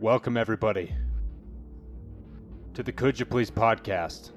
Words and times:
Welcome, 0.00 0.36
everybody, 0.36 0.94
to 2.74 2.84
the 2.84 2.92
Could 2.92 3.18
You 3.18 3.26
Please 3.26 3.50
podcast, 3.50 4.30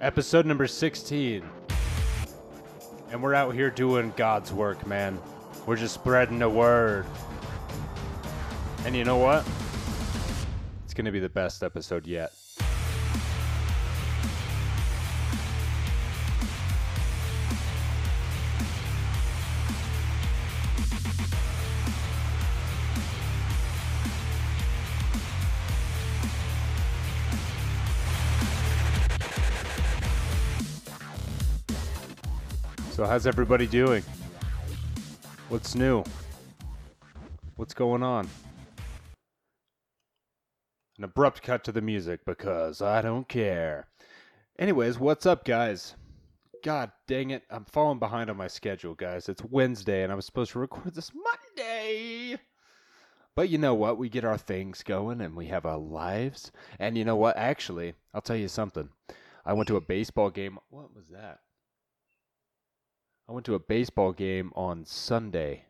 episode 0.00 0.46
number 0.46 0.66
16. 0.66 1.44
And 3.10 3.22
we're 3.22 3.34
out 3.34 3.52
here 3.52 3.68
doing 3.68 4.14
God's 4.16 4.50
work, 4.50 4.86
man. 4.86 5.20
We're 5.66 5.76
just 5.76 5.92
spreading 5.92 6.38
the 6.38 6.48
word. 6.48 7.04
And 8.86 8.96
you 8.96 9.04
know 9.04 9.18
what? 9.18 9.46
It's 10.84 10.94
going 10.94 11.04
to 11.04 11.12
be 11.12 11.20
the 11.20 11.28
best 11.28 11.62
episode 11.62 12.06
yet. 12.06 12.32
How's 33.06 33.26
everybody 33.26 33.66
doing? 33.66 34.02
What's 35.50 35.74
new? 35.74 36.04
What's 37.56 37.74
going 37.74 38.02
on? 38.02 38.28
An 40.96 41.04
abrupt 41.04 41.42
cut 41.42 41.64
to 41.64 41.72
the 41.72 41.82
music 41.82 42.20
because 42.24 42.80
I 42.80 43.02
don't 43.02 43.28
care. 43.28 43.88
Anyways, 44.58 44.98
what's 44.98 45.26
up, 45.26 45.44
guys? 45.44 45.96
God 46.62 46.92
dang 47.06 47.30
it, 47.30 47.42
I'm 47.50 47.66
falling 47.66 47.98
behind 47.98 48.30
on 48.30 48.38
my 48.38 48.46
schedule, 48.48 48.94
guys. 48.94 49.28
It's 49.28 49.44
Wednesday 49.44 50.02
and 50.02 50.10
I 50.10 50.14
was 50.14 50.24
supposed 50.24 50.52
to 50.52 50.58
record 50.58 50.94
this 50.94 51.12
Monday. 51.14 52.38
But 53.36 53.50
you 53.50 53.58
know 53.58 53.74
what? 53.74 53.98
We 53.98 54.08
get 54.08 54.24
our 54.24 54.38
things 54.38 54.82
going 54.82 55.20
and 55.20 55.36
we 55.36 55.46
have 55.46 55.66
our 55.66 55.78
lives. 55.78 56.52
And 56.78 56.96
you 56.96 57.04
know 57.04 57.16
what? 57.16 57.36
Actually, 57.36 57.94
I'll 58.14 58.22
tell 58.22 58.36
you 58.36 58.48
something. 58.48 58.88
I 59.44 59.52
went 59.52 59.68
to 59.68 59.76
a 59.76 59.82
baseball 59.82 60.30
game. 60.30 60.58
What 60.70 60.94
was 60.94 61.08
that? 61.08 61.40
I 63.26 63.32
went 63.32 63.46
to 63.46 63.54
a 63.54 63.58
baseball 63.58 64.12
game 64.12 64.52
on 64.54 64.84
Sunday. 64.84 65.64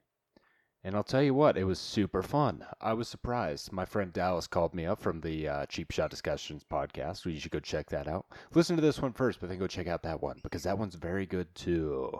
And 0.83 0.95
I'll 0.95 1.05
tell 1.05 1.23
you 1.23 1.33
what, 1.33 1.57
it 1.57 1.65
was 1.65 1.79
super 1.79 2.21
fun. 2.21 2.67
I 2.81 2.93
was 2.93 3.09
surprised. 3.09 3.73
My 3.73 3.85
friend 3.85 4.13
Dallas 4.13 4.47
called 4.47 4.75
me 4.75 4.85
up 4.85 5.01
from 5.01 5.21
the 5.21 5.49
uh, 5.49 5.67
Cheap 5.67 5.93
Shot 5.93 6.11
Discussions 6.11 6.65
podcast. 6.71 7.25
You 7.25 7.39
should 7.39 7.53
go 7.53 7.61
check 7.61 7.89
that 7.91 8.09
out. 8.09 8.27
Listen 8.53 8.77
to 8.77 8.83
this 8.83 9.01
one 9.01 9.13
first, 9.13 9.41
but 9.41 9.49
then 9.49 9.59
go 9.59 9.67
check 9.67 9.87
out 9.87 10.03
that 10.03 10.21
one 10.21 10.41
because 10.43 10.65
that 10.65 10.79
one's 10.79 10.97
very 10.97 11.27
good 11.27 11.47
too. 11.55 12.11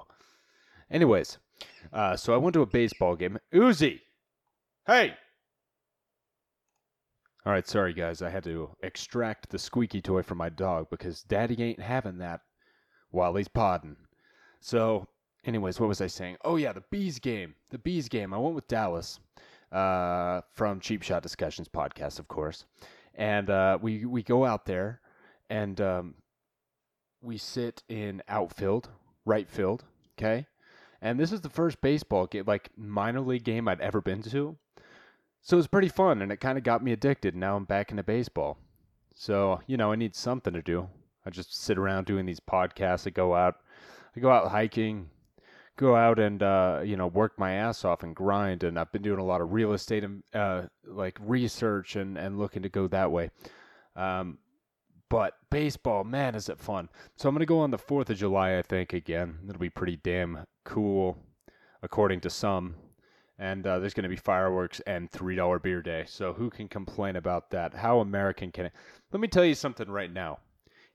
Anyways, 0.91 1.39
uh, 1.93 2.17
so 2.17 2.33
I 2.33 2.39
went 2.39 2.55
to 2.55 2.63
a 2.63 2.67
baseball 2.67 3.17
game. 3.17 3.39
Uzi! 3.53 4.01
Hey! 4.87 5.15
All 7.45 7.53
right, 7.53 7.69
sorry 7.69 7.93
guys. 7.93 8.23
I 8.23 8.31
had 8.31 8.45
to 8.45 8.71
extract 8.83 9.51
the 9.51 9.59
squeaky 9.59 10.01
toy 10.01 10.23
from 10.23 10.39
my 10.39 10.49
dog 10.49 10.87
because 10.91 11.23
daddy 11.23 11.61
ain't 11.63 11.81
having 11.81 12.19
that 12.19 12.41
while 13.11 13.35
he's 13.35 13.49
podding. 13.49 13.97
So 14.61 15.07
anyways, 15.47 15.81
what 15.81 15.89
was 15.89 16.01
I 16.01 16.07
saying? 16.07 16.37
Oh 16.45 16.57
yeah, 16.57 16.73
the 16.73 16.83
bees 16.91 17.19
game. 17.19 17.55
The 17.71 17.79
bees 17.79 18.09
game. 18.09 18.33
I 18.33 18.39
went 18.39 18.55
with 18.55 18.69
Dallas 18.69 19.21
uh, 19.73 20.41
from 20.53 20.81
Cheap 20.81 21.03
Shot 21.03 21.23
Discussions 21.23 21.69
podcast, 21.69 22.19
of 22.19 22.29
course, 22.29 22.65
and 23.15 23.51
uh, 23.51 23.79
we 23.81 24.05
we 24.05 24.23
go 24.23 24.45
out 24.45 24.67
there 24.67 25.01
and 25.51 25.81
um, 25.81 26.15
we 27.21 27.37
sit 27.37 27.83
in 27.89 28.23
outfield, 28.29 28.91
right 29.25 29.49
field. 29.49 29.85
Okay, 30.19 30.47
and 31.03 31.19
this 31.19 31.33
is 31.33 31.41
the 31.41 31.49
first 31.49 31.81
baseball 31.81 32.27
game, 32.27 32.45
like 32.47 32.71
minor 32.77 33.21
league 33.21 33.45
game 33.45 33.69
I'd 33.69 33.81
ever 33.81 34.01
been 34.01 34.23
to. 34.23 34.57
So 35.43 35.57
it 35.57 35.59
was 35.59 35.67
pretty 35.67 35.89
fun, 35.89 36.23
and 36.23 36.33
it 36.33 36.39
kind 36.39 36.57
of 36.57 36.65
got 36.65 36.83
me 36.83 36.93
addicted. 36.93 37.37
Now 37.37 37.57
I'm 37.57 37.65
back 37.65 37.91
into 37.91 38.03
baseball. 38.03 38.59
So 39.15 39.61
you 39.67 39.77
know, 39.77 39.93
I 39.93 39.97
need 39.97 40.15
something 40.15 40.53
to 40.53 40.63
do. 40.63 40.89
I 41.27 41.31
just 41.31 41.63
sit 41.63 41.79
around 41.79 42.07
doing 42.07 42.27
these 42.27 42.41
podcasts. 42.41 43.07
I 43.07 43.11
go 43.11 43.35
out. 43.35 43.57
I 44.17 44.21
go 44.21 44.31
out 44.31 44.51
hiking, 44.51 45.11
go 45.77 45.97
out 45.97 46.19
and 46.19 46.43
uh, 46.43 46.81
you 46.85 46.97
know 46.97 47.07
work 47.07 47.39
my 47.39 47.53
ass 47.53 47.85
off 47.85 48.03
and 48.03 48.15
grind. 48.15 48.65
And 48.65 48.79
I've 48.79 48.93
been 48.93 49.03
doing 49.03 49.19
a 49.19 49.25
lot 49.25 49.41
of 49.41 49.53
real 49.53 49.73
estate 49.73 50.05
and 50.05 50.23
uh, 50.33 50.63
like 50.85 51.19
research 51.21 51.97
and 51.97 52.17
and 52.17 52.39
looking 52.39 52.63
to 52.63 52.69
go 52.69 52.89
that 52.89 53.11
way. 53.11 53.31
Um, 53.97 54.39
but 55.09 55.35
baseball, 55.51 56.05
man, 56.05 56.35
is 56.35 56.49
it 56.49 56.59
fun! 56.59 56.89
So 57.17 57.29
I'm 57.29 57.35
gonna 57.35 57.47
go 57.47 57.61
on 57.61 57.71
the 57.71 57.79
Fourth 57.79 58.11
of 58.11 58.19
July, 58.19 58.59
I 58.59 58.63
think 58.63 58.93
again. 58.93 59.39
It'll 59.49 59.61
be 59.61 59.71
pretty 59.71 59.97
damn 59.97 60.45
cool, 60.65 61.19
according 61.83 62.21
to 62.21 62.31
some. 62.31 62.77
And 63.37 63.67
uh, 63.67 63.81
there's 63.81 63.95
going 63.95 64.05
to 64.05 64.09
be 64.09 64.15
fireworks 64.15 64.79
and 64.87 65.11
three 65.11 65.35
dollar 65.35 65.59
beer 65.59 65.83
day. 65.83 66.05
So 66.07 66.33
who 66.33 66.51
can 66.51 66.69
complain 66.69 67.17
about 67.17 67.51
that? 67.51 67.75
How 67.75 67.99
American 67.99 68.53
can 68.53 68.67
it? 68.67 68.73
Let 69.11 69.21
me 69.21 69.27
tell 69.27 69.45
you 69.45 69.57
something 69.57 69.91
right 69.91 70.13
now. 70.13 70.39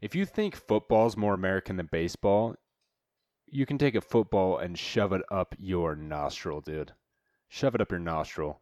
If 0.01 0.15
you 0.15 0.25
think 0.25 0.55
football's 0.55 1.17
more 1.17 1.33
American 1.33 1.75
than 1.75 1.89
baseball, 1.91 2.55
you 3.51 3.65
can 3.65 3.77
take 3.77 3.95
a 3.95 4.01
football 4.01 4.57
and 4.57 4.77
shove 4.77 5.13
it 5.13 5.21
up 5.31 5.55
your 5.59 5.95
nostril, 5.95 6.61
dude. 6.61 6.93
Shove 7.47 7.75
it 7.75 7.81
up 7.81 7.91
your 7.91 7.99
nostril. 7.99 8.61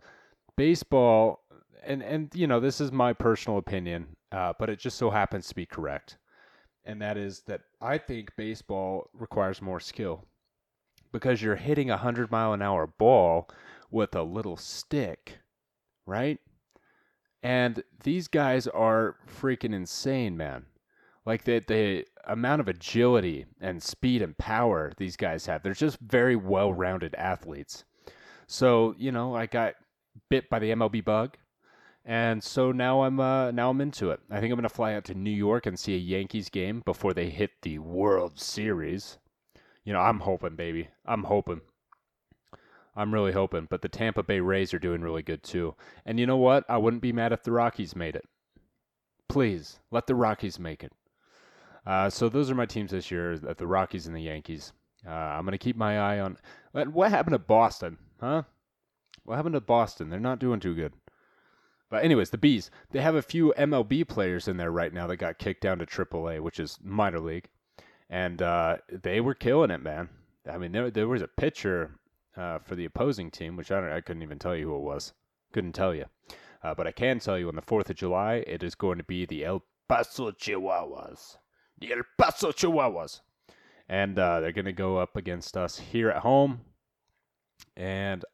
Baseball, 0.55 1.43
and 1.83 2.01
and 2.01 2.31
you 2.33 2.47
know 2.47 2.59
this 2.59 2.81
is 2.81 2.91
my 2.91 3.13
personal 3.13 3.57
opinion, 3.57 4.07
uh, 4.31 4.53
but 4.59 4.69
it 4.69 4.79
just 4.79 4.97
so 4.97 5.09
happens 5.09 5.47
to 5.47 5.55
be 5.55 5.65
correct, 5.65 6.17
and 6.85 7.01
that 7.01 7.17
is 7.17 7.41
that 7.47 7.61
I 7.81 7.97
think 7.97 8.35
baseball 8.35 9.09
requires 9.13 9.61
more 9.61 9.79
skill 9.79 10.25
because 11.11 11.41
you're 11.41 11.55
hitting 11.55 11.89
a 11.89 11.97
hundred 11.97 12.31
mile 12.31 12.53
an 12.53 12.61
hour 12.61 12.87
ball 12.87 13.49
with 13.91 14.15
a 14.15 14.23
little 14.23 14.57
stick, 14.57 15.39
right? 16.05 16.39
And 17.43 17.83
these 18.03 18.27
guys 18.27 18.67
are 18.67 19.15
freaking 19.27 19.73
insane, 19.73 20.35
man. 20.35 20.65
Like 21.27 21.43
the 21.43 21.59
the 21.59 22.05
amount 22.23 22.61
of 22.61 22.69
agility 22.69 23.45
and 23.59 23.83
speed 23.83 24.21
and 24.21 24.37
power 24.37 24.93
these 24.95 25.17
guys 25.17 25.45
have. 25.45 25.61
They're 25.61 25.73
just 25.73 25.99
very 25.99 26.37
well-rounded 26.37 27.15
athletes. 27.15 27.83
So, 28.47 28.95
you 28.97 29.11
know, 29.11 29.35
I 29.35 29.45
got 29.45 29.75
bit 30.29 30.49
by 30.49 30.59
the 30.59 30.71
MLB 30.71 31.03
bug. 31.03 31.35
And 32.05 32.41
so 32.41 32.71
now 32.71 33.03
I'm 33.03 33.19
uh, 33.19 33.51
now 33.51 33.69
I'm 33.69 33.81
into 33.81 34.11
it. 34.11 34.21
I 34.31 34.39
think 34.39 34.53
I'm 34.53 34.61
to 34.61 34.69
fly 34.69 34.93
out 34.93 35.03
to 35.05 35.13
New 35.13 35.29
York 35.29 35.65
and 35.65 35.77
see 35.77 35.95
a 35.95 35.97
Yankees 35.97 36.47
game 36.47 36.81
before 36.85 37.13
they 37.13 37.29
hit 37.29 37.51
the 37.61 37.79
World 37.79 38.39
Series. 38.39 39.17
You 39.83 39.91
know, 39.91 39.99
I'm 39.99 40.21
hoping, 40.21 40.55
baby. 40.55 40.87
I'm 41.05 41.25
hoping. 41.25 41.59
I'm 42.95 43.13
really 43.13 43.33
hoping. 43.33 43.67
But 43.69 43.81
the 43.81 43.89
Tampa 43.89 44.23
Bay 44.23 44.39
Rays 44.39 44.73
are 44.73 44.79
doing 44.79 45.01
really 45.01 45.23
good 45.23 45.43
too. 45.43 45.75
And 46.05 46.21
you 46.21 46.25
know 46.25 46.37
what? 46.37 46.63
I 46.69 46.77
wouldn't 46.77 47.01
be 47.01 47.11
mad 47.11 47.33
if 47.33 47.43
the 47.43 47.51
Rockies 47.51 47.97
made 47.97 48.15
it. 48.15 48.23
Please, 49.27 49.81
let 49.91 50.07
the 50.07 50.15
Rockies 50.15 50.57
make 50.57 50.85
it. 50.85 50.93
Uh, 51.87 52.09
so 52.09 52.27
those 52.27 52.51
are 52.51 52.55
my 52.55 52.65
teams 52.65 52.91
this 52.91 53.09
year: 53.09 53.37
the 53.37 53.65
Rockies 53.65 54.07
and 54.07 54.15
the 54.15 54.21
Yankees. 54.21 54.73
Uh, 55.07 55.11
I'm 55.11 55.45
going 55.45 55.53
to 55.53 55.57
keep 55.57 55.77
my 55.77 55.97
eye 55.97 56.19
on 56.19 56.37
what 56.73 57.11
happened 57.11 57.33
to 57.33 57.39
Boston, 57.39 57.97
huh? 58.19 58.43
What 59.23 59.37
happened 59.37 59.53
to 59.53 59.61
Boston? 59.61 60.09
They're 60.09 60.19
not 60.19 60.39
doing 60.39 60.59
too 60.59 60.75
good. 60.75 60.91
But 61.89 62.03
anyways, 62.03 62.29
the 62.29 62.37
bees. 62.37 62.69
They 62.91 62.99
have 62.99 63.15
a 63.15 63.21
few 63.21 63.53
MLB 63.57 64.05
players 64.05 64.49
in 64.49 64.57
there 64.57 64.69
right 64.69 64.93
now 64.93 65.07
that 65.07 65.15
got 65.15 65.39
kicked 65.39 65.61
down 65.61 65.79
to 65.79 65.85
AAA, 65.85 66.41
which 66.41 66.59
is 66.59 66.77
minor 66.83 67.21
league, 67.21 67.47
and 68.09 68.41
uh, 68.41 68.77
they 68.89 69.21
were 69.21 69.33
killing 69.33 69.71
it, 69.71 69.81
man. 69.81 70.09
I 70.45 70.57
mean, 70.57 70.73
there 70.73 70.91
there 70.91 71.07
was 71.07 71.21
a 71.21 71.29
pitcher 71.29 71.91
uh, 72.35 72.59
for 72.59 72.75
the 72.75 72.83
opposing 72.83 73.31
team, 73.31 73.55
which 73.55 73.71
I 73.71 73.79
don't, 73.79 73.93
I 73.93 74.01
couldn't 74.01 74.23
even 74.23 74.39
tell 74.39 74.57
you 74.57 74.67
who 74.67 74.75
it 74.75 74.81
was. 74.81 75.13
Couldn't 75.53 75.71
tell 75.71 75.95
you, 75.95 76.07
uh, 76.61 76.75
but 76.75 76.85
I 76.85 76.91
can 76.91 77.19
tell 77.19 77.39
you 77.39 77.47
on 77.47 77.55
the 77.55 77.61
Fourth 77.61 77.89
of 77.89 77.95
July, 77.95 78.43
it 78.45 78.61
is 78.61 78.75
going 78.75 78.97
to 78.97 79.05
be 79.05 79.25
the 79.25 79.45
El 79.45 79.63
Paso 79.87 80.31
Chihuahuas 80.31 81.37
the 81.79 81.93
El 81.93 82.01
Paso 82.17 82.51
Chihuahuas. 82.51 83.21
And 83.89 84.19
uh, 84.19 84.39
they're 84.39 84.51
going 84.51 84.65
to 84.65 84.73
go 84.73 84.97
up 84.97 85.15
against 85.15 85.55
us 85.55 85.79
here 85.79 86.09
at 86.09 86.21
home. 86.21 86.61
And 87.75 88.25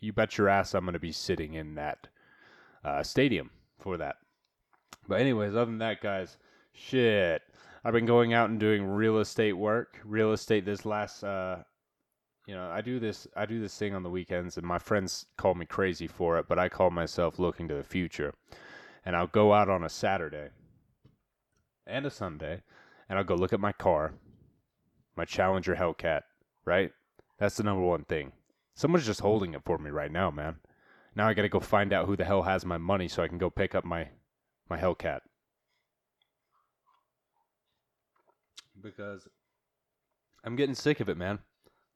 you 0.00 0.12
bet 0.12 0.38
your 0.38 0.48
ass 0.48 0.74
I'm 0.74 0.84
going 0.84 0.94
to 0.94 0.98
be 0.98 1.12
sitting 1.12 1.54
in 1.54 1.74
that 1.74 2.08
uh, 2.84 3.02
stadium 3.02 3.50
for 3.78 3.96
that. 3.98 4.16
But, 5.08 5.20
anyways, 5.20 5.54
other 5.54 5.66
than 5.66 5.78
that, 5.78 6.00
guys, 6.00 6.38
shit. 6.72 7.42
I've 7.84 7.92
been 7.92 8.06
going 8.06 8.32
out 8.32 8.50
and 8.50 8.58
doing 8.58 8.84
real 8.84 9.18
estate 9.20 9.52
work. 9.52 10.00
Real 10.04 10.32
estate 10.32 10.64
this 10.64 10.84
last, 10.84 11.22
uh, 11.22 11.58
you 12.46 12.54
know, 12.54 12.68
I 12.68 12.80
do 12.80 12.98
this. 12.98 13.28
I 13.36 13.46
do 13.46 13.60
this 13.60 13.78
thing 13.78 13.94
on 13.94 14.02
the 14.02 14.10
weekends, 14.10 14.56
and 14.56 14.66
my 14.66 14.78
friends 14.78 15.26
call 15.36 15.54
me 15.54 15.66
crazy 15.66 16.08
for 16.08 16.38
it, 16.38 16.46
but 16.48 16.58
I 16.58 16.68
call 16.68 16.90
myself 16.90 17.38
looking 17.38 17.68
to 17.68 17.74
the 17.74 17.84
future. 17.84 18.34
And 19.04 19.14
I'll 19.14 19.28
go 19.28 19.52
out 19.52 19.68
on 19.68 19.84
a 19.84 19.88
Saturday 19.88 20.48
and 21.86 22.06
a 22.06 22.10
Sunday, 22.10 22.62
and 23.08 23.18
I'll 23.18 23.24
go 23.24 23.34
look 23.34 23.52
at 23.52 23.60
my 23.60 23.72
car, 23.72 24.14
my 25.16 25.24
Challenger 25.24 25.76
Hellcat, 25.76 26.22
right? 26.64 26.92
That's 27.38 27.56
the 27.56 27.62
number 27.62 27.82
one 27.82 28.04
thing. 28.04 28.32
Someone's 28.74 29.06
just 29.06 29.20
holding 29.20 29.54
it 29.54 29.62
for 29.64 29.78
me 29.78 29.90
right 29.90 30.10
now, 30.10 30.30
man. 30.30 30.56
Now 31.14 31.28
I 31.28 31.34
gotta 31.34 31.48
go 31.48 31.60
find 31.60 31.92
out 31.92 32.06
who 32.06 32.16
the 32.16 32.24
hell 32.24 32.42
has 32.42 32.64
my 32.64 32.78
money 32.78 33.08
so 33.08 33.22
I 33.22 33.28
can 33.28 33.38
go 33.38 33.48
pick 33.50 33.74
up 33.74 33.84
my 33.84 34.08
my 34.68 34.78
Hellcat. 34.78 35.20
Because 38.82 39.26
I'm 40.44 40.56
getting 40.56 40.74
sick 40.74 41.00
of 41.00 41.08
it, 41.08 41.16
man. 41.16 41.38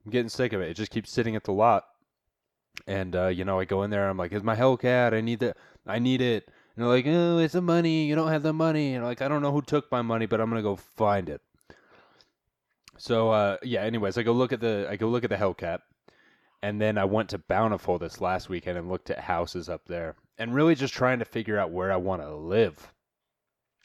I'm 0.04 0.10
getting 0.10 0.28
sick 0.28 0.52
of 0.52 0.60
it. 0.60 0.70
It 0.70 0.74
just 0.74 0.90
keeps 0.90 1.10
sitting 1.10 1.36
at 1.36 1.44
the 1.44 1.52
lot. 1.52 1.84
And 2.86 3.14
uh, 3.14 3.26
you 3.26 3.44
know, 3.44 3.60
I 3.60 3.64
go 3.64 3.82
in 3.82 3.90
there. 3.90 4.08
I'm 4.08 4.16
like, 4.16 4.32
"Is 4.32 4.42
my 4.42 4.56
Hellcat? 4.56 5.12
I 5.12 5.20
need 5.20 5.40
the, 5.40 5.54
I 5.86 5.98
need 5.98 6.22
it." 6.22 6.48
And 6.80 6.88
they're 6.88 6.96
like, 6.96 7.06
"Oh, 7.06 7.36
it's 7.36 7.52
the 7.52 7.60
money. 7.60 8.06
You 8.06 8.14
don't 8.14 8.30
have 8.30 8.42
the 8.42 8.54
money." 8.54 8.94
And 8.94 9.04
like, 9.04 9.20
I 9.20 9.28
don't 9.28 9.42
know 9.42 9.52
who 9.52 9.60
took 9.60 9.92
my 9.92 10.00
money, 10.00 10.24
but 10.24 10.40
I'm 10.40 10.48
gonna 10.48 10.62
go 10.62 10.76
find 10.76 11.28
it. 11.28 11.42
So 12.96 13.30
uh, 13.32 13.58
yeah. 13.62 13.82
Anyways, 13.82 14.16
I 14.16 14.22
go 14.22 14.32
look 14.32 14.50
at 14.50 14.60
the, 14.60 14.86
I 14.88 14.96
go 14.96 15.10
look 15.10 15.22
at 15.22 15.28
the 15.28 15.36
Hellcat, 15.36 15.80
and 16.62 16.80
then 16.80 16.96
I 16.96 17.04
went 17.04 17.28
to 17.30 17.38
Bountiful 17.38 17.98
this 17.98 18.22
last 18.22 18.48
weekend 18.48 18.78
and 18.78 18.88
looked 18.88 19.10
at 19.10 19.18
houses 19.18 19.68
up 19.68 19.82
there, 19.88 20.14
and 20.38 20.54
really 20.54 20.74
just 20.74 20.94
trying 20.94 21.18
to 21.18 21.26
figure 21.26 21.58
out 21.58 21.70
where 21.70 21.92
I 21.92 21.96
want 21.96 22.22
to 22.22 22.34
live. 22.34 22.94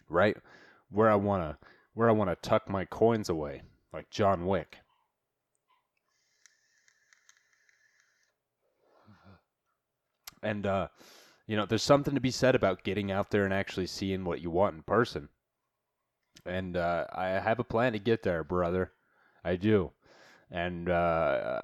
Right, 0.07 0.38
where 0.89 1.12
I 1.12 1.15
want 1.15 1.44
to, 1.44 1.68
where 1.95 2.07
I 2.07 2.13
want 2.13 2.30
to 2.30 2.50
tuck 2.50 2.69
my 2.69 2.86
coins 2.86 3.27
away, 3.27 3.63
like 3.92 4.09
John 4.09 4.45
Wick. 4.45 4.77
And 10.42 10.65
uh, 10.65 10.88
you 11.47 11.56
know, 11.56 11.65
there's 11.65 11.83
something 11.83 12.15
to 12.15 12.21
be 12.21 12.31
said 12.31 12.56
about 12.56 12.83
getting 12.83 13.12
out 13.12 13.30
there 13.30 13.45
and 13.45 13.53
actually 13.53 13.88
seeing 13.88 14.25
what 14.25 14.42
you 14.42 14.50
want 14.50 14.75
in 14.75 14.81
person. 14.83 15.30
And 16.45 16.75
uh, 16.75 17.06
I 17.13 17.27
have 17.27 17.59
a 17.59 17.63
plan 17.63 17.94
to 17.94 18.00
get 18.00 18.24
there, 18.24 18.44
brother. 18.44 18.92
I 19.44 19.56
do. 19.56 19.92
And 20.51 20.89
uh, 20.89 21.62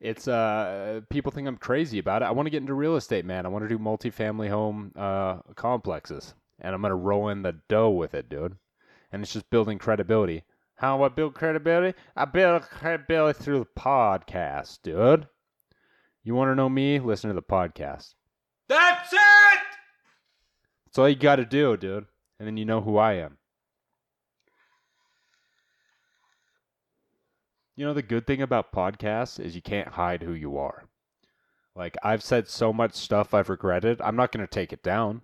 it's 0.00 0.28
uh, 0.28 1.00
people 1.08 1.32
think 1.32 1.48
I'm 1.48 1.56
crazy 1.56 1.98
about 1.98 2.22
it. 2.22 2.26
I 2.26 2.30
want 2.30 2.46
to 2.46 2.50
get 2.50 2.60
into 2.60 2.74
real 2.74 2.96
estate, 2.96 3.24
man. 3.24 3.46
I 3.46 3.48
want 3.48 3.64
to 3.64 3.68
do 3.68 3.78
multifamily 3.78 4.50
home 4.50 4.92
uh, 4.96 5.38
complexes, 5.54 6.34
and 6.60 6.74
I'm 6.74 6.82
gonna 6.82 6.94
roll 6.94 7.30
in 7.30 7.42
the 7.42 7.56
dough 7.68 7.90
with 7.90 8.14
it, 8.14 8.28
dude. 8.28 8.56
And 9.10 9.22
it's 9.22 9.32
just 9.32 9.48
building 9.50 9.78
credibility. 9.78 10.44
How 10.76 10.98
do 10.98 11.04
I 11.04 11.08
build 11.08 11.34
credibility? 11.34 11.98
I 12.16 12.26
build 12.26 12.62
credibility 12.62 13.42
through 13.42 13.60
the 13.60 13.80
podcast, 13.80 14.80
dude. 14.82 15.26
You 16.22 16.34
want 16.34 16.50
to 16.50 16.54
know 16.54 16.68
me? 16.68 16.98
Listen 16.98 17.28
to 17.28 17.34
the 17.34 17.42
podcast. 17.42 18.14
That's 18.72 19.12
it! 19.12 19.60
That's 20.86 20.98
all 20.98 21.06
you 21.06 21.14
got 21.14 21.36
to 21.36 21.44
do, 21.44 21.76
dude. 21.76 22.06
And 22.38 22.48
then 22.48 22.56
you 22.56 22.64
know 22.64 22.80
who 22.80 22.96
I 22.96 23.14
am. 23.14 23.36
You 27.76 27.84
know, 27.84 27.92
the 27.92 28.00
good 28.00 28.26
thing 28.26 28.40
about 28.40 28.72
podcasts 28.72 29.38
is 29.38 29.54
you 29.54 29.60
can't 29.60 29.88
hide 29.88 30.22
who 30.22 30.32
you 30.32 30.56
are. 30.56 30.84
Like, 31.76 31.98
I've 32.02 32.22
said 32.22 32.48
so 32.48 32.72
much 32.72 32.94
stuff 32.94 33.34
I've 33.34 33.50
regretted. 33.50 34.00
I'm 34.00 34.16
not 34.16 34.32
going 34.32 34.46
to 34.46 34.50
take 34.50 34.72
it 34.72 34.82
down. 34.82 35.20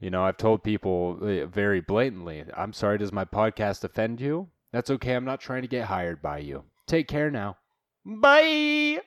You 0.00 0.10
know, 0.10 0.24
I've 0.24 0.36
told 0.36 0.64
people 0.64 1.18
uh, 1.22 1.46
very 1.46 1.80
blatantly, 1.80 2.44
I'm 2.56 2.72
sorry, 2.72 2.98
does 2.98 3.12
my 3.12 3.24
podcast 3.24 3.84
offend 3.84 4.20
you? 4.20 4.48
That's 4.72 4.90
okay. 4.90 5.14
I'm 5.14 5.24
not 5.24 5.40
trying 5.40 5.62
to 5.62 5.68
get 5.68 5.86
hired 5.86 6.20
by 6.20 6.38
you. 6.38 6.64
Take 6.88 7.06
care 7.06 7.30
now. 7.30 7.58
Bye. 8.04 9.00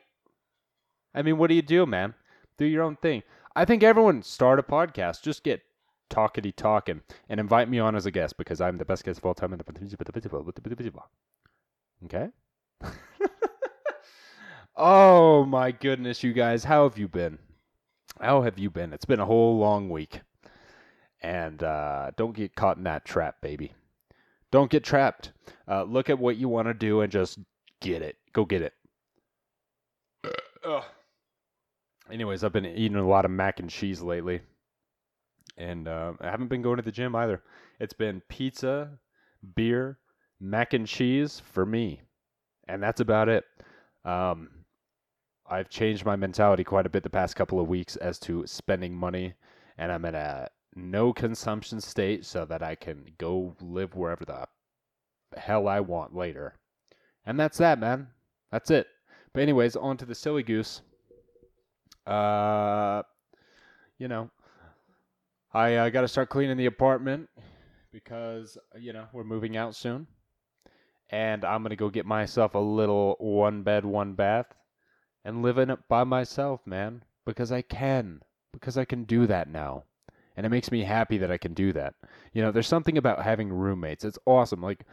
I 1.14 1.22
mean, 1.22 1.36
what 1.36 1.48
do 1.48 1.54
you 1.54 1.62
do, 1.62 1.84
man? 1.84 2.14
Do 2.58 2.64
your 2.64 2.82
own 2.82 2.96
thing. 2.96 3.22
I 3.56 3.64
think 3.64 3.82
everyone 3.82 4.22
start 4.22 4.58
a 4.58 4.62
podcast. 4.62 5.22
Just 5.22 5.42
get 5.44 5.62
talkity 6.10 6.54
talking 6.54 7.02
and 7.28 7.40
invite 7.40 7.68
me 7.68 7.78
on 7.78 7.96
as 7.96 8.06
a 8.06 8.10
guest 8.10 8.36
because 8.36 8.60
I'm 8.60 8.78
the 8.78 8.84
best 8.84 9.04
guest 9.04 9.18
of 9.18 9.24
all 9.24 9.34
time 9.34 9.52
Okay? 12.04 12.28
oh 14.76 15.44
my 15.44 15.72
goodness, 15.72 16.22
you 16.22 16.32
guys, 16.32 16.64
how 16.64 16.88
have 16.88 16.98
you 16.98 17.08
been? 17.08 17.38
How 18.20 18.42
have 18.42 18.58
you 18.58 18.70
been? 18.70 18.92
It's 18.92 19.04
been 19.04 19.20
a 19.20 19.26
whole 19.26 19.58
long 19.58 19.88
week. 19.90 20.20
And 21.22 21.62
uh, 21.62 22.10
don't 22.16 22.36
get 22.36 22.54
caught 22.54 22.76
in 22.76 22.84
that 22.84 23.04
trap, 23.04 23.40
baby. 23.40 23.72
Don't 24.50 24.70
get 24.70 24.84
trapped. 24.84 25.32
Uh, 25.66 25.82
look 25.84 26.10
at 26.10 26.18
what 26.18 26.36
you 26.36 26.48
want 26.48 26.68
to 26.68 26.74
do 26.74 27.00
and 27.00 27.10
just 27.10 27.38
get 27.80 28.02
it. 28.02 28.16
Go 28.32 28.44
get 28.44 28.62
it. 28.62 28.72
Ugh. 30.64 30.84
Anyways, 32.10 32.44
I've 32.44 32.52
been 32.52 32.66
eating 32.66 32.96
a 32.96 33.06
lot 33.06 33.24
of 33.24 33.30
mac 33.30 33.60
and 33.60 33.70
cheese 33.70 34.02
lately. 34.02 34.40
And 35.56 35.88
uh, 35.88 36.14
I 36.20 36.30
haven't 36.30 36.48
been 36.48 36.62
going 36.62 36.76
to 36.76 36.82
the 36.82 36.92
gym 36.92 37.14
either. 37.14 37.42
It's 37.80 37.94
been 37.94 38.22
pizza, 38.28 38.98
beer, 39.54 39.98
mac 40.40 40.74
and 40.74 40.86
cheese 40.86 41.40
for 41.52 41.64
me. 41.64 42.02
And 42.68 42.82
that's 42.82 43.00
about 43.00 43.28
it. 43.28 43.44
Um, 44.04 44.50
I've 45.46 45.68
changed 45.68 46.04
my 46.04 46.16
mentality 46.16 46.64
quite 46.64 46.86
a 46.86 46.90
bit 46.90 47.02
the 47.02 47.10
past 47.10 47.36
couple 47.36 47.60
of 47.60 47.68
weeks 47.68 47.96
as 47.96 48.18
to 48.20 48.46
spending 48.46 48.94
money. 48.94 49.34
And 49.78 49.92
I'm 49.92 50.04
in 50.04 50.14
a 50.14 50.48
no 50.74 51.12
consumption 51.12 51.80
state 51.80 52.24
so 52.24 52.44
that 52.46 52.62
I 52.62 52.74
can 52.74 53.04
go 53.18 53.54
live 53.60 53.94
wherever 53.94 54.24
the 54.24 54.46
hell 55.38 55.68
I 55.68 55.80
want 55.80 56.14
later. 56.14 56.54
And 57.24 57.38
that's 57.38 57.58
that, 57.58 57.78
man. 57.78 58.08
That's 58.50 58.70
it. 58.70 58.88
But 59.32 59.42
anyways, 59.42 59.76
on 59.76 59.96
to 59.98 60.04
the 60.04 60.14
silly 60.14 60.42
goose. 60.42 60.82
Uh, 62.06 63.02
you 63.98 64.08
know, 64.08 64.30
I 65.52 65.76
uh, 65.76 65.88
got 65.90 66.02
to 66.02 66.08
start 66.08 66.30
cleaning 66.30 66.56
the 66.56 66.66
apartment 66.66 67.28
because 67.92 68.58
you 68.78 68.92
know 68.92 69.06
we're 69.12 69.24
moving 69.24 69.56
out 69.56 69.74
soon, 69.74 70.06
and 71.10 71.44
I'm 71.44 71.62
gonna 71.62 71.76
go 71.76 71.90
get 71.90 72.06
myself 72.06 72.54
a 72.54 72.58
little 72.58 73.16
one 73.18 73.62
bed, 73.62 73.84
one 73.84 74.14
bath, 74.14 74.54
and 75.24 75.42
live 75.42 75.58
in 75.58 75.70
it 75.70 75.78
by 75.88 76.04
myself, 76.04 76.60
man. 76.66 77.04
Because 77.24 77.50
I 77.50 77.62
can, 77.62 78.20
because 78.52 78.76
I 78.76 78.84
can 78.84 79.04
do 79.04 79.26
that 79.26 79.48
now 79.48 79.84
and 80.36 80.46
it 80.46 80.50
makes 80.50 80.70
me 80.70 80.82
happy 80.82 81.18
that 81.18 81.30
I 81.30 81.38
can 81.38 81.54
do 81.54 81.72
that. 81.72 81.94
You 82.32 82.42
know, 82.42 82.50
there's 82.50 82.66
something 82.66 82.98
about 82.98 83.22
having 83.22 83.52
roommates. 83.52 84.04
It's 84.04 84.18
awesome. 84.26 84.62
Like 84.62 84.84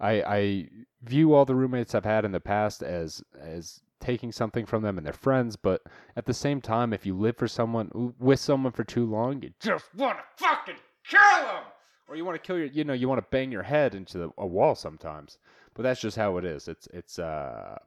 I 0.00 0.22
I 0.22 0.68
view 1.02 1.34
all 1.34 1.44
the 1.44 1.54
roommates 1.54 1.94
I've 1.94 2.04
had 2.04 2.24
in 2.24 2.32
the 2.32 2.40
past 2.40 2.82
as 2.82 3.22
as 3.40 3.80
taking 4.00 4.32
something 4.32 4.64
from 4.64 4.82
them 4.82 4.96
and 4.96 5.06
their 5.06 5.12
friends, 5.12 5.56
but 5.56 5.82
at 6.16 6.24
the 6.24 6.34
same 6.34 6.60
time, 6.60 6.92
if 6.92 7.04
you 7.04 7.14
live 7.14 7.36
for 7.36 7.46
someone 7.46 8.14
with 8.18 8.40
someone 8.40 8.72
for 8.72 8.84
too 8.84 9.04
long, 9.04 9.42
you 9.42 9.50
just 9.60 9.84
want 9.94 10.18
to 10.18 10.24
fucking 10.44 10.76
kill 11.06 11.20
them, 11.20 11.64
or 12.08 12.16
you 12.16 12.24
want 12.24 12.42
to 12.42 12.46
kill 12.46 12.56
your, 12.56 12.66
you 12.66 12.82
know, 12.82 12.94
you 12.94 13.08
want 13.08 13.20
to 13.20 13.26
bang 13.30 13.52
your 13.52 13.62
head 13.62 13.94
into 13.94 14.18
the, 14.18 14.30
a 14.38 14.46
wall 14.46 14.74
sometimes. 14.74 15.38
But 15.74 15.82
that's 15.82 16.00
just 16.00 16.16
how 16.16 16.38
it 16.38 16.44
is. 16.44 16.66
It's 16.66 16.88
it's 16.92 17.18
uh, 17.18 17.78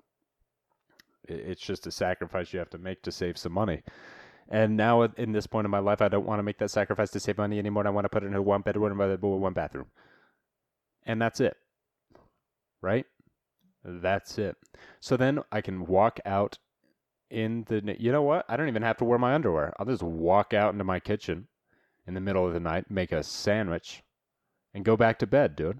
it's 1.28 1.62
just 1.62 1.88
a 1.88 1.92
sacrifice 1.92 2.54
you 2.54 2.60
have 2.60 2.70
to 2.72 2.78
make 2.78 3.02
to 3.04 3.12
save 3.12 3.38
some 3.38 3.54
money. 3.54 3.82
And 4.50 4.78
now, 4.78 5.04
in 5.04 5.32
this 5.32 5.48
point 5.48 5.66
in 5.66 5.72
my 5.72 5.80
life, 5.80 6.02
I 6.02 6.10
don't 6.10 6.26
want 6.26 6.40
to 6.40 6.44
make 6.44 6.60
that 6.60 6.70
sacrifice 6.72 7.10
to 7.12 7.20
save 7.20 7.38
money 7.38 7.58
anymore. 7.60 7.88
I 7.88 7.92
want 7.92 8.06
to 8.06 8.10
put 8.10 8.24
it 8.24 8.28
in 8.28 8.36
a 8.36 8.42
one 8.42 8.62
bedroom, 8.62 8.98
one 8.98 9.54
bathroom, 9.54 9.88
and 11.06 11.22
that's 11.22 11.40
it. 11.40 11.58
Right? 12.82 13.06
That's 13.84 14.38
it. 14.38 14.58
So 15.00 15.18
then 15.18 15.40
I 15.52 15.62
can 15.62 15.86
walk 15.86 16.20
out 16.26 16.60
in 17.30 17.66
the. 17.68 17.96
You 18.00 18.12
know 18.12 18.22
what? 18.22 18.46
I 18.48 18.58
don't 18.58 18.68
even 18.68 18.84
have 18.84 18.98
to 18.98 19.06
wear 19.06 19.18
my 19.18 19.34
underwear. 19.34 19.74
I'll 19.80 19.86
just 19.86 20.04
walk 20.04 20.54
out 20.54 20.74
into 20.74 20.84
my 20.84 21.00
kitchen 21.00 21.48
in 22.06 22.14
the 22.14 22.22
middle 22.22 22.46
of 22.46 22.54
the 22.54 22.60
night, 22.60 22.92
make 22.92 23.12
a 23.12 23.24
sandwich, 23.24 24.04
and 24.74 24.86
go 24.86 24.98
back 24.98 25.20
to 25.20 25.28
bed, 25.28 25.56
dude. 25.56 25.80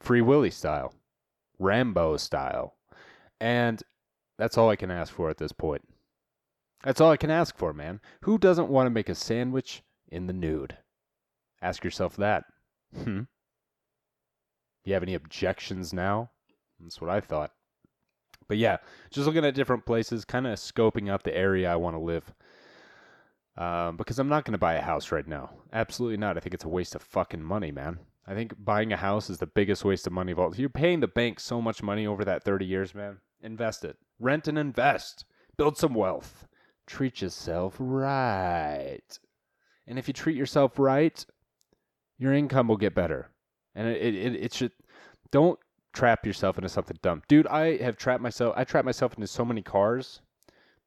Free 0.00 0.20
Willy 0.20 0.50
style, 0.50 0.92
Rambo 1.58 2.16
style, 2.16 2.74
and 3.40 3.82
that's 4.36 4.58
all 4.58 4.68
I 4.68 4.76
can 4.76 4.90
ask 4.90 5.12
for 5.12 5.30
at 5.30 5.38
this 5.38 5.52
point. 5.52 5.82
That's 6.84 7.00
all 7.00 7.10
I 7.10 7.16
can 7.16 7.30
ask 7.30 7.56
for, 7.56 7.72
man. 7.72 8.00
Who 8.22 8.36
doesn't 8.36 8.68
want 8.68 8.86
to 8.86 8.90
make 8.90 9.08
a 9.08 9.14
sandwich 9.14 9.82
in 10.08 10.26
the 10.26 10.34
nude? 10.34 10.76
Ask 11.62 11.82
yourself 11.82 12.16
that. 12.16 12.44
Hmm. 12.94 13.22
You 14.84 14.92
have 14.92 15.02
any 15.02 15.14
objections 15.14 15.94
now? 15.94 16.30
That's 16.78 17.00
what 17.00 17.08
I 17.08 17.20
thought. 17.20 17.52
But 18.48 18.58
yeah, 18.58 18.76
just 19.10 19.26
looking 19.26 19.46
at 19.46 19.54
different 19.54 19.86
places, 19.86 20.26
kind 20.26 20.46
of 20.46 20.58
scoping 20.58 21.10
out 21.10 21.24
the 21.24 21.34
area 21.34 21.72
I 21.72 21.76
want 21.76 21.96
to 21.96 22.00
live. 22.00 22.34
Um, 23.56 23.96
because 23.96 24.18
I'm 24.18 24.28
not 24.28 24.44
going 24.44 24.52
to 24.52 24.58
buy 24.58 24.74
a 24.74 24.82
house 24.82 25.10
right 25.10 25.26
now. 25.26 25.50
Absolutely 25.72 26.18
not. 26.18 26.36
I 26.36 26.40
think 26.40 26.52
it's 26.52 26.64
a 26.64 26.68
waste 26.68 26.94
of 26.94 27.00
fucking 27.00 27.42
money, 27.42 27.72
man. 27.72 27.98
I 28.26 28.34
think 28.34 28.52
buying 28.62 28.92
a 28.92 28.98
house 28.98 29.30
is 29.30 29.38
the 29.38 29.46
biggest 29.46 29.86
waste 29.86 30.06
of 30.06 30.12
money 30.12 30.32
of 30.32 30.38
all. 30.38 30.54
You're 30.54 30.68
paying 30.68 31.00
the 31.00 31.08
bank 31.08 31.40
so 31.40 31.62
much 31.62 31.82
money 31.82 32.06
over 32.06 32.24
that 32.26 32.42
30 32.42 32.66
years, 32.66 32.94
man. 32.94 33.18
Invest 33.42 33.86
it. 33.86 33.96
Rent 34.18 34.48
and 34.48 34.58
invest. 34.58 35.24
Build 35.56 35.78
some 35.78 35.94
wealth 35.94 36.46
treat 36.86 37.22
yourself 37.22 37.76
right. 37.78 39.18
And 39.86 39.98
if 39.98 40.08
you 40.08 40.14
treat 40.14 40.36
yourself 40.36 40.78
right, 40.78 41.24
your 42.18 42.32
income 42.32 42.68
will 42.68 42.76
get 42.76 42.94
better. 42.94 43.30
And 43.74 43.88
it, 43.88 44.14
it, 44.14 44.34
it 44.36 44.54
should, 44.54 44.72
don't 45.30 45.58
trap 45.92 46.26
yourself 46.26 46.58
into 46.58 46.68
something 46.68 46.98
dumb. 47.02 47.22
Dude, 47.28 47.46
I 47.46 47.76
have 47.78 47.96
trapped 47.96 48.22
myself, 48.22 48.54
I 48.56 48.64
trapped 48.64 48.86
myself 48.86 49.14
into 49.14 49.26
so 49.26 49.44
many 49.44 49.62
cars 49.62 50.20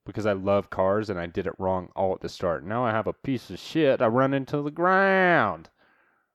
because 0.05 0.25
I 0.25 0.33
love 0.33 0.69
cars 0.69 1.09
and 1.09 1.19
I 1.19 1.25
did 1.25 1.47
it 1.47 1.59
wrong 1.59 1.89
all 1.95 2.13
at 2.13 2.21
the 2.21 2.29
start. 2.29 2.65
Now 2.65 2.85
I 2.85 2.91
have 2.91 3.07
a 3.07 3.13
piece 3.13 3.49
of 3.49 3.59
shit 3.59 4.01
I 4.01 4.07
run 4.07 4.33
into 4.33 4.61
the 4.61 4.71
ground, 4.71 5.69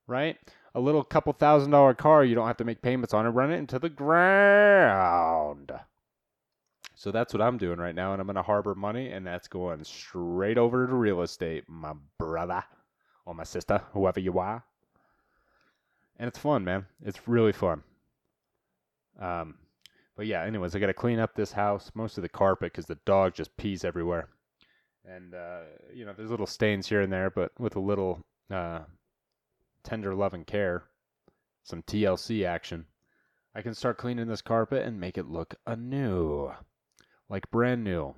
right? 0.07 0.37
A 0.75 0.81
little 0.81 1.03
couple 1.05 1.33
thousand 1.33 1.71
dollar 1.71 1.95
car, 1.95 2.25
you 2.25 2.35
don't 2.35 2.47
have 2.47 2.57
to 2.59 2.65
make 2.65 2.83
payments 2.83 3.15
on 3.15 3.27
it, 3.27 3.31
run 3.31 3.51
it 3.51 3.57
into 3.57 3.79
the 3.79 3.89
ground. 3.89 5.73
So 7.03 7.11
that's 7.11 7.35
what 7.35 7.43
I'm 7.43 7.59
doing 7.59 7.81
right 7.81 7.97
now, 7.97 8.13
and 8.13 8.21
I'm 8.21 8.29
going 8.29 8.37
to 8.37 8.43
harbor 8.43 8.77
money, 8.77 9.11
and 9.11 9.27
that's 9.27 9.49
going 9.49 9.83
straight 9.83 10.57
over 10.57 10.87
to 10.87 10.95
real 10.95 11.23
estate, 11.23 11.65
my 11.67 11.95
brother 12.17 12.63
or 13.27 13.35
my 13.35 13.43
sister, 13.43 13.83
whoever 13.93 14.21
you 14.21 14.39
are. 14.39 14.65
And 16.21 16.29
it's 16.29 16.39
fun, 16.39 16.63
man. 16.63 16.87
It's 17.05 17.27
really 17.27 17.51
fun. 17.51 17.83
Um, 19.19 19.57
but 20.17 20.29
yeah, 20.29 20.45
anyways, 20.45 20.77
I 20.77 20.79
got 20.79 20.87
to 20.87 20.95
clean 20.95 21.19
up 21.19 21.35
this 21.35 21.51
house, 21.51 21.91
most 21.95 22.19
of 22.19 22.23
the 22.23 22.29
carpet, 22.29 22.73
because 22.73 22.87
the 22.87 23.01
dog 23.05 23.35
just 23.35 23.57
pees 23.57 23.85
everywhere. 23.85 24.29
And, 25.05 25.35
uh, 25.35 25.63
you 25.93 26.05
know, 26.05 26.13
there's 26.17 26.31
little 26.31 26.47
stains 26.47 26.89
here 26.89 27.01
and 27.01 27.13
there, 27.13 27.31
but 27.31 27.51
with 27.59 27.75
a 27.75 27.81
little 27.81 28.25
uh, 28.49 28.83
tender 29.83 30.15
love 30.15 30.35
and 30.35 30.47
care, 30.47 30.85
some 31.65 31.83
TLC 31.83 32.47
action, 32.47 32.87
I 33.57 33.63
can 33.63 33.75
start 33.75 33.99
cleaning 33.99 34.29
this 34.29 34.41
carpet 34.41 34.87
and 34.87 35.01
make 35.01 35.19
it 35.19 35.27
look 35.27 35.57
anew, 35.67 36.53
like 37.33 37.51
brand 37.51 37.83
new. 37.83 38.15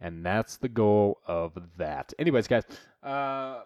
And 0.00 0.24
that's 0.24 0.56
the 0.56 0.68
goal 0.68 1.20
of 1.26 1.52
that. 1.76 2.12
Anyways, 2.18 2.48
guys, 2.48 2.64
uh, 3.02 3.60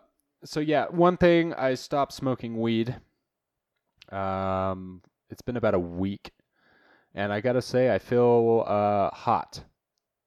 so 0.45 0.61
yeah, 0.61 0.87
one 0.87 1.17
thing 1.17 1.55
I 1.55 1.75
stopped 1.75 2.13
smoking 2.13 2.61
weed. 2.61 2.95
Um, 4.11 5.01
it's 5.31 5.43
been 5.43 5.57
about 5.57 5.75
a 5.75 5.79
week, 5.79 6.33
and 7.15 7.33
I 7.33 7.41
gotta 7.41 7.63
say, 7.63 7.95
I 7.95 7.99
feel 7.99 8.65
uh, 8.67 9.11
hot. 9.11 9.63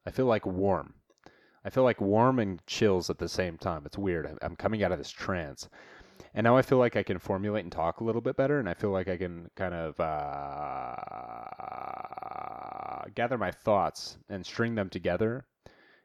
I 0.06 0.12
feel 0.12 0.25
like 0.25 0.46
warm. 0.46 0.94
I 1.66 1.70
feel 1.70 1.84
like 1.84 2.00
warm 2.00 2.39
and 2.39 2.66
chills 2.66 3.10
at 3.10 3.20
the 3.20 3.27
same 3.27 3.58
time. 3.58 3.84
It's 3.86 3.98
weird. 3.98 4.38
I'm 4.42 4.56
coming 4.56 4.82
out 4.84 4.94
of 4.94 4.98
this 4.98 5.12
trance. 5.12 5.68
And 6.34 6.44
now 6.44 6.58
I 6.58 6.62
feel 6.62 6.78
like 6.78 6.96
I 6.96 7.04
can 7.04 7.20
formulate 7.20 7.64
and 7.64 7.72
talk 7.72 8.00
a 8.00 8.04
little 8.04 8.22
bit 8.22 8.38
better, 8.38 8.60
and 8.60 8.68
I 8.70 8.74
feel 8.74 8.92
like 8.92 9.08
I 9.08 9.18
can 9.18 9.50
kind 9.56 9.74
of 9.74 10.00
uh, 10.00 11.36
gather 13.16 13.38
my 13.38 13.52
thoughts 13.52 14.18
and 14.30 14.46
string 14.46 14.76
them 14.76 14.90
together 14.90 15.46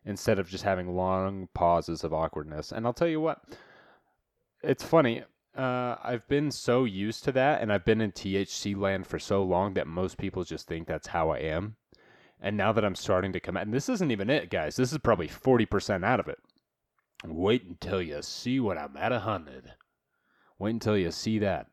instead 0.05 0.39
of 0.39 0.49
just 0.49 0.65
having 0.65 0.97
long 0.97 1.49
pauses 1.55 2.05
of 2.05 2.13
awkwardness. 2.13 2.73
And 2.73 2.87
I'll 2.87 2.93
tell 2.93 3.09
you 3.09 3.21
what, 3.21 3.43
it's 4.63 4.85
funny. 4.85 5.23
Uh, 5.57 5.97
I've 6.03 6.27
been 6.29 6.51
so 6.51 6.85
used 6.85 7.25
to 7.25 7.33
that, 7.33 7.61
and 7.61 7.73
I've 7.73 7.85
been 7.85 8.01
in 8.01 8.13
THC 8.13 8.77
land 8.77 9.07
for 9.07 9.19
so 9.19 9.43
long 9.43 9.75
that 9.75 9.87
most 9.87 10.17
people 10.17 10.45
just 10.45 10.67
think 10.67 10.87
that's 10.87 11.09
how 11.09 11.31
I 11.31 11.39
am. 11.39 11.77
And 12.41 12.57
now 12.57 12.73
that 12.73 12.85
I'm 12.85 12.97
starting 12.97 13.33
to 13.35 13.41
come 13.41 13.57
out, 13.57 13.65
and 13.65 13.75
this 13.75 13.89
isn't 13.89 14.11
even 14.11 14.31
it, 14.31 14.51
guys. 14.51 14.77
This 14.77 14.93
is 14.93 14.99
probably 14.99 15.29
40% 15.29 16.05
out 16.05 16.21
of 16.21 16.29
it. 16.29 16.39
Wait 17.25 17.65
until 17.65 18.03
you 18.03 18.21
see 18.23 18.59
what 18.59 18.79
I'm 18.79 18.97
at 18.97 19.13
a 19.13 19.21
hundred. 19.21 19.75
Wait 20.63 20.71
until 20.71 20.97
you 20.97 21.11
see 21.11 21.41
that, 21.41 21.67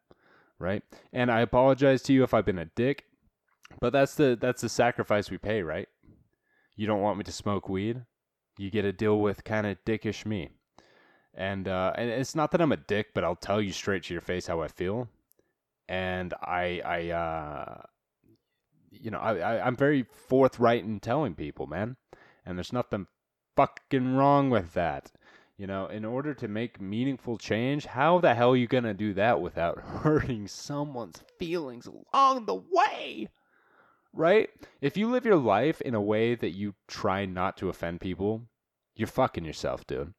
right? 0.58 0.82
And 1.14 1.30
I 1.30 1.42
apologize 1.42 2.02
to 2.02 2.14
you 2.14 2.24
if 2.24 2.34
I've 2.34 2.48
been 2.48 2.58
a 2.58 2.66
dick, 2.66 3.06
but 3.80 3.94
that's 3.94 4.16
the 4.16 4.36
that's 4.42 4.64
the 4.64 4.70
sacrifice 4.70 5.30
we 5.30 5.38
pay, 5.38 5.62
right? 5.62 5.88
You 6.76 6.88
don't 6.88 7.02
want 7.02 7.20
me 7.20 7.24
to 7.26 7.32
smoke 7.32 7.70
weed, 7.70 8.02
you 8.58 8.72
get 8.72 8.82
to 8.82 8.92
deal 8.92 9.20
with 9.20 9.44
kind 9.44 9.68
of 9.68 9.78
dickish 9.86 10.26
me, 10.26 10.50
and 11.36 11.68
uh, 11.68 11.94
and 11.98 12.10
it's 12.10 12.34
not 12.34 12.50
that 12.50 12.62
I'm 12.62 12.72
a 12.72 12.78
dick, 12.78 13.10
but 13.14 13.24
I'll 13.24 13.36
tell 13.36 13.62
you 13.62 13.72
straight 13.72 14.06
to 14.06 14.14
your 14.16 14.22
face 14.22 14.48
how 14.48 14.62
I 14.62 14.70
feel, 14.70 15.08
and 15.88 16.34
I 16.42 16.82
I 16.84 17.10
uh, 17.12 17.82
you 18.90 19.12
know 19.12 19.20
I, 19.20 19.38
I 19.38 19.68
I'm 19.68 19.76
very 19.76 20.02
forthright 20.02 20.84
in 20.84 21.00
telling 21.00 21.36
people, 21.36 21.68
man, 21.68 21.96
and 22.44 22.58
there's 22.58 22.74
nothing 22.74 23.06
fucking 23.56 24.16
wrong 24.16 24.50
with 24.50 24.74
that. 24.74 25.12
You 25.60 25.68
know, 25.68 25.88
in 25.88 26.06
order 26.06 26.34
to 26.36 26.48
make 26.48 26.80
meaningful 26.80 27.38
change, 27.38 27.86
how 27.86 28.20
the 28.20 28.34
hell 28.34 28.52
are 28.52 28.56
you 28.56 28.66
going 28.66 28.86
to 28.86 28.94
do 28.94 29.14
that 29.16 29.42
without 29.42 29.78
hurting 30.04 30.48
someone's 30.48 31.22
feelings 31.38 31.86
along 31.86 32.46
the 32.46 32.56
way? 32.56 33.28
Right? 34.14 34.50
If 34.80 34.96
you 34.96 35.12
live 35.12 35.26
your 35.26 35.36
life 35.36 35.82
in 35.82 35.96
a 35.96 36.02
way 36.02 36.34
that 36.34 36.52
you 36.52 36.76
try 36.88 37.26
not 37.26 37.58
to 37.58 37.68
offend 37.68 38.00
people, 38.00 38.44
you're 38.96 39.10
fucking 39.10 39.44
yourself, 39.44 39.86
dude. 39.86 40.14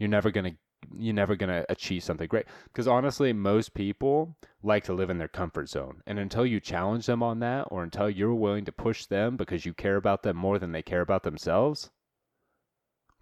You're 0.00 0.08
never 0.08 0.32
going 0.32 0.52
to 0.52 0.58
you're 0.98 1.14
never 1.14 1.34
going 1.34 1.48
to 1.48 1.64
achieve 1.70 2.02
something 2.02 2.28
great 2.28 2.44
because 2.64 2.86
honestly 2.86 3.32
most 3.32 3.72
people 3.72 4.36
like 4.62 4.84
to 4.84 4.92
live 4.92 5.08
in 5.08 5.16
their 5.16 5.28
comfort 5.28 5.66
zone 5.66 6.02
and 6.06 6.18
until 6.18 6.44
you 6.44 6.60
challenge 6.60 7.06
them 7.06 7.22
on 7.22 7.38
that 7.38 7.66
or 7.70 7.82
until 7.82 8.10
you're 8.10 8.34
willing 8.34 8.66
to 8.66 8.70
push 8.70 9.06
them 9.06 9.34
because 9.34 9.64
you 9.64 9.72
care 9.72 9.96
about 9.96 10.22
them 10.22 10.36
more 10.36 10.58
than 10.58 10.72
they 10.72 10.82
care 10.82 11.00
about 11.00 11.22
themselves 11.22 11.88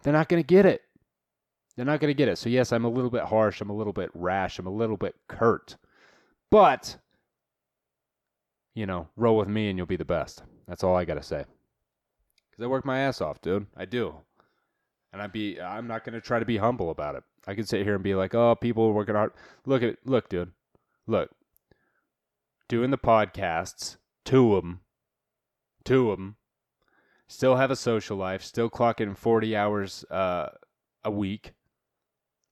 they're 0.01 0.11
not 0.11 0.27
going 0.27 0.43
to 0.43 0.45
get 0.45 0.65
it 0.65 0.81
they're 1.75 1.85
not 1.85 1.99
going 1.99 2.09
to 2.09 2.17
get 2.17 2.27
it. 2.27 2.37
So, 2.37 2.49
yes, 2.49 2.71
I'm 2.71 2.85
a 2.85 2.89
little 2.89 3.09
bit 3.09 3.23
harsh. 3.23 3.61
I'm 3.61 3.69
a 3.69 3.75
little 3.75 3.93
bit 3.93 4.11
rash. 4.13 4.59
I'm 4.59 4.67
a 4.67 4.71
little 4.71 4.97
bit 4.97 5.15
curt. 5.27 5.77
But, 6.51 6.97
you 8.75 8.85
know, 8.85 9.07
roll 9.15 9.37
with 9.37 9.47
me 9.47 9.69
and 9.69 9.77
you'll 9.77 9.87
be 9.87 9.95
the 9.95 10.05
best. 10.05 10.43
That's 10.67 10.83
all 10.83 10.95
I 10.95 11.05
got 11.05 11.15
to 11.15 11.23
say. 11.23 11.45
Because 12.49 12.63
I 12.63 12.67
work 12.67 12.85
my 12.85 12.99
ass 12.99 13.21
off, 13.21 13.41
dude. 13.41 13.65
I 13.75 13.85
do. 13.85 14.15
And 15.11 15.21
I 15.21 15.27
be 15.27 15.59
I'm 15.59 15.87
not 15.87 16.03
going 16.03 16.13
to 16.13 16.21
try 16.21 16.39
to 16.39 16.45
be 16.45 16.57
humble 16.57 16.89
about 16.89 17.15
it. 17.15 17.23
I 17.47 17.55
could 17.55 17.67
sit 17.67 17.83
here 17.83 17.95
and 17.95 18.03
be 18.03 18.15
like, 18.15 18.33
"Oh, 18.33 18.55
people 18.55 18.85
are 18.85 18.93
working 18.93 19.15
hard." 19.15 19.31
Look 19.65 19.83
at 19.83 19.97
look, 20.05 20.29
dude. 20.29 20.51
Look. 21.05 21.29
Doing 22.67 22.89
the 22.89 22.97
podcasts, 22.97 23.97
two 24.25 24.55
of 24.55 24.63
them. 24.63 24.79
Two 25.83 26.09
of 26.09 26.17
them. 26.17 26.37
Still 27.27 27.55
have 27.55 27.69
a 27.71 27.75
social 27.75 28.17
life, 28.17 28.43
still 28.43 28.69
clocking 28.69 29.17
40 29.17 29.55
hours 29.55 30.05
uh, 30.09 30.49
a 31.03 31.11
week 31.11 31.53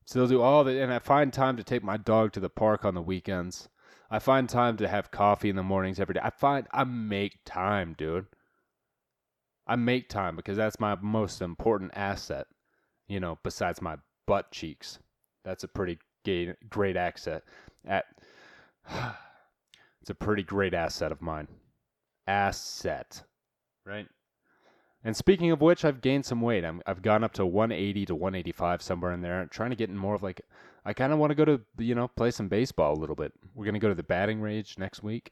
Still 0.06 0.28
do 0.28 0.42
all 0.42 0.64
that, 0.64 0.82
and 0.82 0.94
I 0.94 1.00
find 1.00 1.32
time 1.32 1.58
to 1.58 1.64
take 1.64 1.84
my 1.84 1.98
dog 1.98 2.34
to 2.34 2.40
the 2.40 2.50
park 2.50 2.86
on 2.86 2.96
the 2.96 3.02
weekends. 3.02 3.70
I 4.10 4.20
find 4.20 4.50
time 4.50 4.76
to 4.78 4.88
have 4.88 5.12
coffee 5.12 5.50
in 5.50 5.56
the 5.56 5.64
mornings 5.64 6.00
every 6.00 6.14
day. 6.14 6.22
I 6.22 6.32
find 6.32 6.68
I 6.72 6.84
make 6.84 7.40
time, 7.46 7.96
dude. 7.98 8.26
I 9.66 9.78
make 9.78 10.10
time 10.10 10.36
because 10.36 10.58
that's 10.58 10.80
my 10.80 10.98
most 11.02 11.42
important 11.42 11.92
asset, 11.96 12.48
you 13.08 13.20
know, 13.20 13.40
besides 13.44 13.82
my 13.82 13.96
butt 14.28 14.52
cheeks. 14.52 15.00
That's 15.46 15.64
a 15.64 15.68
pretty 15.70 16.00
gay, 16.26 16.54
great 16.70 16.98
asset. 16.98 17.44
At 17.86 18.06
it's 20.02 20.10
a 20.10 20.16
pretty 20.16 20.44
great 20.44 20.74
asset 20.74 21.12
of 21.14 21.22
mine. 21.22 21.48
Asset, 22.28 23.24
right? 23.86 24.08
And 25.04 25.18
speaking 25.18 25.52
of 25.52 25.62
which, 25.62 25.84
I've 25.84 26.02
gained 26.02 26.26
some 26.26 26.42
weight. 26.42 26.64
I'm, 26.64 26.82
I've 26.86 27.02
gone 27.02 27.24
up 27.24 27.34
to 27.34 27.46
180 27.46 28.06
to 28.06 28.16
185 28.16 28.82
somewhere 28.82 29.12
in 29.14 29.22
there. 29.22 29.42
I'm 29.42 29.50
trying 29.50 29.72
to 29.72 29.76
get 29.76 29.90
in 29.90 29.98
more 29.98 30.14
of 30.14 30.22
like, 30.22 30.42
I 30.86 30.94
kind 30.94 31.12
of 31.12 31.18
want 31.18 31.32
to 31.32 31.36
go 31.36 31.46
to, 31.46 31.62
you 31.80 31.96
know, 31.96 32.08
play 32.08 32.30
some 32.32 32.48
baseball 32.48 32.94
a 32.94 33.00
little 33.00 33.16
bit. 33.16 33.34
We're 33.56 33.66
going 33.66 33.74
to 33.74 33.80
go 33.80 33.90
to 33.90 33.96
the 33.96 34.04
batting 34.04 34.42
range 34.42 34.78
next 34.78 35.02
week. 35.02 35.32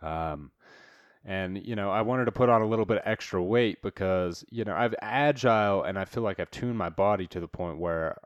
Um, 0.00 0.50
and, 1.24 1.64
you 1.64 1.76
know, 1.76 1.90
I 1.90 2.02
wanted 2.02 2.24
to 2.24 2.32
put 2.32 2.48
on 2.48 2.62
a 2.62 2.66
little 2.66 2.84
bit 2.84 2.96
of 2.96 3.04
extra 3.06 3.40
weight 3.40 3.80
because, 3.80 4.44
you 4.50 4.64
know, 4.64 4.74
I've 4.74 4.96
agile 5.00 5.84
and 5.84 5.96
I 5.96 6.04
feel 6.04 6.24
like 6.24 6.40
I've 6.40 6.50
tuned 6.50 6.76
my 6.76 6.88
body 6.88 7.28
to 7.28 7.38
the 7.38 7.46
point 7.46 7.78
where 7.78 8.16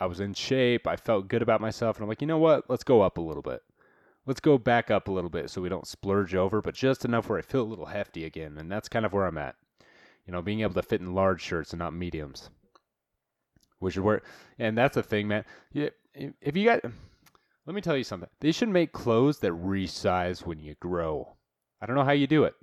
I 0.00 0.06
was 0.06 0.20
in 0.20 0.32
shape. 0.32 0.86
I 0.86 0.96
felt 0.96 1.28
good 1.28 1.42
about 1.42 1.60
myself. 1.60 1.96
And 1.96 2.04
I'm 2.04 2.08
like, 2.08 2.22
you 2.22 2.26
know 2.26 2.38
what? 2.38 2.70
Let's 2.70 2.84
go 2.84 3.02
up 3.02 3.18
a 3.18 3.22
little 3.22 3.42
bit 3.42 3.60
let's 4.26 4.40
go 4.40 4.58
back 4.58 4.90
up 4.90 5.08
a 5.08 5.12
little 5.12 5.30
bit 5.30 5.50
so 5.50 5.60
we 5.60 5.68
don't 5.68 5.86
splurge 5.86 6.34
over, 6.34 6.60
but 6.62 6.74
just 6.74 7.04
enough 7.04 7.28
where 7.28 7.38
I 7.38 7.42
feel 7.42 7.62
a 7.62 7.64
little 7.64 7.86
hefty 7.86 8.24
again. 8.24 8.56
And 8.58 8.70
that's 8.70 8.88
kind 8.88 9.04
of 9.04 9.12
where 9.12 9.26
I'm 9.26 9.38
at. 9.38 9.56
You 10.26 10.32
know, 10.32 10.40
being 10.40 10.60
able 10.60 10.74
to 10.74 10.82
fit 10.82 11.00
in 11.00 11.14
large 11.14 11.42
shirts 11.42 11.72
and 11.72 11.78
not 11.78 11.92
mediums. 11.92 12.48
Which 13.78 13.96
is 13.96 14.00
where, 14.00 14.22
and 14.58 14.78
that's 14.78 14.94
the 14.94 15.02
thing, 15.02 15.28
man. 15.28 15.44
If 15.74 16.56
you 16.56 16.64
got, 16.64 16.82
let 17.66 17.74
me 17.74 17.82
tell 17.82 17.96
you 17.96 18.04
something. 18.04 18.30
They 18.40 18.52
should 18.52 18.70
make 18.70 18.92
clothes 18.92 19.40
that 19.40 19.52
resize 19.52 20.46
when 20.46 20.60
you 20.60 20.74
grow. 20.80 21.36
I 21.82 21.86
don't 21.86 21.96
know 21.96 22.04
how 22.04 22.12
you 22.12 22.26
do 22.26 22.44
it. 22.44 22.54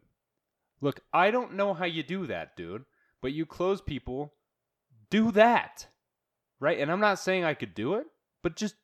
Look, 0.81 1.01
I 1.13 1.29
don't 1.29 1.53
know 1.53 1.75
how 1.75 1.85
you 1.85 2.01
do 2.01 2.25
that, 2.27 2.55
dude. 2.55 2.85
But 3.21 3.33
you 3.33 3.45
clothes 3.45 3.81
people 3.81 4.33
do 5.11 5.31
that. 5.33 5.85
Right? 6.59 6.79
And 6.79 6.91
I'm 6.91 6.99
not 6.99 7.19
saying 7.19 7.43
I 7.43 7.53
could 7.53 7.75
do 7.75 7.95
it, 7.95 8.07
but 8.41 8.55
just 8.55 8.75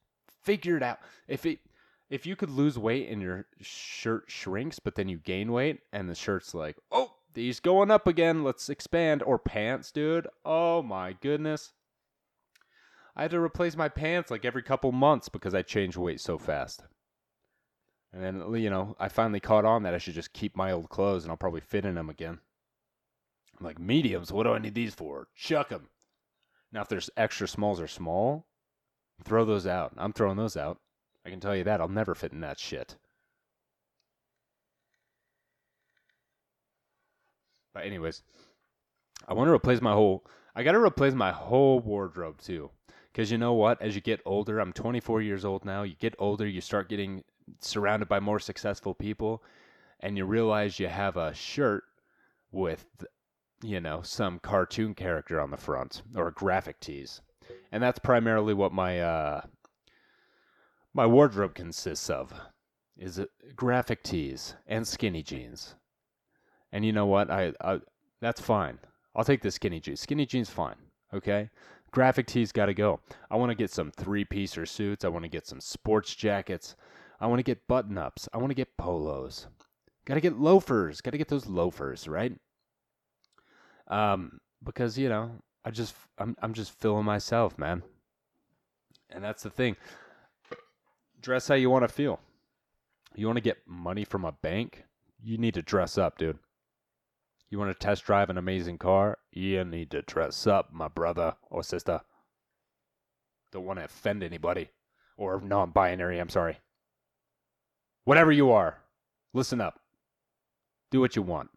figure 0.44 0.78
it 0.78 0.84
out. 0.84 1.00
If 1.28 1.46
it 1.48 1.60
if 2.10 2.26
you 2.26 2.36
could 2.36 2.50
lose 2.50 2.78
weight 2.78 3.10
and 3.10 3.22
your 3.22 3.46
shirt 3.62 4.26
shrinks, 4.28 4.80
but 4.80 4.96
then 4.96 5.10
you 5.10 5.18
gain 5.18 5.52
weight 5.52 5.82
and 5.92 6.10
the 6.10 6.16
shirt's 6.16 6.54
like, 6.54 6.78
oh, 6.92 7.14
these 7.34 7.60
going 7.60 7.92
up 7.92 8.08
again, 8.08 8.44
let's 8.44 8.70
expand. 8.70 9.22
Or 9.24 9.38
pants, 9.38 9.92
dude. 9.92 10.28
Oh 10.46 10.82
my 10.82 11.14
goodness. 11.14 11.74
I 13.16 13.24
had 13.24 13.32
to 13.32 13.40
replace 13.40 13.76
my 13.76 13.90
pants 13.90 14.32
like 14.32 14.46
every 14.46 14.64
couple 14.64 14.92
months 14.92 15.28
because 15.28 15.54
I 15.54 15.64
changed 15.64 15.98
weight 15.98 16.22
so 16.22 16.38
fast. 16.38 16.84
And 18.14 18.24
then, 18.24 18.54
you 18.56 18.70
know, 18.70 18.96
I 19.00 19.10
finally 19.10 19.40
caught 19.40 19.66
on 19.66 19.84
that 19.84 19.94
I 19.94 19.98
should 19.98 20.14
just 20.14 20.34
keep 20.34 20.56
my 20.56 20.72
old 20.72 20.90
clothes 20.90 21.24
and 21.24 21.32
I'll 21.32 21.38
probably 21.38 21.62
fit 21.62 21.86
in 21.86 21.96
them 21.96 22.10
again. 22.10 22.40
I'm 23.60 23.66
like, 23.66 23.80
mediums, 23.80 24.32
what 24.32 24.44
do 24.44 24.54
I 24.54 24.60
need 24.60 24.76
these 24.76 24.94
for? 24.94 25.28
Chuck 25.36 25.70
them. 25.70 25.90
Now, 26.72 26.82
if 26.82 26.90
there's 26.90 27.10
extra 27.18 27.48
smalls 27.48 27.82
or 27.82 27.88
small, 27.88 28.46
throw 29.24 29.46
those 29.46 29.68
out. 29.68 29.94
I'm 29.98 30.14
throwing 30.14 30.38
those 30.38 30.56
out. 30.56 30.80
I 31.28 31.30
can 31.30 31.42
tell 31.42 31.58
you 31.58 31.66
that. 31.66 31.82
I'll 31.82 31.90
never 31.90 32.16
fit 32.16 32.32
in 32.32 32.40
that 32.40 32.58
shit. 32.58 32.96
But 37.74 37.86
anyways, 37.86 38.24
I 39.28 39.34
want 39.34 39.50
to 39.50 39.54
replace 39.54 39.82
my 39.82 39.92
whole. 39.92 40.26
I 40.56 40.64
got 40.64 40.72
to 40.72 40.80
replace 40.80 41.14
my 41.14 41.34
whole 41.34 41.82
wardrobe 41.82 42.40
too, 42.42 42.70
because 43.12 43.30
you 43.30 43.38
know 43.38 43.52
what? 43.52 43.82
As 43.82 43.94
you 43.94 44.00
get 44.00 44.22
older, 44.26 44.60
I'm 44.60 44.72
24 44.72 45.22
years 45.22 45.44
old 45.44 45.66
now. 45.66 45.84
You 45.84 45.96
get 45.96 46.16
older, 46.18 46.48
you 46.48 46.62
start 46.62 46.88
getting 46.88 47.26
surrounded 47.60 48.08
by 48.08 48.22
more 48.22 48.40
successful 48.40 48.94
people, 48.94 49.44
and 50.00 50.18
you 50.18 50.24
realize 50.24 50.80
you 50.80 50.88
have 50.88 51.18
a 51.18 51.34
shirt 51.34 51.84
with, 52.54 52.86
you 53.62 53.82
know, 53.82 54.02
some 54.02 54.40
cartoon 54.40 54.96
character 54.96 55.42
on 55.42 55.52
the 55.52 55.58
front 55.58 56.04
or 56.16 56.32
graphic 56.32 56.80
tees, 56.80 57.20
and 57.74 57.84
that's 57.84 58.00
primarily 58.00 58.54
what 58.54 58.72
my 58.72 59.02
uh, 59.02 59.42
my 60.98 61.06
wardrobe 61.06 61.54
consists 61.54 62.10
of 62.10 62.34
is 62.98 63.22
graphic 63.56 64.02
tees 64.02 64.56
and 64.66 64.86
skinny 64.86 65.22
jeans. 65.22 65.76
And 66.72 66.84
you 66.84 66.92
know 66.92 67.06
what? 67.06 67.30
I, 67.30 67.54
I 67.62 67.82
that's 68.20 68.42
fine. 68.42 68.80
I'll 69.16 69.24
take 69.24 69.44
the 69.44 69.52
skinny 69.52 69.80
jeans. 69.80 70.02
Skinny 70.02 70.26
jeans 70.26 70.50
fine. 70.50 70.76
Okay. 71.14 71.52
Graphic 71.92 72.26
tees 72.26 72.52
got 72.52 72.66
to 72.66 72.74
go. 72.74 73.00
I 73.30 73.36
want 73.36 73.52
to 73.52 73.56
get 73.56 73.70
some 73.70 73.92
three 73.92 74.26
piecer 74.26 74.66
suits. 74.66 75.06
I 75.06 75.10
want 75.10 75.24
to 75.24 75.30
get 75.30 75.46
some 75.46 75.62
sports 75.62 76.16
jackets. 76.16 76.76
I 77.20 77.28
want 77.28 77.38
to 77.38 77.44
get 77.44 77.68
button 77.68 78.00
ups. 78.00 78.28
I 78.34 78.38
want 78.38 78.50
to 78.50 78.56
get 78.56 78.76
polos. 78.78 79.46
Got 80.06 80.16
to 80.16 80.22
get 80.22 80.40
loafers. 80.40 81.00
Got 81.02 81.12
to 81.12 81.20
get 81.20 81.28
those 81.28 81.46
loafers, 81.46 82.08
right? 82.08 82.34
Um, 83.88 84.40
because 84.64 84.98
you 84.98 85.10
know, 85.10 85.30
I 85.64 85.70
just 85.70 85.94
I'm 86.18 86.36
I'm 86.42 86.56
just 86.56 86.72
feeling 86.72 87.06
myself, 87.06 87.60
man. 87.60 87.84
And 89.12 89.24
that's 89.24 89.44
the 89.44 89.52
thing. 89.52 89.76
Dress 91.22 91.48
how 91.48 91.56
you 91.56 91.70
want 91.70 91.84
to 91.84 91.94
feel. 91.94 92.20
You 93.16 93.26
want 93.26 93.38
to 93.38 93.42
get 93.42 93.68
money 93.68 94.04
from 94.04 94.26
a 94.26 94.32
bank? 94.32 94.84
You 95.22 95.38
need 95.38 95.56
to 95.56 95.62
dress 95.62 95.98
up, 95.98 96.18
dude. 96.18 96.38
You 97.50 97.58
want 97.58 97.72
to 97.72 97.86
test 97.86 98.06
drive 98.06 98.30
an 98.30 98.38
amazing 98.38 98.78
car? 98.78 99.18
You 99.32 99.64
need 99.64 99.92
to 99.92 100.02
dress 100.02 100.46
up, 100.46 100.72
my 100.72 100.88
brother 100.88 101.36
or 101.50 101.64
sister. 101.64 102.02
Don't 103.52 103.66
want 103.66 103.80
to 103.80 103.86
offend 103.86 104.24
anybody. 104.24 104.70
Or 105.18 105.42
non 105.42 105.72
binary, 105.72 106.20
I'm 106.20 106.30
sorry. 106.30 106.60
Whatever 108.04 108.32
you 108.32 108.52
are, 108.52 108.78
listen 109.34 109.60
up. 109.60 109.80
Do 110.92 111.00
what 111.00 111.16
you 111.16 111.22
want. 111.22 111.50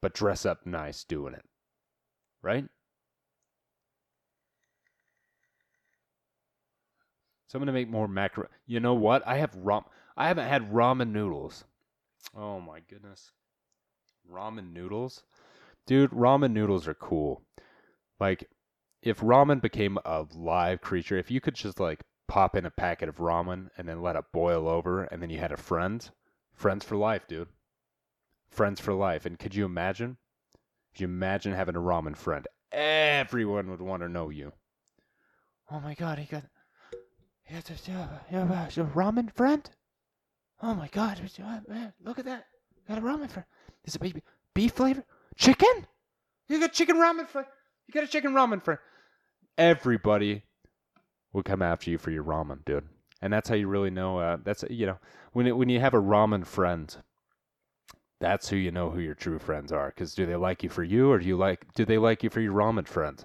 But 0.00 0.14
dress 0.14 0.44
up 0.44 0.66
nice 0.66 1.04
doing 1.04 1.34
it. 1.34 1.44
Right? 2.42 2.64
So 7.52 7.58
I'm 7.58 7.60
gonna 7.60 7.72
make 7.72 7.90
more 7.90 8.08
macro. 8.08 8.48
You 8.64 8.80
know 8.80 8.94
what? 8.94 9.22
I 9.26 9.36
have 9.36 9.54
ram. 9.54 9.82
I 10.16 10.28
haven't 10.28 10.48
had 10.48 10.72
ramen 10.72 11.10
noodles. 11.10 11.64
Oh 12.34 12.62
my 12.62 12.80
goodness. 12.88 13.32
Ramen 14.32 14.72
noodles, 14.72 15.24
dude. 15.84 16.12
Ramen 16.12 16.52
noodles 16.52 16.88
are 16.88 16.94
cool. 16.94 17.42
Like, 18.18 18.48
if 19.02 19.20
ramen 19.20 19.60
became 19.60 19.98
a 20.06 20.24
live 20.34 20.80
creature, 20.80 21.18
if 21.18 21.30
you 21.30 21.42
could 21.42 21.54
just 21.54 21.78
like 21.78 22.00
pop 22.26 22.56
in 22.56 22.64
a 22.64 22.70
packet 22.70 23.10
of 23.10 23.16
ramen 23.16 23.68
and 23.76 23.86
then 23.86 24.00
let 24.00 24.16
it 24.16 24.32
boil 24.32 24.66
over, 24.66 25.04
and 25.04 25.20
then 25.20 25.28
you 25.28 25.38
had 25.38 25.52
a 25.52 25.58
friend, 25.58 26.08
friends 26.54 26.86
for 26.86 26.96
life, 26.96 27.28
dude. 27.28 27.48
Friends 28.48 28.80
for 28.80 28.94
life. 28.94 29.26
And 29.26 29.38
could 29.38 29.54
you 29.54 29.66
imagine? 29.66 30.16
Could 30.94 31.02
you 31.02 31.06
imagine 31.06 31.52
having 31.52 31.76
a 31.76 31.80
ramen 31.80 32.16
friend? 32.16 32.48
Everyone 32.72 33.68
would 33.68 33.82
want 33.82 34.02
to 34.02 34.08
know 34.08 34.30
you. 34.30 34.54
Oh 35.70 35.80
my 35.80 35.92
god, 35.92 36.18
he 36.18 36.24
got 36.24 36.44
has 37.44 37.70
a, 37.70 38.80
a, 38.80 38.84
ramen 38.84 39.32
friend? 39.34 39.68
Oh 40.62 40.74
my 40.74 40.88
god, 40.88 41.20
man, 41.68 41.92
look 42.04 42.18
at 42.18 42.24
that. 42.24 42.46
Got 42.88 42.98
a 42.98 43.00
ramen 43.00 43.30
friend. 43.30 43.46
Is 43.84 43.96
it 43.96 44.00
beef, 44.00 44.14
beef 44.54 44.72
flavor? 44.72 45.04
Chicken? 45.36 45.86
You 46.48 46.60
got 46.60 46.72
chicken 46.72 46.96
ramen 46.96 47.26
friend. 47.26 47.46
You 47.86 47.94
got 47.94 48.04
a 48.04 48.08
chicken 48.08 48.32
ramen 48.32 48.62
friend. 48.62 48.78
Everybody 49.58 50.42
will 51.32 51.42
come 51.42 51.62
after 51.62 51.90
you 51.90 51.98
for 51.98 52.10
your 52.10 52.24
ramen, 52.24 52.64
dude. 52.64 52.88
And 53.20 53.32
that's 53.32 53.48
how 53.48 53.54
you 53.54 53.68
really 53.68 53.90
know. 53.90 54.18
Uh, 54.18 54.38
that's 54.42 54.64
you 54.68 54.86
know 54.86 54.98
when 55.32 55.46
it, 55.46 55.56
when 55.56 55.68
you 55.68 55.80
have 55.80 55.94
a 55.94 56.00
ramen 56.00 56.46
friend, 56.46 56.94
that's 58.20 58.48
who 58.48 58.56
you 58.56 58.70
know 58.70 58.90
who 58.90 59.00
your 59.00 59.14
true 59.14 59.38
friends 59.38 59.72
are. 59.72 59.88
Because 59.88 60.14
do 60.14 60.26
they 60.26 60.36
like 60.36 60.62
you 60.62 60.68
for 60.68 60.82
you, 60.82 61.10
or 61.10 61.18
do 61.18 61.26
you 61.26 61.36
like 61.36 61.72
do 61.74 61.84
they 61.84 61.98
like 61.98 62.22
you 62.22 62.30
for 62.30 62.40
your 62.40 62.54
ramen 62.54 62.86
friend? 62.86 63.24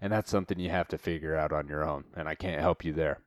And 0.00 0.12
that's 0.12 0.30
something 0.30 0.58
you 0.58 0.70
have 0.70 0.88
to 0.88 0.98
figure 0.98 1.36
out 1.36 1.52
on 1.52 1.68
your 1.68 1.86
own. 1.86 2.04
And 2.16 2.28
I 2.28 2.34
can't 2.34 2.60
help 2.60 2.84
you 2.84 2.92
there. 2.92 3.20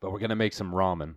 But 0.00 0.12
we're 0.12 0.18
gonna 0.18 0.36
make 0.36 0.52
some 0.52 0.72
ramen, 0.72 1.14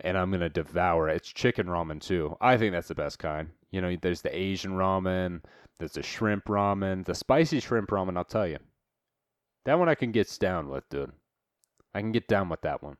and 0.00 0.16
I'm 0.16 0.30
gonna 0.30 0.48
devour 0.48 1.08
it. 1.08 1.16
It's 1.16 1.32
chicken 1.32 1.66
ramen 1.66 2.00
too. 2.00 2.36
I 2.40 2.56
think 2.56 2.72
that's 2.72 2.88
the 2.88 2.94
best 2.94 3.18
kind. 3.18 3.50
You 3.70 3.80
know, 3.80 3.96
there's 4.00 4.22
the 4.22 4.36
Asian 4.36 4.72
ramen, 4.72 5.42
there's 5.78 5.92
the 5.92 6.02
shrimp 6.02 6.46
ramen, 6.46 7.04
the 7.04 7.14
spicy 7.14 7.60
shrimp 7.60 7.90
ramen. 7.90 8.16
I'll 8.16 8.24
tell 8.24 8.46
you, 8.46 8.58
that 9.64 9.78
one 9.78 9.88
I 9.88 9.94
can 9.94 10.12
get 10.12 10.34
down 10.40 10.68
with, 10.68 10.88
dude. 10.88 11.12
I 11.94 12.00
can 12.00 12.12
get 12.12 12.28
down 12.28 12.48
with 12.48 12.62
that 12.62 12.82
one. 12.82 12.96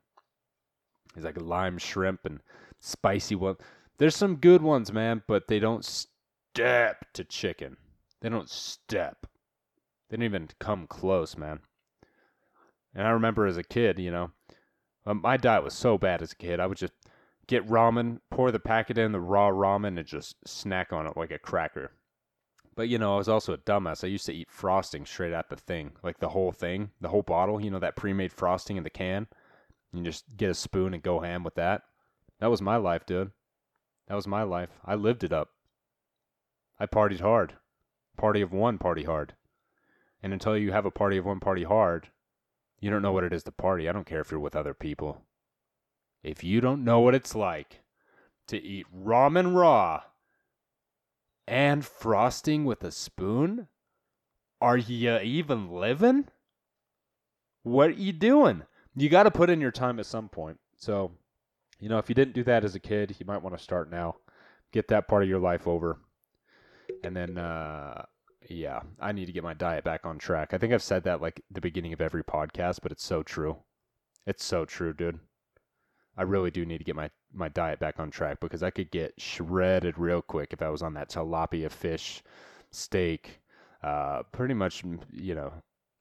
It's 1.15 1.25
like 1.25 1.41
lime 1.41 1.79
shrimp 1.79 2.27
and 2.27 2.41
spicy 2.81 3.35
one. 3.35 3.57
There's 3.99 4.17
some 4.17 4.37
good 4.37 4.63
ones, 4.63 4.93
man, 4.93 5.23
but 5.27 5.49
they 5.49 5.59
don't 5.59 5.85
step 5.85 7.07
to 7.15 7.25
chicken. 7.25 7.77
They 8.21 8.29
don't 8.29 8.51
step. 8.51 9.27
They 10.09 10.17
don't 10.17 10.25
even 10.25 10.49
come 10.59 10.87
close, 10.87 11.37
man. 11.37 11.61
And 12.95 13.07
I 13.07 13.11
remember 13.11 13.47
as 13.47 13.57
a 13.57 13.63
kid, 13.63 13.99
you 13.99 14.11
know, 14.11 14.31
um, 15.07 15.21
my 15.23 15.37
diet 15.37 15.65
was 15.65 15.75
so 15.75 15.97
bad 15.97 16.23
as 16.23 16.33
a 16.33 16.37
kid. 16.37 16.61
I 16.61 16.67
would 16.67 16.79
just 16.79 16.93
get 17.47 17.67
ramen, 17.69 18.21
pour 18.31 18.51
the 18.51 18.59
packet 18.59 18.99
in, 18.99 19.13
the 19.13 19.21
raw 19.21 19.51
ramen, 19.51 19.99
and 19.99 20.07
just 20.07 20.37
snack 20.47 20.93
on 20.93 21.07
it 21.07 21.17
like 21.17 21.31
a 21.31 21.39
cracker. 21.39 21.93
But 22.75 22.89
you 22.89 22.99
know, 22.99 23.15
I 23.15 23.19
was 23.19 23.29
also 23.29 23.55
a 23.55 23.59
dumbass. 23.59 24.05
I 24.05 24.09
used 24.09 24.27
to 24.27 24.35
eat 24.35 24.51
frosting 24.51 25.07
straight 25.07 25.33
out 25.33 25.49
the 25.49 25.57
thing, 25.57 25.93
like 26.03 26.19
the 26.19 26.29
whole 26.29 26.53
thing, 26.53 26.91
the 27.01 27.09
whole 27.09 27.23
bottle. 27.23 27.61
You 27.61 27.71
know 27.71 27.79
that 27.79 27.97
pre-made 27.97 28.33
frosting 28.33 28.77
in 28.77 28.83
the 28.83 28.91
can. 28.91 29.27
You 29.93 30.03
just 30.03 30.25
get 30.37 30.51
a 30.51 30.55
spoon 30.55 30.93
and 30.93 31.03
go 31.03 31.21
ham 31.21 31.43
with 31.43 31.55
that. 31.55 31.83
That 32.41 32.51
was 32.51 32.61
my 32.61 32.77
life, 32.77 33.07
dude. 33.07 33.31
That 34.09 34.15
was 34.15 34.27
my 34.27 34.43
life. 34.43 34.69
I 34.85 34.95
lived 34.95 35.25
it 35.25 35.33
up. 35.33 35.51
I 36.79 36.85
partied 36.85 37.21
hard. 37.21 37.55
Party 38.19 38.43
of 38.43 38.53
one, 38.53 38.77
party 38.77 39.05
hard. 39.05 39.35
And 40.23 40.33
until 40.33 40.57
you 40.57 40.73
have 40.73 40.85
a 40.85 40.91
party 40.91 41.17
of 41.17 41.25
one, 41.25 41.41
party 41.41 41.65
hard, 41.65 42.09
you 42.81 42.91
don't 42.91 43.03
know 43.03 43.13
what 43.13 43.25
it 43.25 43.33
is 43.33 43.43
to 43.45 43.53
party. 43.53 43.89
I 43.89 43.93
don't 43.93 44.07
care 44.07 44.21
if 44.21 44.31
you're 44.31 44.41
with 44.41 44.57
other 44.57 44.75
people. 44.75 45.23
If 46.23 46.43
you 46.45 46.61
don't 46.61 46.85
know 46.85 47.01
what 47.01 47.15
it's 47.15 47.35
like 47.35 47.81
to 48.49 48.63
eat 48.63 48.87
ramen 48.95 49.57
raw 49.57 50.03
and 51.47 51.85
frosting 51.85 52.65
with 52.65 52.83
a 52.85 52.91
spoon, 52.91 53.69
are 54.61 54.77
you 54.77 55.19
even 55.19 55.71
living? 55.71 56.27
What 57.63 57.91
are 57.91 57.93
you 57.93 58.13
doing? 58.13 58.63
You 58.95 59.09
got 59.09 59.25
to 59.25 59.31
put 59.31 59.51
in 59.51 59.61
your 59.61 59.71
time 59.71 59.99
at 59.99 60.07
some 60.07 60.29
point. 60.29 60.59
So, 60.77 61.13
you 61.81 61.89
know, 61.89 61.99
if 61.99 62.09
you 62.09 62.15
didn't 62.15 62.35
do 62.35 62.45
that 62.45 62.65
as 62.65 62.75
a 62.75 62.81
kid, 62.81 63.15
you 63.19 63.27
might 63.27 63.43
want 63.43 63.57
to 63.57 63.63
start 63.63 63.91
now. 63.91 64.17
Get 64.73 64.89
that 64.89 65.09
part 65.09 65.23
of 65.23 65.29
your 65.29 65.39
life 65.39 65.67
over. 65.67 65.99
And 67.05 67.15
then, 67.15 67.39
uh, 67.39 68.07
yeah, 68.49 68.81
I 69.01 69.13
need 69.13 69.27
to 69.27 69.33
get 69.33 69.45
my 69.45 69.55
diet 69.55 69.85
back 69.85 70.05
on 70.05 70.19
track. 70.19 70.53
I 70.53 70.59
think 70.59 70.73
I've 70.73 70.83
said 70.83 71.05
that 71.05 71.21
like 71.21 71.43
the 71.51 71.61
beginning 71.61 71.93
of 71.93 72.01
every 72.01 72.23
podcast, 72.23 72.81
but 72.83 72.93
it's 72.93 73.05
so 73.05 73.23
true. 73.23 73.59
It's 74.27 74.45
so 74.45 74.65
true, 74.65 74.93
dude. 74.93 75.21
I 76.17 76.23
really 76.23 76.51
do 76.51 76.65
need 76.65 76.79
to 76.79 76.85
get 76.85 76.97
my, 76.97 77.11
my 77.33 77.49
diet 77.49 77.79
back 77.79 77.99
on 77.99 78.11
track 78.11 78.41
because 78.41 78.63
I 78.63 78.71
could 78.71 78.91
get 78.91 79.15
shredded 79.19 79.99
real 79.99 80.23
quick 80.23 80.53
if 80.53 80.63
I 80.63 80.71
was 80.71 80.83
on 80.83 80.95
that 80.95 81.11
tilapia 81.11 81.71
fish 81.71 82.23
steak. 82.71 83.41
Uh, 83.83 84.23
pretty 84.33 84.55
much, 84.55 84.83
you 85.13 85.35
know, 85.35 85.53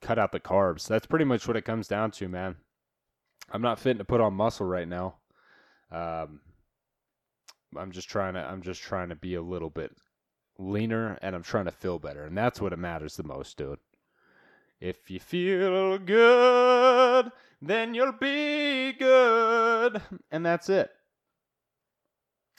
cut 0.01 0.17
out 0.17 0.31
the 0.31 0.39
carbs. 0.39 0.87
That's 0.87 1.05
pretty 1.05 1.25
much 1.25 1.47
what 1.47 1.57
it 1.57 1.65
comes 1.65 1.87
down 1.87 2.11
to, 2.11 2.29
man. 2.29 2.55
I'm 3.51 3.61
not 3.61 3.79
fitting 3.79 3.99
to 3.99 4.05
put 4.05 4.21
on 4.21 4.33
muscle 4.33 4.65
right 4.65 4.87
now. 4.87 5.15
Um, 5.91 6.39
I'm 7.77 7.91
just 7.91 8.09
trying 8.09 8.33
to 8.35 8.39
I'm 8.39 8.61
just 8.61 8.81
trying 8.81 9.09
to 9.09 9.15
be 9.15 9.35
a 9.35 9.41
little 9.41 9.69
bit 9.69 9.91
leaner 10.57 11.17
and 11.21 11.35
I'm 11.35 11.43
trying 11.43 11.65
to 11.65 11.71
feel 11.71 11.99
better. 11.99 12.23
And 12.23 12.37
that's 12.37 12.61
what 12.61 12.73
it 12.73 12.79
matters 12.79 13.15
the 13.15 13.23
most, 13.23 13.57
dude. 13.57 13.79
If 14.79 15.09
you 15.09 15.19
feel 15.19 15.97
good, 15.97 17.31
then 17.61 17.93
you'll 17.93 18.11
be 18.13 18.93
good. 18.93 20.01
And 20.31 20.45
that's 20.45 20.69
it. 20.69 20.91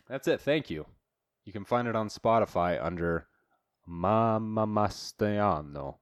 That's 0.08 0.28
it. 0.28 0.40
Thank 0.40 0.70
you. 0.70 0.86
You 1.44 1.52
can 1.52 1.64
find 1.64 1.86
it 1.88 1.96
on 1.96 2.08
Spotify 2.08 2.82
under 2.82 3.26
Mamma 3.86 4.66
Mastiano. 4.66 5.96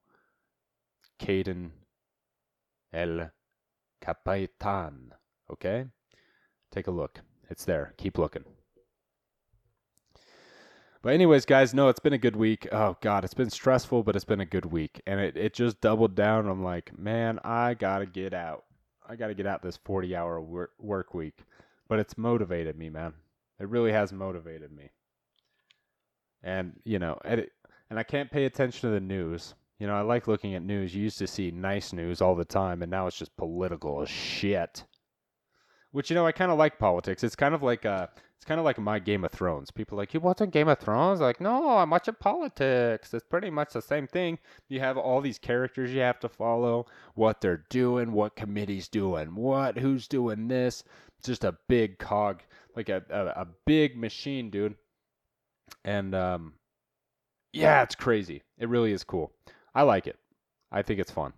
Caden 1.21 1.71
El 2.93 3.31
Capitan. 4.01 5.13
Okay? 5.51 5.87
Take 6.71 6.87
a 6.87 6.91
look. 6.91 7.21
It's 7.51 7.65
there. 7.65 7.93
Keep 7.99 8.19
looking. 8.19 8.45
But 11.05 11.13
anyways, 11.13 11.45
guys, 11.45 11.75
no, 11.75 11.91
it's 11.91 12.01
been 12.01 12.15
a 12.15 12.19
good 12.19 12.35
week. 12.35 12.67
Oh 12.73 12.97
god, 13.03 13.25
it's 13.25 13.35
been 13.35 13.51
stressful, 13.51 14.05
but 14.05 14.17
it's 14.17 14.25
been 14.25 14.41
a 14.41 14.47
good 14.47 14.65
week. 14.65 15.03
And 15.07 15.21
it, 15.21 15.37
it 15.37 15.53
just 15.53 15.83
doubled 15.83 16.15
down. 16.15 16.49
I'm 16.49 16.65
like, 16.65 16.99
man, 16.99 17.39
I 17.45 17.75
gotta 17.75 18.07
get 18.07 18.33
out. 18.33 18.65
I 19.07 19.15
gotta 19.15 19.35
get 19.35 19.47
out 19.47 19.63
this 19.63 19.77
40 19.77 20.17
hour 20.17 20.41
work, 20.41 21.13
week. 21.13 21.41
But 21.89 21.99
it's 21.99 22.17
motivated 22.17 22.79
me, 22.79 22.89
man. 22.89 23.13
It 23.61 23.69
really 23.69 23.93
has 23.93 24.15
motivated 24.15 24.73
me. 24.73 24.89
And 26.43 26.81
you 26.85 26.99
know, 26.99 27.19
and, 27.23 27.49
and 27.91 27.99
I 27.99 28.03
can't 28.03 28.31
pay 28.31 28.47
attention 28.47 28.89
to 28.89 28.95
the 28.95 29.01
news. 29.01 29.53
You 29.79 29.87
know, 29.87 29.97
I 29.97 30.01
like 30.01 30.27
looking 30.27 30.55
at 30.55 30.63
news. 30.63 30.95
You 30.95 31.03
used 31.03 31.19
to 31.19 31.27
see 31.27 31.51
nice 31.51 31.93
news 31.93 32.23
all 32.23 32.35
the 32.35 32.47
time, 32.47 32.81
and 32.81 32.91
now 32.91 33.09
it's 33.09 33.19
just 33.19 33.37
political 33.37 34.01
as 34.01 34.09
shit. 34.09 34.85
Which 35.95 36.11
you 36.11 36.17
know, 36.17 36.27
I 36.27 36.33
kind 36.33 36.51
of 36.51 36.59
like 36.59 36.81
politics. 36.81 37.23
It's 37.23 37.37
kind 37.37 37.55
of 37.55 37.63
like 37.63 37.87
uh, 37.87 38.09
it's 38.35 38.45
kind 38.45 38.59
of 38.59 38.65
like 38.65 38.79
my 38.79 38.99
Game 38.99 39.25
of 39.25 39.31
Thrones. 39.31 39.71
People 39.71 39.97
like, 39.97 40.13
you 40.13 40.19
watching 40.19 40.51
Game 40.51 40.67
of 40.67 40.81
Thrones? 40.81 41.21
Like, 41.21 41.41
no, 41.41 41.79
I'm 41.79 41.89
watching 41.89 42.17
politics. 42.19 43.15
It's 43.15 43.25
pretty 43.25 43.49
much 43.49 43.75
the 43.75 43.81
same 43.81 44.09
thing. 44.09 44.41
You 44.69 44.81
have 44.81 44.99
all 44.99 45.21
these 45.21 45.39
characters 45.39 45.93
you 45.93 46.01
have 46.01 46.19
to 46.19 46.29
follow, 46.29 46.87
what 47.15 47.41
they're 47.41 47.65
doing, 47.71 48.11
what 48.11 48.35
committee's 48.35 48.89
doing, 48.89 49.37
what, 49.37 49.79
who's 49.79 50.09
doing 50.09 50.49
this. 50.49 50.83
It's 51.21 51.29
just 51.29 51.45
a 51.45 51.57
big 51.69 51.99
cog, 51.99 52.43
like 52.75 52.89
a, 52.89 53.03
a, 53.09 53.43
a 53.43 53.47
big 53.65 53.97
machine, 53.97 54.51
dude. 54.51 54.75
and 55.85 56.15
um, 56.15 56.55
yeah, 57.53 57.83
it's 57.83 57.95
crazy. 57.95 58.43
It 58.59 58.69
really 58.69 58.93
is 58.93 59.05
cool. 59.05 59.33
I 59.75 59.83
like 59.83 60.07
it. 60.07 60.19
I 60.73 60.83
think 60.83 61.01
it's 61.01 61.11
fun. 61.11 61.33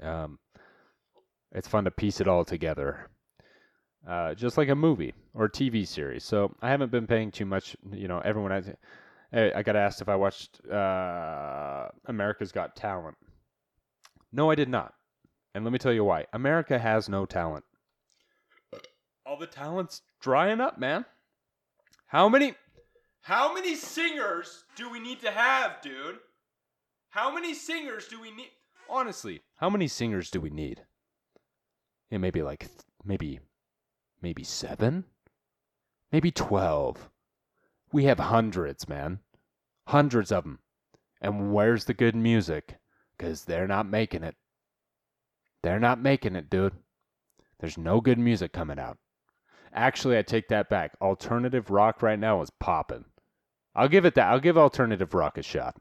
Um, 0.00 0.38
it's 1.52 1.68
fun 1.68 1.84
to 1.84 1.90
piece 1.90 2.20
it 2.20 2.28
all 2.28 2.44
together, 2.44 3.08
uh, 4.06 4.34
just 4.34 4.56
like 4.56 4.68
a 4.68 4.74
movie 4.74 5.14
or 5.34 5.48
TV 5.48 5.86
series. 5.86 6.24
So 6.24 6.54
I 6.62 6.70
haven't 6.70 6.90
been 6.90 7.06
paying 7.06 7.30
too 7.30 7.46
much. 7.46 7.76
You 7.92 8.08
know, 8.08 8.20
everyone 8.20 8.50
has. 8.50 8.70
I 9.32 9.62
got 9.62 9.76
asked 9.76 10.00
if 10.00 10.08
I 10.08 10.16
watched 10.16 10.58
uh, 10.66 11.88
America's 12.06 12.50
Got 12.50 12.74
Talent. 12.76 13.16
No, 14.32 14.50
I 14.50 14.54
did 14.54 14.70
not. 14.70 14.94
And 15.54 15.64
let 15.64 15.72
me 15.72 15.78
tell 15.78 15.92
you 15.92 16.04
why. 16.04 16.26
America 16.32 16.78
has 16.78 17.08
no 17.08 17.26
talent. 17.26 17.64
All 19.26 19.38
the 19.38 19.46
talent's 19.46 20.02
drying 20.20 20.60
up, 20.60 20.78
man. 20.78 21.04
How 22.06 22.28
many 22.28 22.54
how 23.20 23.52
many 23.52 23.74
singers 23.74 24.64
do 24.76 24.90
we 24.90 25.00
need 25.00 25.20
to 25.20 25.30
have, 25.30 25.82
dude? 25.82 26.18
How 27.10 27.34
many 27.34 27.52
singers 27.52 28.08
do 28.08 28.20
we 28.20 28.30
need? 28.30 28.50
Honestly, 28.88 29.42
how 29.56 29.68
many 29.68 29.86
singers 29.86 30.30
do 30.30 30.40
we 30.40 30.48
need? 30.48 30.82
Yeah, 32.10 32.18
maybe 32.18 32.42
like 32.42 32.60
th- 32.60 32.70
maybe 33.04 33.40
maybe 34.20 34.44
7? 34.44 35.04
Maybe 36.12 36.30
12. 36.30 37.10
We 37.92 38.04
have 38.04 38.18
hundreds, 38.18 38.88
man. 38.88 39.20
Hundreds 39.86 40.32
of 40.32 40.44
them. 40.44 40.58
And 41.20 41.52
where's 41.52 41.84
the 41.84 41.94
good 41.94 42.14
music? 42.14 42.76
Cuz 43.18 43.44
they're 43.44 43.66
not 43.66 43.86
making 43.86 44.24
it. 44.24 44.36
They're 45.62 45.80
not 45.80 46.00
making 46.00 46.36
it, 46.36 46.48
dude. 46.50 46.74
There's 47.58 47.78
no 47.78 48.00
good 48.00 48.18
music 48.18 48.52
coming 48.52 48.78
out. 48.78 48.98
Actually, 49.72 50.16
I 50.16 50.22
take 50.22 50.48
that 50.48 50.68
back. 50.68 50.96
Alternative 51.00 51.70
rock 51.70 52.02
right 52.02 52.18
now 52.18 52.40
is 52.40 52.50
popping. 52.50 53.04
I'll 53.74 53.88
give 53.88 54.04
it 54.04 54.14
that. 54.14 54.28
I'll 54.28 54.40
give 54.40 54.56
alternative 54.56 55.14
rock 55.14 55.38
a 55.38 55.42
shot. 55.42 55.76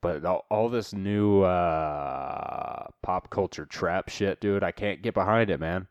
But 0.00 0.24
all, 0.24 0.44
all 0.50 0.68
this 0.68 0.92
new 0.92 1.42
uh, 1.42 2.86
pop 3.02 3.30
culture 3.30 3.66
trap 3.66 4.08
shit, 4.08 4.40
dude, 4.40 4.62
I 4.62 4.72
can't 4.72 5.02
get 5.02 5.14
behind 5.14 5.50
it, 5.50 5.60
man. 5.60 5.86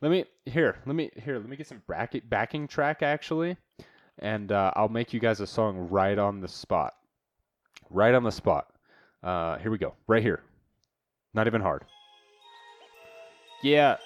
Let 0.00 0.10
me 0.10 0.24
here. 0.46 0.76
Let 0.86 0.94
me 0.94 1.10
here. 1.16 1.38
Let 1.38 1.48
me 1.48 1.56
get 1.56 1.66
some 1.66 1.82
bracket 1.86 2.30
backing 2.30 2.68
track 2.68 3.02
actually, 3.02 3.56
and 4.20 4.52
uh, 4.52 4.70
I'll 4.76 4.88
make 4.88 5.12
you 5.12 5.18
guys 5.18 5.40
a 5.40 5.46
song 5.46 5.88
right 5.90 6.16
on 6.16 6.40
the 6.40 6.46
spot. 6.46 6.94
Right 7.90 8.14
on 8.14 8.22
the 8.22 8.30
spot. 8.30 8.72
Uh, 9.24 9.58
here 9.58 9.72
we 9.72 9.78
go. 9.78 9.94
Right 10.06 10.22
here. 10.22 10.42
Not 11.34 11.48
even 11.48 11.60
hard. 11.60 11.84
Yeah. 13.62 13.96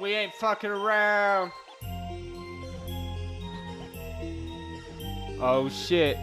We 0.00 0.14
ain't 0.14 0.32
fucking 0.34 0.70
around. 0.70 1.52
Oh 5.40 5.68
shit. 5.68 6.18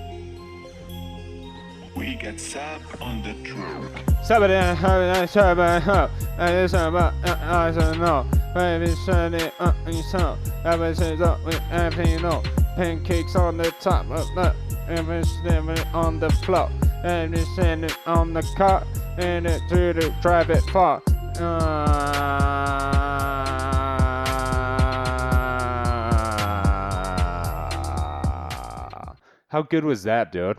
We 1.96 2.16
get 2.16 2.38
Sab 2.38 2.82
on 3.00 3.24
the 3.24 3.34
track. 3.48 4.26
Somebody, 4.26 4.56
uh, 4.56 4.76
somebody, 5.26 5.86
uh, 5.88 6.10
uh, 6.38 6.68
somebody, 6.68 7.16
uh, 7.24 7.38
I 7.42 7.72
don't 7.72 8.00
know. 8.00 8.26
Baby, 8.54 8.94
uh, 9.08 9.72
you 9.88 10.04
saw. 10.04 10.36
I 10.66 10.76
was 10.76 10.98
saying, 10.98 11.22
uh, 11.22 11.38
everything 11.72 12.12
you 12.12 12.20
know. 12.20 12.44
Pancakes 12.76 13.38
on 13.38 13.56
the 13.56 13.72
top 13.80 14.12
of 14.12 14.28
the, 14.36 14.54
everything 14.90 15.80
on 15.94 16.20
the 16.20 16.30
floor. 16.44 16.70
And 17.06 17.34
it's 17.34 17.58
it 17.58 17.98
on 18.06 18.34
the 18.34 18.42
car, 18.58 18.86
and 19.18 19.48
it 19.48 19.62
to 19.70 19.94
the 19.94 20.14
drive 20.22 20.50
it 20.50 20.64
far. 20.72 21.02
Uh, 21.40 23.55
how 29.56 29.62
good 29.62 29.86
was 29.86 30.04
that, 30.04 30.34
dude? 30.34 30.58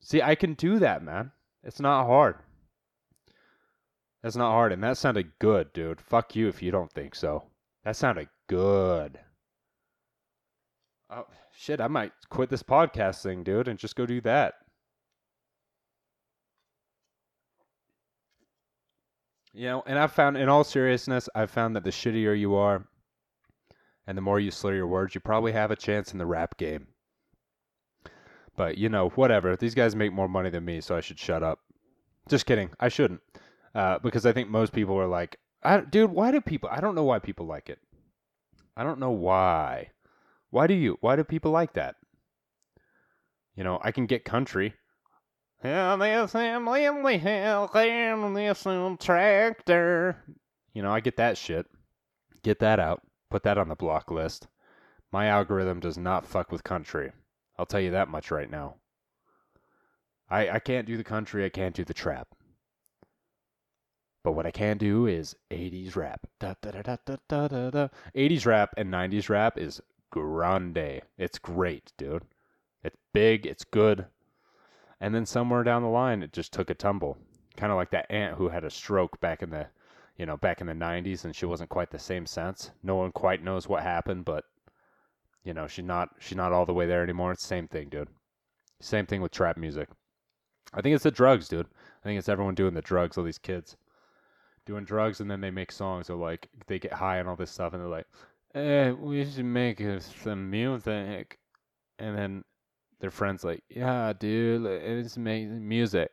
See, 0.00 0.20
I 0.20 0.34
can 0.34 0.52
do 0.52 0.78
that, 0.80 1.02
man. 1.02 1.32
It's 1.64 1.80
not 1.80 2.04
hard. 2.04 2.36
That's 4.22 4.36
not 4.36 4.50
hard, 4.50 4.72
and 4.72 4.84
that 4.84 4.98
sounded 4.98 5.32
good, 5.38 5.72
dude. 5.72 6.02
Fuck 6.02 6.36
you 6.36 6.46
if 6.46 6.62
you 6.62 6.70
don't 6.70 6.92
think 6.92 7.14
so. 7.14 7.44
That 7.82 7.96
sounded 7.96 8.28
good. 8.46 9.18
Oh 11.08 11.24
shit! 11.56 11.80
I 11.80 11.88
might 11.88 12.12
quit 12.28 12.50
this 12.50 12.62
podcast 12.62 13.22
thing, 13.22 13.42
dude, 13.42 13.68
and 13.68 13.78
just 13.78 13.96
go 13.96 14.04
do 14.04 14.20
that. 14.20 14.52
You 19.54 19.64
know, 19.64 19.82
and 19.86 19.98
I've 19.98 20.12
found, 20.12 20.36
in 20.36 20.50
all 20.50 20.62
seriousness, 20.62 21.26
I've 21.34 21.50
found 21.50 21.74
that 21.74 21.84
the 21.84 21.90
shittier 21.90 22.38
you 22.38 22.54
are, 22.54 22.86
and 24.06 24.14
the 24.14 24.20
more 24.20 24.38
you 24.38 24.50
slur 24.50 24.74
your 24.74 24.88
words, 24.88 25.14
you 25.14 25.22
probably 25.22 25.52
have 25.52 25.70
a 25.70 25.76
chance 25.76 26.12
in 26.12 26.18
the 26.18 26.26
rap 26.26 26.58
game. 26.58 26.88
But 28.56 28.78
you 28.78 28.88
know, 28.88 29.10
whatever. 29.10 29.54
These 29.56 29.74
guys 29.74 29.94
make 29.94 30.12
more 30.12 30.28
money 30.28 30.50
than 30.50 30.64
me, 30.64 30.80
so 30.80 30.96
I 30.96 31.00
should 31.00 31.18
shut 31.18 31.42
up. 31.42 31.60
Just 32.28 32.46
kidding. 32.46 32.70
I 32.80 32.88
shouldn't, 32.88 33.20
uh, 33.74 33.98
because 34.00 34.26
I 34.26 34.32
think 34.32 34.48
most 34.48 34.72
people 34.72 34.98
are 34.98 35.06
like, 35.06 35.38
"Dude, 35.90 36.10
why 36.10 36.32
do 36.32 36.40
people? 36.40 36.68
I 36.72 36.80
don't 36.80 36.94
know 36.94 37.04
why 37.04 37.18
people 37.18 37.46
like 37.46 37.68
it. 37.68 37.78
I 38.76 38.82
don't 38.82 38.98
know 38.98 39.10
why. 39.10 39.90
Why 40.50 40.66
do 40.66 40.74
you? 40.74 40.98
Why 41.00 41.16
do 41.16 41.24
people 41.24 41.50
like 41.50 41.74
that? 41.74 41.96
You 43.54 43.64
know, 43.64 43.78
I 43.82 43.92
can 43.92 44.06
get 44.06 44.24
country. 44.24 44.74
Tractor. 48.98 50.22
You 50.74 50.82
know, 50.82 50.92
I 50.92 51.00
get 51.00 51.16
that 51.16 51.38
shit. 51.38 51.66
Get 52.42 52.58
that 52.60 52.78
out. 52.78 53.02
Put 53.30 53.42
that 53.44 53.58
on 53.58 53.68
the 53.68 53.74
block 53.74 54.10
list. 54.10 54.46
My 55.10 55.26
algorithm 55.26 55.80
does 55.80 55.96
not 55.96 56.26
fuck 56.26 56.52
with 56.52 56.62
country. 56.62 57.12
I'll 57.58 57.66
tell 57.66 57.80
you 57.80 57.92
that 57.92 58.08
much 58.08 58.30
right 58.30 58.50
now. 58.50 58.74
I 60.28 60.50
I 60.50 60.58
can't 60.58 60.86
do 60.86 60.96
the 60.96 61.04
country, 61.04 61.44
I 61.44 61.48
can't 61.48 61.74
do 61.74 61.84
the 61.84 61.94
trap. 61.94 62.28
But 64.26 64.32
what 64.32 64.44
I 64.44 64.50
can 64.50 64.76
do 64.76 65.06
is 65.06 65.36
80s 65.52 65.94
rap. 65.94 66.26
Da, 66.40 66.54
da, 66.60 66.72
da, 66.72 66.82
da, 66.82 66.96
da, 67.06 67.16
da, 67.28 67.46
da, 67.46 67.70
da. 67.70 67.88
80s 68.12 68.44
rap 68.44 68.74
and 68.76 68.92
90s 68.92 69.28
rap 69.28 69.56
is 69.56 69.80
grande. 70.10 71.02
It's 71.16 71.38
great, 71.38 71.92
dude. 71.96 72.24
It's 72.82 72.96
big, 73.12 73.46
it's 73.46 73.62
good. 73.62 74.06
And 75.00 75.14
then 75.14 75.26
somewhere 75.26 75.62
down 75.62 75.82
the 75.82 75.88
line, 75.88 76.24
it 76.24 76.32
just 76.32 76.52
took 76.52 76.70
a 76.70 76.74
tumble. 76.74 77.18
Kind 77.56 77.70
of 77.70 77.76
like 77.76 77.90
that 77.90 78.10
aunt 78.10 78.36
who 78.36 78.48
had 78.48 78.64
a 78.64 78.70
stroke 78.70 79.20
back 79.20 79.44
in 79.44 79.50
the, 79.50 79.68
you 80.16 80.26
know, 80.26 80.36
back 80.36 80.60
in 80.60 80.66
the 80.66 80.72
90s 80.72 81.24
and 81.24 81.36
she 81.36 81.46
wasn't 81.46 81.70
quite 81.70 81.92
the 81.92 81.98
same 82.00 82.26
sense. 82.26 82.72
No 82.82 82.96
one 82.96 83.12
quite 83.12 83.44
knows 83.44 83.68
what 83.68 83.84
happened, 83.84 84.24
but 84.24 84.44
you 85.46 85.54
know, 85.54 85.66
she's 85.66 85.84
not 85.84 86.10
she's 86.18 86.36
not 86.36 86.52
all 86.52 86.66
the 86.66 86.74
way 86.74 86.86
there 86.86 87.02
anymore. 87.02 87.32
It's 87.32 87.42
the 87.42 87.48
same 87.48 87.68
thing, 87.68 87.88
dude. 87.88 88.08
Same 88.80 89.06
thing 89.06 89.22
with 89.22 89.32
trap 89.32 89.56
music. 89.56 89.88
I 90.74 90.82
think 90.82 90.94
it's 90.94 91.04
the 91.04 91.10
drugs, 91.10 91.48
dude. 91.48 91.66
I 91.66 92.04
think 92.04 92.18
it's 92.18 92.28
everyone 92.28 92.54
doing 92.54 92.74
the 92.74 92.82
drugs, 92.82 93.16
all 93.16 93.24
these 93.24 93.38
kids 93.38 93.76
doing 94.66 94.84
drugs 94.84 95.20
and 95.20 95.30
then 95.30 95.40
they 95.40 95.50
make 95.50 95.72
songs 95.72 96.10
or 96.10 96.16
like 96.16 96.48
they 96.66 96.78
get 96.78 96.92
high 96.92 97.18
and 97.18 97.28
all 97.28 97.36
this 97.36 97.52
stuff 97.52 97.72
and 97.72 97.80
they're 97.80 97.88
like, 97.88 98.06
eh, 98.54 98.90
we 98.90 99.24
should 99.24 99.44
make 99.44 99.82
some 100.24 100.50
music. 100.50 101.38
And 101.98 102.16
then 102.16 102.44
their 103.00 103.10
friends 103.10 103.44
like, 103.44 103.62
yeah, 103.68 104.12
dude, 104.18 104.62
let's 104.62 105.16
music. 105.16 106.10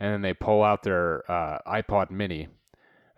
And 0.00 0.12
then 0.12 0.22
they 0.22 0.34
pull 0.34 0.62
out 0.64 0.82
their 0.82 1.30
uh, 1.30 1.58
iPod 1.66 2.10
Mini, 2.10 2.48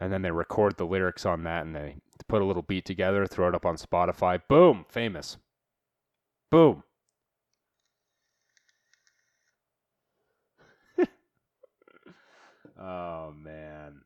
and 0.01 0.13
then 0.13 0.21
they 0.21 0.31
record 0.31 0.77
the 0.77 0.85
lyrics 0.85 1.25
on 1.25 1.45
that, 1.45 1.65
and 1.65 1.75
they 1.75 1.97
put 2.29 2.43
a 2.43 2.45
little 2.45 2.63
beat 2.63 2.85
together, 2.85 3.27
throw 3.27 3.49
it 3.49 3.55
up 3.55 3.65
on 3.65 3.77
Spotify. 3.77 4.39
Boom, 4.49 4.85
famous. 4.89 5.39
Boom. 6.55 6.85
oh 12.81 13.33
man. 13.37 14.03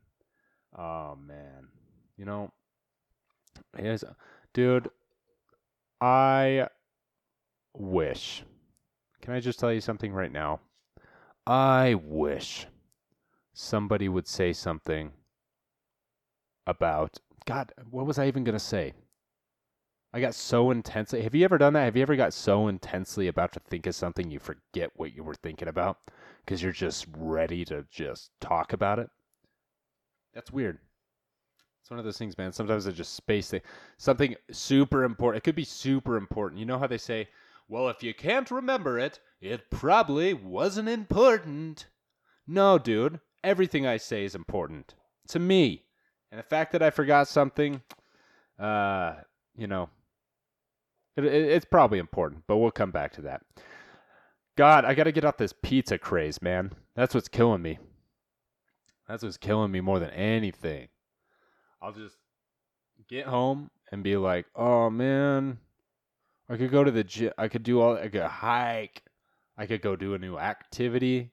Oh 0.75 1.15
man. 1.15 1.67
You 2.17 2.25
know, 2.25 2.51
here's 3.77 4.03
dude, 4.51 4.89
I 6.01 6.69
wish. 7.77 8.43
Can 9.21 9.35
I 9.35 9.39
just 9.39 9.59
tell 9.59 9.71
you 9.71 9.79
something 9.79 10.11
right 10.11 10.31
now? 10.31 10.59
I 11.45 11.97
wish 12.03 12.65
somebody 13.53 14.09
would 14.09 14.27
say 14.27 14.53
something 14.53 15.11
about 16.65 17.19
God, 17.45 17.71
what 17.91 18.07
was 18.07 18.17
I 18.17 18.25
even 18.25 18.43
going 18.43 18.57
to 18.57 18.59
say? 18.59 18.93
I 20.11 20.19
got 20.19 20.33
so 20.33 20.71
intensely. 20.71 21.21
Have 21.21 21.35
you 21.35 21.45
ever 21.45 21.59
done 21.59 21.73
that? 21.73 21.85
Have 21.85 21.95
you 21.95 22.01
ever 22.01 22.15
got 22.15 22.33
so 22.33 22.67
intensely 22.67 23.27
about 23.27 23.51
to 23.53 23.59
think 23.59 23.85
of 23.85 23.93
something 23.93 24.31
you 24.31 24.39
forget 24.39 24.91
what 24.95 25.15
you 25.15 25.23
were 25.23 25.35
thinking 25.35 25.67
about 25.67 25.99
because 26.43 26.63
you're 26.63 26.71
just 26.71 27.05
ready 27.15 27.63
to 27.65 27.85
just 27.91 28.31
talk 28.41 28.73
about 28.73 28.97
it? 28.97 29.09
That's 30.33 30.51
weird. 30.51 30.79
It's 31.81 31.91
one 31.91 31.99
of 31.99 32.05
those 32.05 32.17
things, 32.17 32.37
man. 32.37 32.51
Sometimes 32.51 32.87
I 32.87 32.91
just 32.91 33.13
space. 33.13 33.53
Something 33.97 34.35
super 34.51 35.03
important. 35.03 35.41
It 35.41 35.43
could 35.43 35.55
be 35.55 35.63
super 35.63 36.17
important. 36.17 36.59
You 36.59 36.65
know 36.65 36.79
how 36.79 36.87
they 36.87 36.97
say, 36.97 37.29
well, 37.67 37.87
if 37.89 38.01
you 38.01 38.15
can't 38.15 38.49
remember 38.49 38.97
it, 38.97 39.19
it 39.41 39.69
probably 39.69 40.33
wasn't 40.33 40.89
important. 40.89 41.85
No, 42.47 42.79
dude. 42.79 43.19
Everything 43.43 43.85
I 43.85 43.97
say 43.97 44.25
is 44.25 44.33
important 44.33 44.95
to 45.27 45.39
me. 45.39 45.83
And 46.31 46.39
the 46.39 46.43
fact 46.43 46.71
that 46.71 46.81
I 46.81 46.89
forgot 46.89 47.27
something, 47.27 47.81
uh, 48.57 49.15
you 49.55 49.67
know, 49.67 49.89
it, 51.23 51.33
it, 51.33 51.51
it's 51.51 51.65
probably 51.65 51.99
important, 51.99 52.43
but 52.47 52.57
we'll 52.57 52.71
come 52.71 52.91
back 52.91 53.13
to 53.13 53.21
that. 53.23 53.41
God, 54.55 54.83
I 54.83 54.93
got 54.93 55.05
to 55.05 55.11
get 55.11 55.23
off 55.23 55.37
this 55.37 55.53
pizza 55.53 55.97
craze, 55.97 56.41
man. 56.41 56.73
That's 56.95 57.15
what's 57.15 57.29
killing 57.29 57.61
me. 57.61 57.79
That's 59.07 59.23
what's 59.23 59.37
killing 59.37 59.71
me 59.71 59.81
more 59.81 59.99
than 59.99 60.11
anything. 60.11 60.89
I'll 61.81 61.93
just 61.93 62.17
get 63.07 63.25
home 63.25 63.71
and 63.91 64.03
be 64.03 64.17
like, 64.17 64.45
"Oh 64.55 64.89
man, 64.89 65.59
I 66.49 66.57
could 66.57 66.71
go 66.71 66.83
to 66.83 66.91
the 66.91 67.03
gym. 67.03 67.31
I 67.37 67.47
could 67.47 67.63
do 67.63 67.79
all. 67.79 67.95
I 67.95 68.09
could 68.09 68.21
hike. 68.21 69.03
I 69.57 69.65
could 69.65 69.81
go 69.81 69.95
do 69.95 70.13
a 70.13 70.19
new 70.19 70.37
activity." 70.37 71.31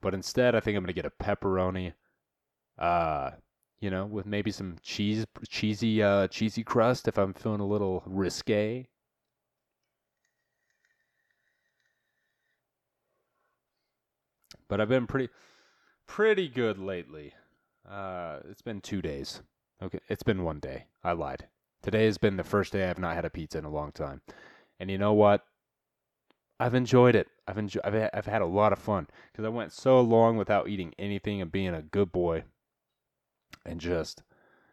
But 0.00 0.12
instead, 0.14 0.54
I 0.54 0.60
think 0.60 0.76
I'm 0.76 0.82
gonna 0.82 0.92
get 0.92 1.06
a 1.06 1.10
pepperoni, 1.10 1.94
uh, 2.78 3.30
you 3.80 3.88
know, 3.90 4.04
with 4.04 4.26
maybe 4.26 4.50
some 4.50 4.76
cheese, 4.82 5.24
cheesy, 5.48 6.02
uh, 6.02 6.28
cheesy 6.28 6.62
crust 6.62 7.08
if 7.08 7.18
I'm 7.18 7.32
feeling 7.32 7.60
a 7.60 7.66
little 7.66 8.02
risque. 8.04 8.86
But 14.74 14.80
I've 14.80 14.88
been 14.88 15.06
pretty, 15.06 15.28
pretty 16.08 16.48
good 16.48 16.80
lately. 16.80 17.32
Uh, 17.88 18.40
it's 18.50 18.60
been 18.60 18.80
two 18.80 19.00
days. 19.00 19.40
Okay, 19.80 20.00
it's 20.08 20.24
been 20.24 20.42
one 20.42 20.58
day. 20.58 20.86
I 21.04 21.12
lied. 21.12 21.46
Today 21.80 22.06
has 22.06 22.18
been 22.18 22.36
the 22.36 22.42
first 22.42 22.72
day 22.72 22.90
I've 22.90 22.98
not 22.98 23.14
had 23.14 23.24
a 23.24 23.30
pizza 23.30 23.58
in 23.58 23.64
a 23.64 23.70
long 23.70 23.92
time, 23.92 24.22
and 24.80 24.90
you 24.90 24.98
know 24.98 25.12
what? 25.12 25.44
I've 26.58 26.74
enjoyed 26.74 27.14
it. 27.14 27.28
I've 27.46 27.56
enjoyed. 27.56 27.84
I've 27.84 28.10
I've 28.12 28.26
had 28.26 28.42
a 28.42 28.46
lot 28.46 28.72
of 28.72 28.80
fun 28.80 29.06
because 29.30 29.44
I 29.44 29.48
went 29.48 29.70
so 29.70 30.00
long 30.00 30.36
without 30.36 30.68
eating 30.68 30.92
anything 30.98 31.40
and 31.40 31.52
being 31.52 31.72
a 31.72 31.80
good 31.80 32.10
boy, 32.10 32.42
and 33.64 33.80
just, 33.80 34.24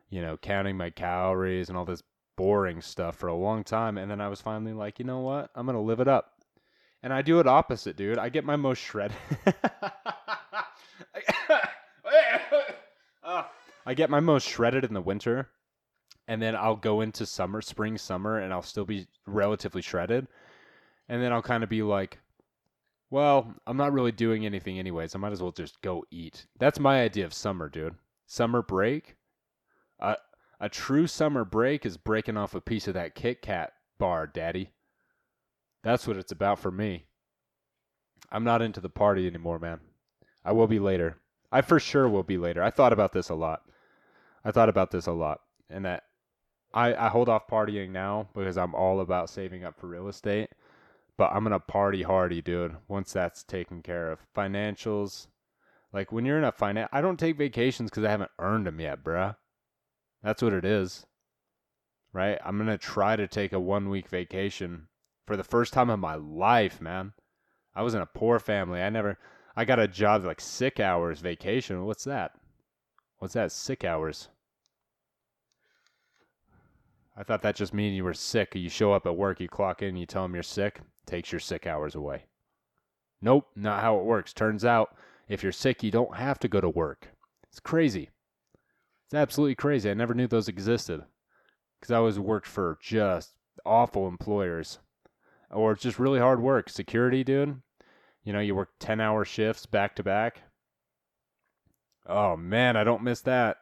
you 0.10 0.20
know, 0.20 0.36
counting 0.36 0.78
my 0.78 0.90
calories 0.90 1.70
and 1.70 1.78
all 1.78 1.86
this 1.86 2.02
boring 2.36 2.82
stuff 2.82 3.18
for 3.18 3.28
a 3.28 3.36
long 3.36 3.64
time. 3.64 4.00
And 4.00 4.10
then 4.10 4.20
I 4.20 4.30
was 4.30 4.42
finally 4.42 4.74
like, 4.74 4.98
you 4.98 5.06
know 5.06 5.20
what? 5.20 5.52
I'm 5.54 5.68
gonna 5.68 5.80
live 5.80 6.00
it 6.00 6.08
up. 6.08 6.31
And 7.04 7.12
I 7.12 7.22
do 7.22 7.40
it 7.40 7.48
opposite, 7.48 7.96
dude. 7.98 8.20
I 8.20 8.30
get 8.30 8.46
my 8.46 8.56
most 8.56 8.80
shredded. 8.80 9.18
I 13.86 13.94
get 13.96 14.10
my 14.10 14.20
most 14.20 14.48
shredded 14.48 14.86
in 14.86 14.94
the 14.94 15.02
winter, 15.02 15.50
and 16.28 16.42
then 16.42 16.56
I'll 16.56 16.76
go 16.76 17.02
into 17.02 17.26
summer, 17.26 17.62
spring, 17.62 17.98
summer, 17.98 18.40
and 18.40 18.54
I'll 18.54 18.62
still 18.62 18.86
be 18.86 19.08
relatively 19.26 19.82
shredded. 19.82 20.28
And 21.10 21.22
then 21.22 21.34
I'll 21.34 21.42
kind 21.42 21.64
of 21.64 21.70
be 21.70 21.82
like, 21.82 22.20
well, 23.10 23.54
I'm 23.68 23.78
not 23.78 23.92
really 23.92 24.14
doing 24.14 24.46
anything 24.46 24.80
anyways. 24.80 25.16
I 25.16 25.20
might 25.20 25.34
as 25.34 25.42
well 25.42 25.52
just 25.52 25.82
go 25.82 26.06
eat. 26.12 26.46
That's 26.60 26.80
my 26.80 27.02
idea 27.02 27.26
of 27.26 27.34
summer, 27.34 27.68
dude. 27.68 27.96
Summer 28.28 28.62
break. 28.62 29.18
Uh, 30.00 30.16
a 30.62 30.70
true 30.70 31.08
summer 31.08 31.44
break 31.44 31.86
is 31.86 31.98
breaking 31.98 32.38
off 32.38 32.56
a 32.56 32.62
piece 32.62 32.88
of 32.88 32.94
that 32.94 33.16
Kit 33.16 33.42
Kat 33.42 33.74
bar, 33.98 34.28
daddy. 34.28 34.72
That's 35.84 36.08
what 36.08 36.18
it's 36.18 36.32
about 36.32 36.60
for 36.60 36.72
me. 36.72 37.06
I'm 38.32 38.44
not 38.44 38.62
into 38.62 38.80
the 38.80 38.90
party 38.90 39.28
anymore, 39.28 39.60
man. 39.60 39.80
I 40.46 40.52
will 40.54 40.68
be 40.68 40.80
later. 40.80 41.18
I 41.52 41.62
for 41.62 41.80
sure 41.80 42.08
will 42.08 42.24
be 42.24 42.38
later. 42.38 42.64
I 42.64 42.70
thought 42.70 42.94
about 42.94 43.14
this 43.14 43.30
a 43.30 43.36
lot. 43.36 43.64
I 44.46 44.52
thought 44.52 44.70
about 44.70 44.92
this 44.92 45.08
a 45.08 45.12
lot. 45.12 45.42
And 45.70 45.86
that 45.86 46.04
I, 46.74 46.94
I 46.94 47.10
hold 47.10 47.30
off 47.30 47.48
partying 47.48 47.90
now 47.90 48.30
because 48.34 48.58
I'm 48.58 48.76
all 48.76 49.02
about 49.02 49.30
saving 49.30 49.64
up 49.64 49.80
for 49.80 49.88
real 49.88 50.08
estate. 50.08 50.50
But 51.18 51.32
I'm 51.34 51.44
going 51.44 51.52
to 51.52 51.60
party 51.60 52.04
hardy, 52.04 52.42
dude, 52.42 52.78
once 52.88 53.12
that's 53.12 53.44
taken 53.44 53.82
care 53.82 54.12
of. 54.12 54.20
Financials. 54.36 55.28
Like 55.92 56.12
when 56.12 56.26
you're 56.26 56.38
in 56.38 56.46
a 56.46 56.52
finance, 56.52 56.90
I 56.94 57.02
don't 57.02 57.20
take 57.20 57.38
vacations 57.38 57.90
because 57.90 58.06
I 58.06 58.10
haven't 58.10 58.32
earned 58.40 58.66
them 58.66 58.80
yet, 58.80 59.04
bruh. 59.04 59.36
That's 60.24 60.42
what 60.42 60.54
it 60.54 60.64
is. 60.64 61.06
Right? 62.14 62.40
I'm 62.46 62.58
going 62.58 62.70
to 62.70 62.78
try 62.78 63.16
to 63.16 63.28
take 63.28 63.52
a 63.52 63.60
one 63.60 63.90
week 63.90 64.08
vacation 64.08 64.88
for 65.32 65.38
the 65.38 65.44
first 65.46 65.72
time 65.72 65.90
in 65.90 65.98
my 65.98 66.16
life, 66.16 66.82
man. 66.82 67.14
I 67.74 67.84
was 67.84 67.94
in 67.94 68.02
a 68.02 68.06
poor 68.06 68.38
family. 68.38 68.82
I 68.82 68.90
never, 68.90 69.18
I 69.56 69.64
got 69.64 69.80
a 69.80 69.88
job 69.88 70.26
like 70.26 70.42
sick 70.42 70.78
hours 70.78 71.22
vacation. 71.22 71.86
What's 71.86 72.04
that? 72.04 72.34
What's 73.20 73.36
that? 73.36 73.54
Sick 73.54 73.86
hours. 73.86 74.28
I 77.16 77.24
thought 77.24 77.44
that 77.44 77.56
just 77.56 77.74
mean 77.74 77.94
you 77.94 78.04
were 78.04 78.14
sick. 78.14 78.56
You 78.56 78.68
show 78.68 78.92
up 78.92 79.06
at 79.06 79.16
work, 79.16 79.40
you 79.40 79.48
clock 79.48 79.82
in, 79.82 79.96
you 79.96 80.06
tell 80.06 80.24
them 80.24 80.34
you're 80.34 80.44
sick, 80.44 80.82
takes 81.06 81.32
your 81.32 81.40
sick 81.40 81.66
hours 81.66 81.96
away. 81.96 82.26
Nope, 83.22 83.48
not 83.56 83.80
how 83.80 84.00
it 84.00 84.04
works. 84.04 84.34
Turns 84.34 84.66
out, 84.66 84.98
if 85.30 85.44
you're 85.44 85.54
sick, 85.54 85.82
you 85.82 85.92
don't 85.92 86.18
have 86.18 86.40
to 86.40 86.50
go 86.50 86.60
to 86.60 86.68
work. 86.68 87.08
It's 87.48 87.62
crazy. 87.62 88.10
It's 89.06 89.14
absolutely 89.14 89.56
crazy. 89.56 89.90
I 89.90 89.94
never 89.94 90.14
knew 90.14 90.28
those 90.28 90.50
existed 90.50 91.06
because 91.80 91.92
I 91.94 92.00
always 92.00 92.20
worked 92.20 92.48
for 92.48 92.78
just 92.82 93.32
awful 93.66 94.10
employers 94.10 94.80
or 95.52 95.74
it's 95.74 95.84
just 95.84 96.00
really 96.00 96.20
hard 96.20 96.42
work. 96.42 96.70
Security, 96.70 97.24
dude. 97.24 97.62
You 98.24 98.34
know, 98.34 98.40
you 98.40 98.56
work 98.56 98.70
10 98.80 99.00
hour 99.00 99.26
shifts 99.26 99.66
back 99.66 99.96
to 99.96 100.04
back. 100.04 100.42
Oh, 102.08 102.36
man, 102.36 102.76
I 102.76 102.84
don't 102.84 103.04
miss 103.04 103.22
that. 103.22 103.58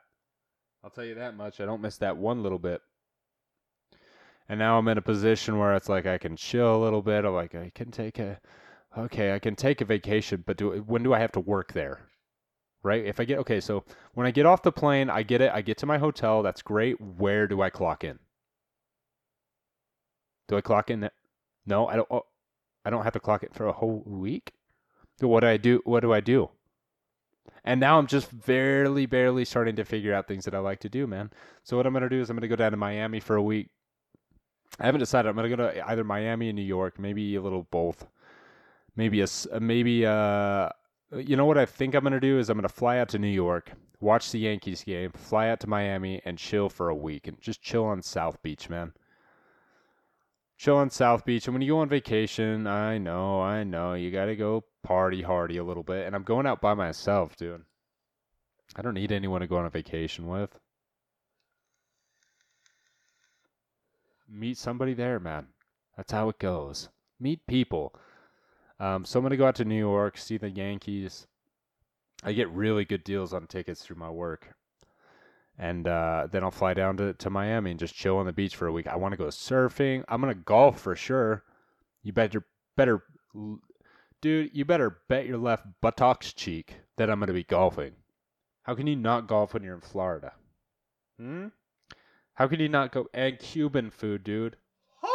I'll 0.84 0.90
tell 0.90 1.06
you 1.06 1.16
that 1.16 1.36
much. 1.36 1.60
I 1.60 1.66
don't 1.66 1.82
miss 1.82 1.98
that 1.98 2.18
one 2.18 2.42
little 2.44 2.60
bit. 2.60 2.82
And 4.48 4.60
now 4.60 4.78
I'm 4.78 4.88
in 4.88 4.98
a 4.98 5.02
position 5.02 5.58
where 5.60 5.76
it's 5.76 5.90
like 5.90 6.06
I 6.06 6.18
can 6.18 6.36
chill 6.36 6.76
a 6.76 6.84
little 6.84 7.02
bit. 7.02 7.26
I'm 7.26 7.34
like, 7.34 7.54
I 7.54 7.72
can 7.76 7.92
take 7.92 8.18
a, 8.18 8.40
okay, 8.98 9.34
I 9.34 9.40
can 9.40 9.56
take 9.56 9.82
a 9.82 9.86
vacation, 9.86 10.44
but 10.46 10.58
do 10.58 10.84
when 10.88 11.04
do 11.04 11.14
I 11.14 11.20
have 11.20 11.34
to 11.34 11.40
work 11.40 11.74
there? 11.74 12.08
Right? 12.82 13.06
If 13.06 13.20
I 13.20 13.26
get, 13.26 13.40
okay, 13.40 13.60
so 13.60 13.84
when 14.14 14.26
I 14.26 14.32
get 14.32 14.46
off 14.46 14.64
the 14.64 14.72
plane, 14.72 15.10
I 15.10 15.22
get 15.22 15.42
it, 15.42 15.52
I 15.54 15.62
get 15.62 15.78
to 15.80 15.86
my 15.86 15.98
hotel. 15.98 16.42
That's 16.42 16.62
great. 16.62 17.00
Where 17.00 17.46
do 17.48 17.62
I 17.62 17.70
clock 17.70 18.04
in? 18.04 18.20
Do 20.48 20.58
I 20.58 20.62
clock 20.62 20.90
in? 20.90 21.10
No, 21.70 21.88
I 21.88 21.96
don't. 21.96 22.08
Oh, 22.10 22.26
I 22.84 22.90
don't 22.90 23.04
have 23.04 23.14
to 23.14 23.20
clock 23.20 23.44
it 23.44 23.54
for 23.54 23.68
a 23.68 23.72
whole 23.72 24.04
week. 24.06 24.54
So 25.20 25.28
what 25.28 25.42
do 25.42 25.48
I 25.48 25.58
do? 25.58 25.82
What 25.86 26.00
do 26.00 26.12
I 26.12 26.20
do? 26.20 26.50
And 27.64 27.80
now 27.80 28.00
I'm 28.00 28.08
just 28.08 28.46
barely, 28.46 29.06
barely 29.06 29.46
starting 29.46 29.76
to 29.76 29.86
figure 29.86 30.14
out 30.14 30.28
things 30.28 30.46
that 30.46 30.56
I 30.56 30.60
like 30.60 30.80
to 30.80 30.90
do, 30.90 31.06
man. 31.06 31.30
So 31.64 31.78
what 31.78 31.86
I'm 31.86 31.94
gonna 31.94 32.10
do 32.10 32.20
is 32.20 32.30
I'm 32.30 32.38
gonna 32.38 32.48
go 32.48 32.56
down 32.56 32.72
to 32.72 32.78
Miami 32.78 33.20
for 33.20 33.36
a 33.36 33.44
week. 33.44 33.70
I 34.80 34.86
haven't 34.86 35.00
decided. 35.00 35.30
I'm 35.30 35.36
gonna 35.36 35.50
go 35.50 35.58
to 35.58 35.90
either 35.90 36.04
Miami 36.04 36.50
and 36.50 36.56
New 36.56 36.64
York, 36.64 36.98
maybe 36.98 37.36
a 37.36 37.42
little 37.42 37.68
both. 37.70 38.08
Maybe 38.96 39.22
a 39.22 39.28
maybe 39.60 40.08
uh, 40.08 40.70
you 41.16 41.36
know 41.36 41.46
what 41.46 41.60
I 41.60 41.68
think 41.68 41.94
I'm 41.94 42.04
gonna 42.04 42.20
do 42.20 42.40
is 42.40 42.50
I'm 42.50 42.58
gonna 42.58 42.70
fly 42.70 42.98
out 42.98 43.10
to 43.10 43.20
New 43.20 43.28
York, 43.28 43.72
watch 44.00 44.32
the 44.32 44.40
Yankees 44.40 44.84
game, 44.84 45.12
fly 45.12 45.50
out 45.50 45.60
to 45.60 45.68
Miami, 45.68 46.20
and 46.26 46.40
chill 46.40 46.68
for 46.68 46.90
a 46.90 46.96
week 46.96 47.28
and 47.28 47.40
just 47.40 47.62
chill 47.62 47.86
on 47.86 48.02
South 48.02 48.42
Beach, 48.42 48.70
man 48.70 48.94
chill 50.60 50.76
on 50.76 50.90
South 50.90 51.26
Beach. 51.26 51.48
And 51.48 51.56
when 51.56 51.62
you 51.62 51.70
go 51.70 51.80
on 51.80 51.90
vacation, 51.90 52.68
I 52.68 52.98
know, 52.98 53.42
I 53.42 53.64
know, 53.64 53.94
you 53.94 54.12
got 54.12 54.26
to 54.26 54.36
go 54.36 54.66
party 54.84 55.22
hardy 55.22 55.58
a 55.58 55.64
little 55.64 55.84
bit. 55.84 56.06
And 56.06 56.16
I'm 56.16 56.24
going 56.24 56.46
out 56.46 56.62
by 56.62 56.74
myself, 56.74 57.36
dude. 57.38 57.64
I 58.76 58.82
don't 58.84 58.94
need 58.94 59.12
anyone 59.12 59.42
to 59.42 59.48
go 59.48 59.58
on 59.58 59.66
a 59.66 59.70
vacation 59.70 60.28
with. 60.28 60.60
Meet 64.30 64.58
somebody 64.58 64.94
there, 64.94 65.20
man. 65.20 65.48
That's 65.98 66.12
how 66.12 66.30
it 66.30 66.38
goes. 66.38 66.90
Meet 67.20 67.48
people. 67.48 67.96
Um, 68.80 69.06
so 69.06 69.18
I'm 69.18 69.24
going 69.24 69.32
to 69.32 69.38
go 69.38 69.48
out 69.48 69.56
to 69.56 69.66
New 69.66 69.80
York, 69.80 70.18
see 70.18 70.38
the 70.38 70.52
Yankees. 70.52 71.26
I 72.24 72.34
get 72.34 72.50
really 72.50 72.86
good 72.86 73.04
deals 73.04 73.34
on 73.34 73.48
tickets 73.48 73.82
through 73.82 73.96
my 73.96 74.10
work 74.10 74.54
and 75.60 75.90
uh, 75.90 76.28
then 76.32 76.42
I'll 76.42 76.52
fly 76.52 76.74
down 76.74 76.96
to, 76.98 77.14
to 77.14 77.30
Miami 77.30 77.72
and 77.72 77.80
just 77.80 77.94
chill 77.94 78.18
on 78.18 78.26
the 78.26 78.32
beach 78.32 78.56
for 78.56 78.68
a 78.68 78.72
week. 78.72 78.88
I 78.88 78.96
want 78.96 79.12
to 79.12 79.18
go 79.18 79.26
surfing. 79.26 80.06
I'm 80.08 80.22
gonna 80.22 80.34
golf 80.34 80.80
for 80.80 80.96
sure. 80.96 81.44
You 82.02 82.14
better 82.14 82.46
better, 82.78 83.04
dude. 84.22 84.52
You 84.54 84.64
better 84.64 85.02
bet 85.10 85.28
your 85.28 85.38
left 85.38 85.66
buttocks 85.82 86.32
cheek 86.32 86.76
that 86.96 87.10
I'm 87.10 87.20
gonna 87.20 87.34
be 87.34 87.44
golfing. 87.44 87.92
How 88.64 88.74
can 88.74 88.88
you 88.88 88.96
not 88.96 89.28
golf 89.28 89.54
when 89.54 89.64
you're 89.64 89.76
in 89.76 89.82
Florida? 89.82 90.32
Hmm. 91.20 91.48
How 92.36 92.48
can 92.48 92.62
you 92.62 92.70
not 92.70 92.94
go? 92.94 93.08
And 93.14 93.38
Cuban 93.38 93.90
food, 93.90 94.24
dude. 94.24 94.56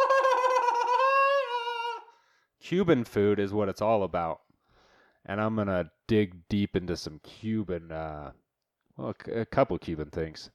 Cuban 2.59 3.03
food 3.03 3.39
is 3.39 3.51
what 3.51 3.67
it's 3.67 3.81
all 3.81 4.03
about, 4.03 4.41
and 5.25 5.41
I'm 5.41 5.55
gonna 5.55 5.89
dig 6.05 6.47
deep 6.49 6.75
into 6.75 6.95
some 6.95 7.19
Cuban. 7.23 7.91
Uh, 7.91 8.33
well, 8.97 9.13
a 9.33 9.45
couple 9.45 9.77
Cuban 9.77 10.09
things, 10.09 10.49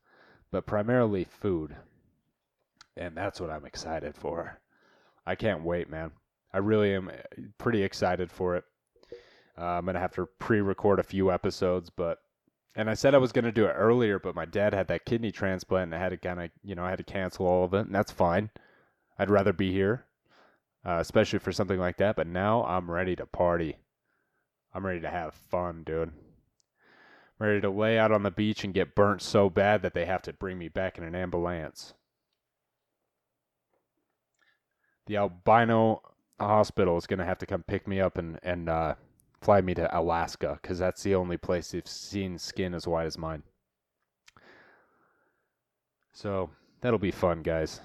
but 0.50 0.66
primarily 0.66 1.24
food. 1.24 1.76
And 2.96 3.16
that's 3.16 3.40
what 3.40 3.50
I'm 3.50 3.66
excited 3.66 4.14
for. 4.14 4.60
I 5.26 5.34
can't 5.34 5.64
wait, 5.64 5.90
man. 5.90 6.12
I 6.52 6.58
really 6.58 6.94
am 6.94 7.10
eh, 7.10 7.42
pretty 7.58 7.82
excited 7.82 8.30
for 8.30 8.56
it. 8.56 8.64
Uh, 9.56 9.64
I'm 9.64 9.86
gonna 9.86 10.00
have 10.00 10.14
to 10.14 10.26
pre-record 10.38 10.98
a 10.98 11.04
few 11.04 11.30
episodes, 11.30 11.90
but 11.90 12.18
and 12.74 12.88
I 12.88 12.94
said 12.94 13.14
I 13.14 13.18
was 13.18 13.32
gonna 13.32 13.52
do 13.52 13.66
it 13.66 13.72
earlier, 13.72 14.18
but 14.18 14.34
my 14.34 14.44
dad 14.44 14.72
had 14.74 14.88
that 14.88 15.04
kidney 15.04 15.30
transplant, 15.30 15.92
and 15.92 15.94
I 15.94 15.98
had 15.98 16.10
to 16.10 16.16
kind 16.16 16.40
of, 16.40 16.50
you 16.62 16.74
know, 16.74 16.84
I 16.84 16.90
had 16.90 16.98
to 16.98 17.04
cancel 17.04 17.46
all 17.46 17.64
of 17.64 17.74
it, 17.74 17.86
and 17.86 17.94
that's 17.94 18.12
fine. 18.12 18.50
I'd 19.18 19.30
rather 19.30 19.52
be 19.52 19.70
here, 19.72 20.06
uh, 20.84 20.98
especially 21.00 21.40
for 21.40 21.52
something 21.52 21.78
like 21.78 21.98
that. 21.98 22.16
But 22.16 22.26
now 22.26 22.64
I'm 22.64 22.90
ready 22.90 23.14
to 23.16 23.26
party. 23.26 23.76
I'm 24.72 24.86
ready 24.86 25.00
to 25.00 25.10
have 25.10 25.34
fun, 25.34 25.82
dude. 25.84 26.12
Ready 27.40 27.60
to 27.62 27.70
lay 27.70 27.98
out 27.98 28.12
on 28.12 28.22
the 28.22 28.30
beach 28.30 28.64
and 28.64 28.74
get 28.74 28.94
burnt 28.94 29.22
so 29.22 29.48
bad 29.48 29.82
that 29.82 29.94
they 29.94 30.04
have 30.04 30.22
to 30.22 30.32
bring 30.34 30.58
me 30.58 30.68
back 30.68 30.98
in 30.98 31.04
an 31.04 31.14
ambulance. 31.14 31.94
The 35.06 35.16
albino 35.16 36.02
hospital 36.38 36.98
is 36.98 37.06
going 37.06 37.18
to 37.18 37.24
have 37.24 37.38
to 37.38 37.46
come 37.46 37.62
pick 37.62 37.88
me 37.88 37.98
up 37.98 38.18
and, 38.18 38.38
and 38.42 38.68
uh, 38.68 38.94
fly 39.40 39.62
me 39.62 39.74
to 39.74 39.98
Alaska 39.98 40.58
because 40.60 40.78
that's 40.78 41.02
the 41.02 41.14
only 41.14 41.38
place 41.38 41.70
they've 41.70 41.86
seen 41.88 42.38
skin 42.38 42.74
as 42.74 42.86
white 42.86 43.06
as 43.06 43.16
mine. 43.16 43.42
So 46.12 46.50
that'll 46.82 46.98
be 46.98 47.10
fun, 47.10 47.42
guys. 47.42 47.80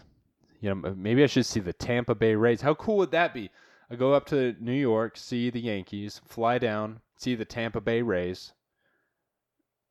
You 0.60 0.76
know, 0.76 0.94
maybe 0.96 1.24
I 1.24 1.28
should 1.28 1.46
see 1.46 1.62
the 1.62 1.74
Tampa 1.74 2.13
Bay 2.13 2.36
Rays. 2.36 2.62
How 2.62 2.74
cool 2.74 2.98
would 2.98 3.12
that 3.12 3.34
be? 3.34 3.50
I 3.89 3.96
go 3.96 4.13
up 4.13 4.26
to 4.28 4.56
New 4.60 4.74
York, 4.74 5.15
see 5.15 5.50
the 5.50 5.62
Yankees, 5.62 6.20
fly 6.28 6.58
down, 6.58 7.00
see 7.18 7.36
the 7.36 7.46
Tampa 7.46 7.80
Bay 7.80 8.02
Rays, 8.02 8.54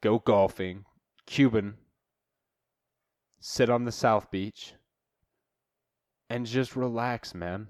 go 0.05 0.19
golfing, 0.19 0.85
Cuban, 1.25 1.75
sit 3.41 3.71
on 3.71 3.87
the 3.87 3.93
South 3.93 4.31
Beach, 4.31 4.75
and 6.29 6.45
just 6.45 6.77
relax, 6.77 7.35
man. 7.35 7.67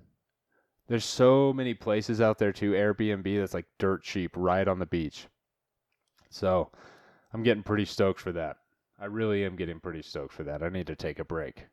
There's 0.89 1.05
so 1.05 1.53
many 1.53 1.75
places 1.75 2.21
out 2.21 2.39
there 2.39 2.53
too, 2.53 2.73
Airbnb 2.73 3.39
that's 3.39 3.55
like 3.55 3.67
dirt 3.79 4.03
cheap 4.03 4.33
right 4.35 4.67
on 4.67 4.81
the 4.81 4.87
beach. 4.87 5.29
So 6.29 6.73
I'm 7.33 7.45
getting 7.45 7.63
pretty 7.63 7.85
stoked 7.85 8.21
for 8.21 8.33
that. 8.33 8.57
I 9.01 9.05
really 9.07 9.45
am 9.45 9.55
getting 9.55 9.79
pretty 9.79 10.03
stoked 10.03 10.33
for 10.33 10.43
that. 10.43 10.63
I 10.63 10.69
need 10.71 10.89
to 10.89 10.97
take 10.97 11.21
a 11.21 11.25
break. 11.25 11.67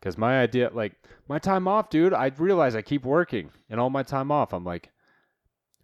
Because 0.00 0.16
my 0.16 0.40
idea, 0.40 0.70
like, 0.72 0.94
my 1.28 1.38
time 1.38 1.68
off, 1.68 1.90
dude, 1.90 2.14
I 2.14 2.32
realize 2.38 2.74
I 2.74 2.82
keep 2.82 3.04
working. 3.04 3.50
And 3.68 3.78
all 3.80 3.90
my 3.90 4.02
time 4.02 4.30
off, 4.30 4.52
I'm 4.52 4.64
like, 4.64 4.90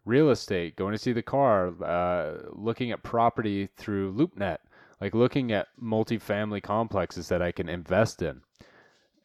real 0.04 0.30
estate, 0.30 0.76
going 0.76 0.92
to 0.92 0.98
see 0.98 1.12
the 1.12 1.22
car, 1.22 1.72
uh, 1.82 2.48
looking 2.52 2.90
at 2.90 3.02
property 3.02 3.68
through 3.76 4.12
LoopNet, 4.14 4.58
like 5.00 5.14
looking 5.14 5.52
at 5.52 5.68
multifamily 5.82 6.62
complexes 6.62 7.28
that 7.28 7.42
I 7.42 7.52
can 7.52 7.68
invest 7.68 8.22
in, 8.22 8.40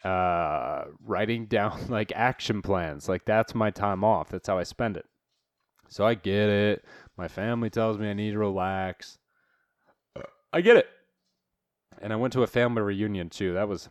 uh, 0.03 0.85
writing 1.03 1.45
down 1.47 1.87
like 1.89 2.11
action 2.15 2.61
plans. 2.61 3.09
Like, 3.09 3.25
that's 3.25 3.55
my 3.55 3.71
time 3.71 4.03
off. 4.03 4.29
That's 4.29 4.47
how 4.47 4.57
I 4.57 4.63
spend 4.63 4.97
it. 4.97 5.05
So 5.89 6.05
I 6.05 6.15
get 6.15 6.49
it. 6.49 6.85
My 7.17 7.27
family 7.27 7.69
tells 7.69 7.97
me 7.97 8.09
I 8.09 8.13
need 8.13 8.31
to 8.31 8.37
relax. 8.37 9.17
I 10.53 10.61
get 10.61 10.77
it. 10.77 10.87
And 12.01 12.13
I 12.13 12.15
went 12.15 12.33
to 12.33 12.43
a 12.43 12.47
family 12.47 12.81
reunion 12.81 13.29
too. 13.29 13.53
That 13.53 13.67
was 13.67 13.89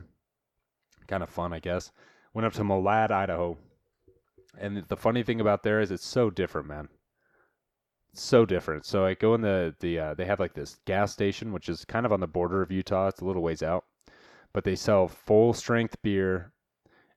kind 1.08 1.22
of 1.22 1.28
fun, 1.28 1.52
I 1.52 1.58
guess. 1.58 1.90
Went 2.34 2.46
up 2.46 2.52
to 2.54 2.62
Malad, 2.62 3.10
Idaho. 3.10 3.56
And 4.58 4.84
the 4.88 4.96
funny 4.96 5.22
thing 5.22 5.40
about 5.40 5.62
there 5.62 5.80
is 5.80 5.90
it's 5.90 6.06
so 6.06 6.30
different, 6.30 6.68
man. 6.68 6.88
So 8.14 8.46
different. 8.46 8.86
So 8.86 9.04
I 9.04 9.14
go 9.14 9.34
in 9.34 9.42
the 9.42 9.74
the 9.80 9.98
uh, 9.98 10.14
they 10.14 10.24
have 10.24 10.40
like 10.40 10.54
this 10.54 10.78
gas 10.86 11.12
station 11.12 11.52
which 11.52 11.68
is 11.68 11.84
kind 11.84 12.06
of 12.06 12.12
on 12.12 12.20
the 12.20 12.26
border 12.26 12.62
of 12.62 12.72
Utah. 12.72 13.08
It's 13.08 13.20
a 13.20 13.24
little 13.24 13.42
ways 13.42 13.62
out. 13.62 13.84
But 14.52 14.64
they 14.64 14.76
sell 14.76 15.08
full 15.08 15.52
strength 15.52 16.00
beer 16.02 16.52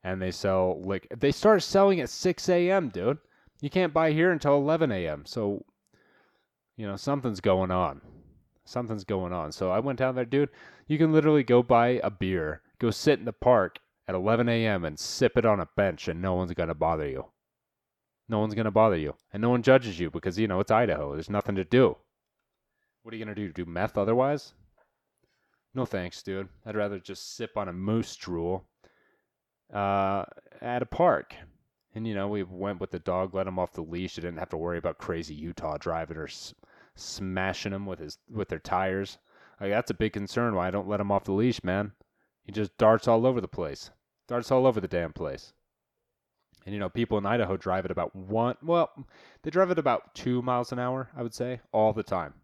and 0.04 0.22
they 0.22 0.32
sell 0.32 0.82
like 0.84 1.08
they 1.18 1.32
start 1.32 1.64
selling 1.64 2.02
at 2.02 2.10
6 2.10 2.50
a.m., 2.50 2.90
dude. 2.90 3.20
You 3.62 3.70
can't 3.70 3.94
buy 3.94 4.12
here 4.12 4.32
until 4.32 4.56
11 4.56 4.92
a.m. 4.92 5.26
So 5.26 5.66
you 6.76 6.88
know, 6.88 6.96
something's 6.96 7.42
going 7.42 7.72
on. 7.72 8.02
Something's 8.66 9.04
going 9.04 9.34
on. 9.34 9.52
So 9.52 9.72
I 9.72 9.80
went 9.80 10.00
down 10.00 10.16
there, 10.16 10.26
dude. 10.26 10.50
You 10.88 10.98
can 10.98 11.12
literally 11.12 11.44
go 11.44 11.64
buy 11.64 12.00
a 12.04 12.10
beer 12.10 12.62
Go 12.80 12.92
sit 12.92 13.20
in 13.20 13.26
the 13.26 13.34
park 13.34 13.80
at 14.10 14.16
11 14.16 14.50
a.m. 14.50 14.86
and 14.86 14.98
sip 14.98 15.38
it 15.38 15.46
on 15.46 15.60
a 15.60 15.70
bench, 15.78 16.08
and 16.08 16.20
no 16.20 16.34
one's 16.34 16.52
going 16.54 16.68
to 16.68 16.74
bother 16.74 17.08
you. 17.08 17.26
No 18.28 18.40
one's 18.40 18.56
going 18.56 18.66
to 18.66 18.72
bother 18.72 18.98
you. 18.98 19.14
And 19.32 19.40
no 19.40 19.52
one 19.52 19.62
judges 19.62 20.00
you 20.00 20.10
because, 20.10 20.40
you 20.40 20.48
know, 20.48 20.60
it's 20.60 20.72
Idaho. 20.72 21.14
There's 21.14 21.30
nothing 21.30 21.54
to 21.58 21.64
do. 21.64 21.96
What 23.04 23.14
are 23.14 23.18
you 23.18 23.24
going 23.24 23.36
to 23.36 23.40
do? 23.40 23.54
Do 23.54 23.70
meth 23.70 24.00
otherwise? 24.00 24.54
No 25.76 25.86
thanks, 25.86 26.24
dude. 26.24 26.50
I'd 26.66 26.76
rather 26.76 26.98
just 26.98 27.36
sip 27.36 27.56
on 27.56 27.70
a 27.70 27.74
moose 27.74 28.16
drool 28.16 28.66
uh, 29.72 30.26
at 30.60 30.82
a 30.82 30.88
park. 30.88 31.36
And, 31.94 32.08
you 32.08 32.16
know, 32.16 32.30
we 32.30 32.42
went 32.42 32.82
with 32.82 32.90
the 32.90 32.98
dog, 32.98 33.36
let 33.36 33.46
him 33.46 33.60
off 33.60 33.74
the 33.74 33.84
leash. 33.84 34.18
I 34.18 34.24
didn't 34.24 34.40
have 34.40 34.50
to 34.50 34.58
worry 34.58 34.80
about 34.80 34.98
crazy 34.98 35.36
Utah 35.36 35.78
driving 35.78 36.18
or 36.18 36.26
s- 36.26 36.56
smashing 36.96 37.74
him 37.74 37.86
with, 37.86 38.00
his, 38.00 38.18
with 38.28 38.50
their 38.50 38.58
tires. 38.58 39.20
Like, 39.62 39.70
that's 39.70 39.92
a 39.92 39.94
big 39.94 40.14
concern 40.14 40.56
why 40.56 40.68
I 40.68 40.72
don't 40.72 40.90
let 40.90 41.00
him 41.00 41.12
off 41.12 41.26
the 41.26 41.32
leash, 41.32 41.64
man. 41.64 41.92
He 42.44 42.52
just 42.52 42.76
darts 42.80 43.08
all 43.08 43.28
over 43.28 43.40
the 43.40 43.48
place. 43.48 43.92
Darts 44.30 44.52
all 44.52 44.68
over 44.68 44.80
the 44.80 44.88
damn 44.88 45.12
place. 45.12 45.54
And 46.66 46.74
you 46.74 46.80
know, 46.80 46.88
people 46.88 47.18
in 47.18 47.26
Idaho 47.26 47.58
drive 47.58 47.86
at 47.86 47.92
about 47.92 48.16
one, 48.16 48.56
well, 48.62 48.92
they 49.42 49.50
drive 49.50 49.72
at 49.72 49.80
about 49.80 50.14
two 50.14 50.44
miles 50.44 50.72
an 50.72 50.78
hour, 50.78 51.10
I 51.18 51.24
would 51.24 51.34
say, 51.34 51.62
all 51.72 51.94
the 51.94 52.04
time. 52.04 52.36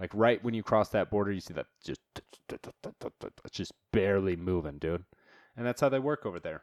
Like 0.00 0.10
right 0.14 0.42
when 0.42 0.52
you 0.52 0.64
cross 0.64 0.88
that 0.88 1.10
border, 1.10 1.30
you 1.30 1.40
see 1.40 1.54
that 1.54 1.66
just, 1.84 2.00
just 3.52 3.72
barely 3.92 4.34
moving, 4.34 4.78
dude. 4.78 5.04
And 5.56 5.64
that's 5.64 5.80
how 5.80 5.88
they 5.88 6.00
work 6.00 6.26
over 6.26 6.40
there. 6.40 6.62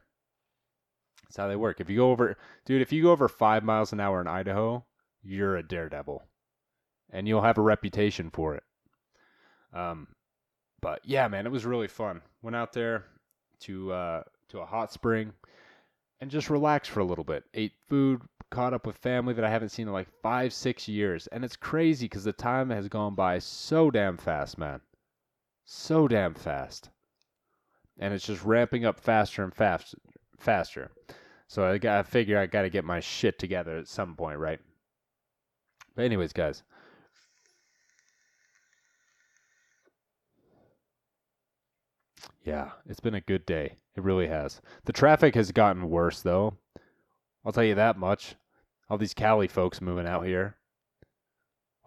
That's 1.24 1.38
how 1.38 1.48
they 1.48 1.56
work. 1.56 1.80
If 1.80 1.90
you 1.90 1.98
go 1.98 2.12
over, 2.12 2.36
dude, 2.66 2.82
if 2.82 2.92
you 2.92 3.04
go 3.04 3.12
over 3.12 3.30
five 3.30 3.64
miles 3.64 3.94
an 3.94 4.02
hour 4.02 4.20
in 4.20 4.28
Idaho, 4.28 4.84
you're 5.24 5.56
a 5.56 5.64
daredevil, 5.68 6.22
and 7.12 7.30
you'll 7.30 7.42
have 7.42 7.58
a 7.58 7.62
reputation 7.62 8.30
for 8.30 8.56
it. 8.56 8.64
Um, 9.74 10.08
but 10.82 11.00
yeah, 11.06 11.30
man, 11.30 11.46
it 11.46 11.52
was 11.52 11.66
really 11.66 11.88
fun. 11.88 12.22
Went 12.42 12.58
out 12.58 12.74
there 12.74 13.06
to 13.62 13.92
uh, 13.94 14.24
to 14.56 14.62
a 14.62 14.66
hot 14.66 14.92
spring 14.92 15.34
and 16.22 16.32
just 16.32 16.50
relax 16.50 16.88
for 16.88 17.02
a 17.02 17.06
little 17.06 17.24
bit. 17.24 17.44
Ate 17.54 17.74
food, 17.88 18.22
caught 18.50 18.74
up 18.74 18.88
with 18.88 18.98
family 18.98 19.34
that 19.34 19.44
I 19.44 19.50
haven't 19.50 19.70
seen 19.70 19.88
in 19.88 19.94
like 19.94 20.08
five, 20.22 20.54
six 20.54 20.88
years, 20.88 21.28
and 21.28 21.44
it's 21.44 21.56
crazy 21.56 22.06
because 22.06 22.24
the 22.24 22.34
time 22.34 22.70
has 22.70 22.88
gone 22.88 23.16
by 23.16 23.40
so 23.40 23.92
damn 23.92 24.18
fast, 24.18 24.58
man. 24.58 24.82
So 25.66 26.08
damn 26.08 26.34
fast, 26.34 26.90
and 28.00 28.14
it's 28.14 28.26
just 28.26 28.44
ramping 28.44 28.86
up 28.86 29.00
faster 29.00 29.44
and 29.44 29.54
fast, 29.54 29.96
faster. 30.38 30.92
So 31.48 31.66
I 31.66 31.78
got 31.78 32.00
I 32.00 32.04
figure 32.04 32.38
I 32.38 32.46
got 32.46 32.62
to 32.62 32.70
get 32.70 32.86
my 32.86 33.00
shit 33.00 33.40
together 33.40 33.78
at 33.78 33.88
some 33.88 34.16
point, 34.16 34.40
right? 34.40 34.60
But 35.96 36.06
anyways, 36.06 36.34
guys, 36.34 36.64
Yeah, 42.46 42.70
it's 42.88 43.00
been 43.00 43.16
a 43.16 43.22
good 43.22 43.44
day. 43.48 43.78
It 43.96 44.04
really 44.04 44.28
has. 44.28 44.62
The 44.86 44.94
traffic 44.94 45.34
has 45.34 45.52
gotten 45.52 45.90
worse, 45.90 46.22
though. 46.22 46.54
I'll 47.44 47.52
tell 47.52 47.64
you 47.64 47.74
that 47.74 47.98
much. 47.98 48.36
All 48.88 49.00
these 49.00 49.16
Cali 49.16 49.48
folks 49.48 49.82
moving 49.82 50.06
out 50.06 50.28
here. 50.28 50.56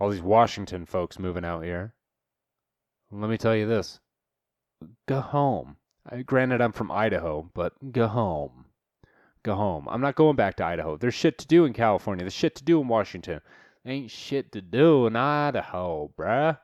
All 0.01 0.11
these 0.11 0.21
Washington 0.21 0.85
folks 0.85 1.17
moving 1.19 1.45
out 1.45 1.63
here. 1.63 1.95
Let 3.13 3.31
me 3.31 3.39
tell 3.39 3.55
you 3.55 3.69
this. 3.69 4.01
Go 5.07 5.21
home. 5.21 5.77
I, 6.11 6.23
granted, 6.23 6.61
I'm 6.61 6.73
from 6.73 6.91
Idaho, 6.91 7.49
but 7.55 7.75
go 7.93 8.09
home. 8.09 8.65
Go 9.45 9.55
home. 9.55 9.87
I'm 9.89 10.01
not 10.01 10.17
going 10.17 10.35
back 10.35 10.57
to 10.57 10.65
Idaho. 10.65 10.97
There's 10.97 11.15
shit 11.15 11.39
to 11.39 11.47
do 11.47 11.67
in 11.67 11.73
California. 11.73 12.25
There's 12.25 12.33
shit 12.33 12.57
to 12.57 12.65
do 12.65 12.81
in 12.81 12.89
Washington. 12.89 13.41
Ain't 13.87 14.11
shit 14.11 14.51
to 14.53 14.61
do 14.61 15.07
in 15.07 15.15
Idaho, 15.15 16.11
bruh. 16.19 16.59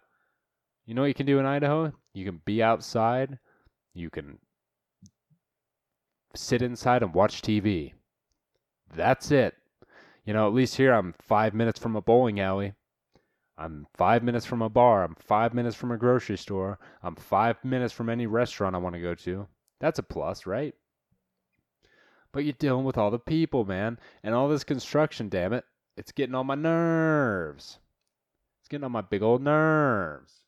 You 0.84 0.94
know 0.94 1.02
what 1.02 1.08
you 1.08 1.14
can 1.14 1.26
do 1.26 1.38
in 1.38 1.46
Idaho? 1.46 1.92
You 2.12 2.24
can 2.24 2.40
be 2.44 2.60
outside 2.60 3.38
you 3.94 4.10
can 4.10 4.38
sit 6.34 6.62
inside 6.62 7.02
and 7.02 7.14
watch 7.14 7.40
TV. 7.42 7.92
That's 8.94 9.30
it. 9.30 9.54
You 10.24 10.32
know, 10.32 10.46
at 10.46 10.54
least 10.54 10.76
here 10.76 10.92
I'm 10.92 11.14
five 11.20 11.54
minutes 11.54 11.78
from 11.78 11.96
a 11.96 12.02
bowling 12.02 12.40
alley. 12.40 12.74
I'm 13.56 13.86
five 13.94 14.22
minutes 14.24 14.44
from 14.44 14.62
a 14.62 14.68
bar. 14.68 15.04
I'm 15.04 15.14
five 15.14 15.54
minutes 15.54 15.76
from 15.76 15.92
a 15.92 15.96
grocery 15.96 16.36
store. 16.36 16.78
I'm 17.02 17.14
five 17.14 17.64
minutes 17.64 17.92
from 17.92 18.08
any 18.08 18.26
restaurant 18.26 18.74
I 18.74 18.78
want 18.78 18.96
to 18.96 19.00
go 19.00 19.14
to. 19.14 19.46
That's 19.80 20.00
a 20.00 20.02
plus, 20.02 20.44
right? 20.44 20.74
But 22.32 22.44
you're 22.44 22.54
dealing 22.54 22.84
with 22.84 22.98
all 22.98 23.12
the 23.12 23.18
people, 23.18 23.64
man, 23.64 23.98
and 24.24 24.34
all 24.34 24.48
this 24.48 24.64
construction, 24.64 25.28
damn 25.28 25.52
it. 25.52 25.64
It's 25.96 26.10
getting 26.10 26.34
on 26.34 26.46
my 26.46 26.56
nerves. 26.56 27.78
It's 28.60 28.68
getting 28.68 28.84
on 28.84 28.92
my 28.92 29.02
big 29.02 29.22
old 29.22 29.40
nerves. 29.40 30.43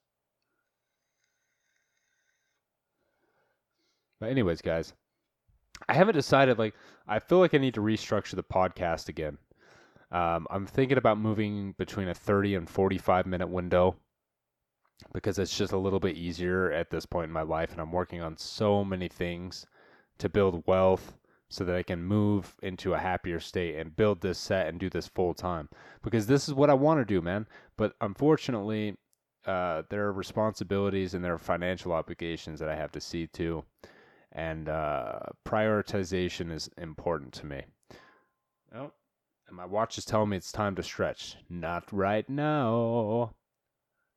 But 4.21 4.31
anyways, 4.31 4.63
guys, 4.63 4.93
I 5.89 5.95
haven't 5.95 6.15
decided. 6.15 6.59
Like, 6.59 6.75
I 7.07 7.19
feel 7.19 7.39
like 7.39 7.55
I 7.55 7.59
need 7.59 7.75
to 7.75 7.81
restructure 7.81 8.37
the 8.37 8.43
podcast 8.43 9.09
again. 9.09 9.39
Um, 10.11 10.47
I'm 10.51 10.67
thinking 10.67 10.99
about 10.99 11.19
moving 11.19 11.75
between 11.79 12.09
a 12.09 12.15
30 12.15 12.55
and 12.55 12.71
45 12.71 13.27
minute 13.27 13.49
window 13.49 13.97
because 15.13 15.39
it's 15.39 15.57
just 15.57 15.73
a 15.73 15.79
little 15.79 16.01
bit 16.01 16.17
easier 16.17 16.73
at 16.73 16.91
this 16.91 17.05
point 17.05 17.27
in 17.27 17.33
my 17.33 17.43
life, 17.43 17.73
and 17.73 17.81
I'm 17.81 17.93
working 17.93 18.23
on 18.23 18.37
so 18.37 18.85
many 18.85 19.09
things 19.09 19.67
to 20.19 20.29
build 20.29 20.67
wealth 20.67 21.15
so 21.49 21.65
that 21.65 21.77
I 21.77 21.83
can 21.83 22.03
move 22.03 22.57
into 22.63 22.95
a 22.95 22.99
happier 22.99 23.39
state 23.39 23.77
and 23.77 23.95
build 23.95 24.21
this 24.21 24.39
set 24.39 24.67
and 24.67 24.81
do 24.81 24.91
this 24.91 25.07
full 25.07 25.35
time 25.35 25.69
because 26.03 26.27
this 26.27 26.49
is 26.49 26.55
what 26.55 26.71
I 26.71 26.75
want 26.75 27.01
to 27.01 27.05
do, 27.05 27.21
man. 27.21 27.47
But 27.77 27.95
unfortunately, 28.01 28.97
uh, 29.47 29.83
there 29.89 30.07
are 30.07 30.13
responsibilities 30.13 31.15
and 31.15 31.25
there 31.25 31.35
are 31.35 31.39
financial 31.39 31.93
obligations 31.93 32.59
that 32.59 32.69
I 32.69 32.75
have 32.75 32.91
to 32.93 33.01
see 33.01 33.29
to 33.29 33.65
and 34.37 34.69
uh, 34.69 35.19
prioritization 35.49 36.53
is 36.53 36.69
important 36.77 37.33
to 37.33 37.47
me. 37.47 37.63
Oh, 38.75 38.93
and 39.49 39.57
my 39.57 39.65
watch 39.65 39.97
is 39.97 40.05
telling 40.05 40.29
me 40.29 40.37
it's 40.37 40.53
time 40.53 40.77
to 40.77 40.83
stretch. 40.83 41.37
Not 41.49 41.91
right 41.91 42.29
now. 42.29 43.35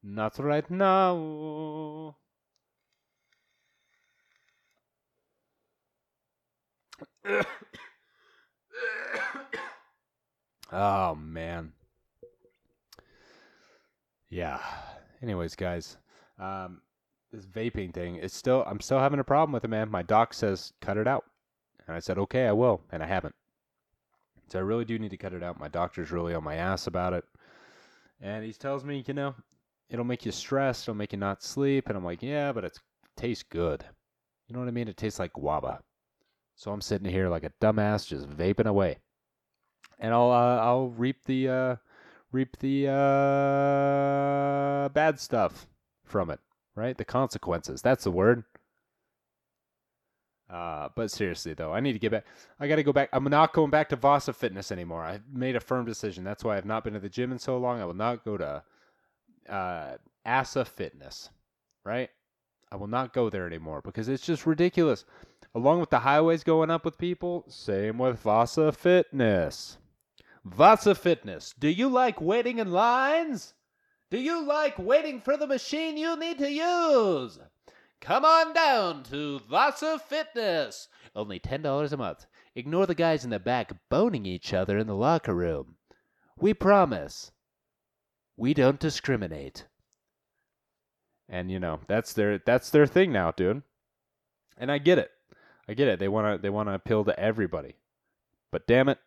Not 0.04 0.38
right 0.38 0.70
now. 0.70 2.18
oh 10.74 11.16
man. 11.16 11.72
Yeah. 14.30 14.60
Anyways, 15.22 15.56
guys, 15.56 15.96
um, 16.38 16.82
this 17.32 17.46
vaping 17.46 17.94
thing 17.94 18.16
is 18.16 18.34
still 18.34 18.64
I'm 18.66 18.80
still 18.80 19.00
having 19.00 19.20
a 19.20 19.24
problem 19.24 19.52
with 19.52 19.64
it, 19.64 19.70
man. 19.70 19.90
My 19.90 20.02
doc 20.02 20.34
says 20.34 20.74
cut 20.82 20.98
it 20.98 21.08
out. 21.08 21.26
And 21.88 21.96
I 21.96 22.00
said, 22.00 22.20
okay, 22.20 22.46
I 22.46 22.52
will, 22.52 22.82
and 22.92 23.02
I 23.02 23.08
haven't. 23.08 23.34
So 24.48 24.60
I 24.60 24.62
really 24.62 24.86
do 24.86 25.00
need 25.00 25.10
to 25.10 25.18
cut 25.18 25.34
it 25.34 25.42
out. 25.42 25.60
My 25.60 25.70
doctor's 25.70 26.12
really 26.12 26.36
on 26.36 26.44
my 26.44 26.56
ass 26.56 26.86
about 26.86 27.14
it. 27.14 27.24
And 28.22 28.46
he 28.46 28.54
tells 28.54 28.84
me, 28.84 29.04
you 29.08 29.14
know, 29.16 29.34
it'll 29.90 30.06
make 30.06 30.26
you 30.26 30.32
stressed, 30.32 30.84
it'll 30.84 30.94
make 30.94 31.14
you 31.14 31.20
not 31.20 31.42
sleep. 31.42 31.88
And 31.88 31.98
I'm 31.98 32.06
like, 32.06 32.22
yeah, 32.22 32.52
but 32.52 32.64
it 32.64 32.78
tastes 33.16 33.44
good. 33.44 33.84
You 34.48 34.54
know 34.54 34.60
what 34.60 34.68
I 34.68 34.72
mean? 34.72 34.88
It 34.88 34.98
tastes 34.98 35.20
like 35.20 35.34
guava. 35.34 35.82
So 36.56 36.72
I'm 36.72 36.82
sitting 36.82 37.10
here 37.10 37.30
like 37.30 37.44
a 37.44 37.52
dumbass 37.62 38.08
just 38.08 38.30
vaping 38.30 38.68
away. 38.68 38.98
And 39.98 40.14
I'll 40.14 40.32
uh, 40.32 40.58
I'll 40.58 40.90
reap 40.90 41.24
the 41.26 41.50
uh, 41.50 41.76
reap 42.32 42.58
the 42.60 42.88
uh, 42.88 44.90
bad 44.90 45.20
stuff 45.20 45.68
from 46.04 46.30
it, 46.30 46.40
right? 46.80 46.98
The 46.98 47.06
consequences. 47.06 47.82
That's 47.82 48.06
the 48.06 48.12
word. 48.12 48.44
Uh, 50.50 50.90
but 50.96 51.12
seriously 51.12 51.54
though, 51.54 51.72
I 51.72 51.80
need 51.80 51.94
to 51.94 52.00
get 52.00 52.12
back. 52.12 52.26
I 52.60 52.68
got 52.68 52.78
to 52.78 52.84
go 52.84 52.94
back. 52.94 53.10
I'm 53.14 53.26
not 53.26 53.54
going 53.54 53.70
back 53.70 53.90
to 53.90 53.96
Vasa 53.96 54.34
Fitness 54.34 54.72
anymore. 54.72 55.04
I've 55.04 55.22
made 55.32 55.56
a 55.56 55.60
firm 55.60 55.86
decision. 55.86 56.24
That's 56.24 56.44
why 56.44 56.58
I've 56.58 56.66
not 56.66 56.84
been 56.84 56.94
to 56.94 57.00
the 57.00 57.10
gym 57.10 57.32
in 57.32 57.38
so 57.38 57.58
long. 57.60 57.80
I 57.80 57.86
will 57.86 57.94
not 57.94 58.26
go 58.26 58.38
to 58.38 58.64
uh, 59.48 59.98
Vasa 60.26 60.66
Fitness, 60.66 61.30
right? 61.86 62.10
I 62.72 62.78
will 62.78 62.88
not 62.88 63.14
go 63.14 63.30
there 63.30 63.46
anymore 63.46 63.82
because 63.84 64.10
it's 64.10 64.26
just 64.26 64.48
ridiculous. 64.48 65.06
Along 65.54 65.80
with 65.80 65.90
the 65.90 66.00
highways 66.00 66.44
going 66.44 66.70
up 66.70 66.86
with 66.86 66.98
people, 66.98 67.46
same 67.48 67.98
with 67.98 68.20
Vasa 68.20 68.72
Fitness. 68.72 69.78
Vasa 70.46 70.96
Fitness. 70.96 71.54
Do 71.60 71.68
you 71.68 71.90
like 71.90 72.22
waiting 72.22 72.60
in 72.60 72.72
lines? 72.72 73.54
Do 74.12 74.20
you 74.20 74.44
like 74.44 74.80
waiting 74.80 75.22
for 75.22 75.38
the 75.38 75.46
machine 75.46 75.96
you 75.96 76.18
need 76.18 76.40
to 76.40 76.52
use? 76.52 77.40
Come 78.02 78.26
on 78.26 78.54
down 78.54 79.04
to 79.04 79.42
Lots 79.50 79.84
of 79.84 80.02
Fitness. 80.02 80.88
Only 81.16 81.40
$10 81.40 81.92
a 81.92 81.98
month. 81.98 82.26
Ignore 82.56 82.88
the 82.88 82.96
guys 82.96 83.24
in 83.24 83.30
the 83.30 83.40
back 83.40 83.72
boning 83.90 84.26
each 84.26 84.54
other 84.54 84.78
in 84.78 84.88
the 84.88 84.96
locker 84.96 85.36
room. 85.36 85.76
We 86.38 86.54
promise. 86.54 87.32
We 88.36 88.54
don't 88.54 88.80
discriminate. 88.80 89.66
And 91.28 91.52
you 91.52 91.60
know, 91.60 91.82
that's 91.88 92.14
their 92.14 92.40
that's 92.40 92.72
their 92.72 92.88
thing 92.88 93.12
now, 93.12 93.32
dude. 93.32 93.62
And 94.58 94.72
I 94.72 94.80
get 94.80 94.98
it. 94.98 95.12
I 95.68 95.76
get 95.76 95.88
it. 95.88 96.00
They 96.00 96.08
want 96.08 96.36
to 96.38 96.42
they 96.42 96.50
want 96.50 96.70
to 96.70 96.74
appeal 96.74 97.06
to 97.06 97.20
everybody. 97.20 97.76
But 98.52 98.66
damn 98.66 98.90
it, 98.90 98.98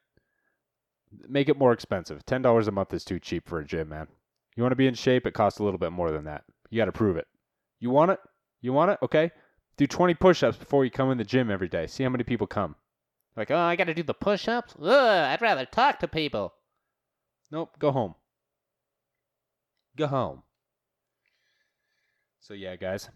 make 1.28 1.48
it 1.48 1.58
more 1.58 1.72
expensive. 1.72 2.24
$10 2.24 2.68
a 2.68 2.70
month 2.70 2.94
is 2.94 3.04
too 3.04 3.18
cheap 3.18 3.48
for 3.48 3.58
a 3.58 3.64
gym, 3.64 3.88
man. 3.88 4.06
You 4.56 4.62
want 4.62 4.72
to 4.72 4.76
be 4.76 4.86
in 4.86 4.94
shape, 4.94 5.26
it 5.26 5.34
costs 5.34 5.58
a 5.60 5.64
little 5.64 5.78
bit 5.78 5.92
more 5.92 6.10
than 6.10 6.24
that. 6.24 6.44
You 6.70 6.78
got 6.78 6.86
to 6.86 6.92
prove 6.92 7.16
it. 7.16 7.26
You 7.80 7.90
want 7.90 8.10
it? 8.10 8.18
You 8.60 8.72
want 8.72 8.90
it? 8.90 8.98
Okay. 9.02 9.30
Do 9.76 9.86
20 9.86 10.14
push 10.14 10.42
ups 10.42 10.58
before 10.58 10.84
you 10.84 10.90
come 10.90 11.10
in 11.10 11.18
the 11.18 11.24
gym 11.24 11.50
every 11.50 11.68
day. 11.68 11.86
See 11.86 12.04
how 12.04 12.10
many 12.10 12.24
people 12.24 12.46
come. 12.46 12.76
Like, 13.36 13.50
oh, 13.50 13.56
I 13.56 13.76
got 13.76 13.84
to 13.84 13.94
do 13.94 14.02
the 14.02 14.14
push 14.14 14.46
ups? 14.46 14.74
Ugh, 14.80 14.88
I'd 14.90 15.40
rather 15.40 15.64
talk 15.64 16.00
to 16.00 16.08
people. 16.08 16.52
Nope, 17.50 17.76
go 17.78 17.90
home. 17.90 18.14
Go 19.96 20.06
home. 20.06 20.42
So, 22.40 22.54
yeah, 22.54 22.76
guys. 22.76 23.08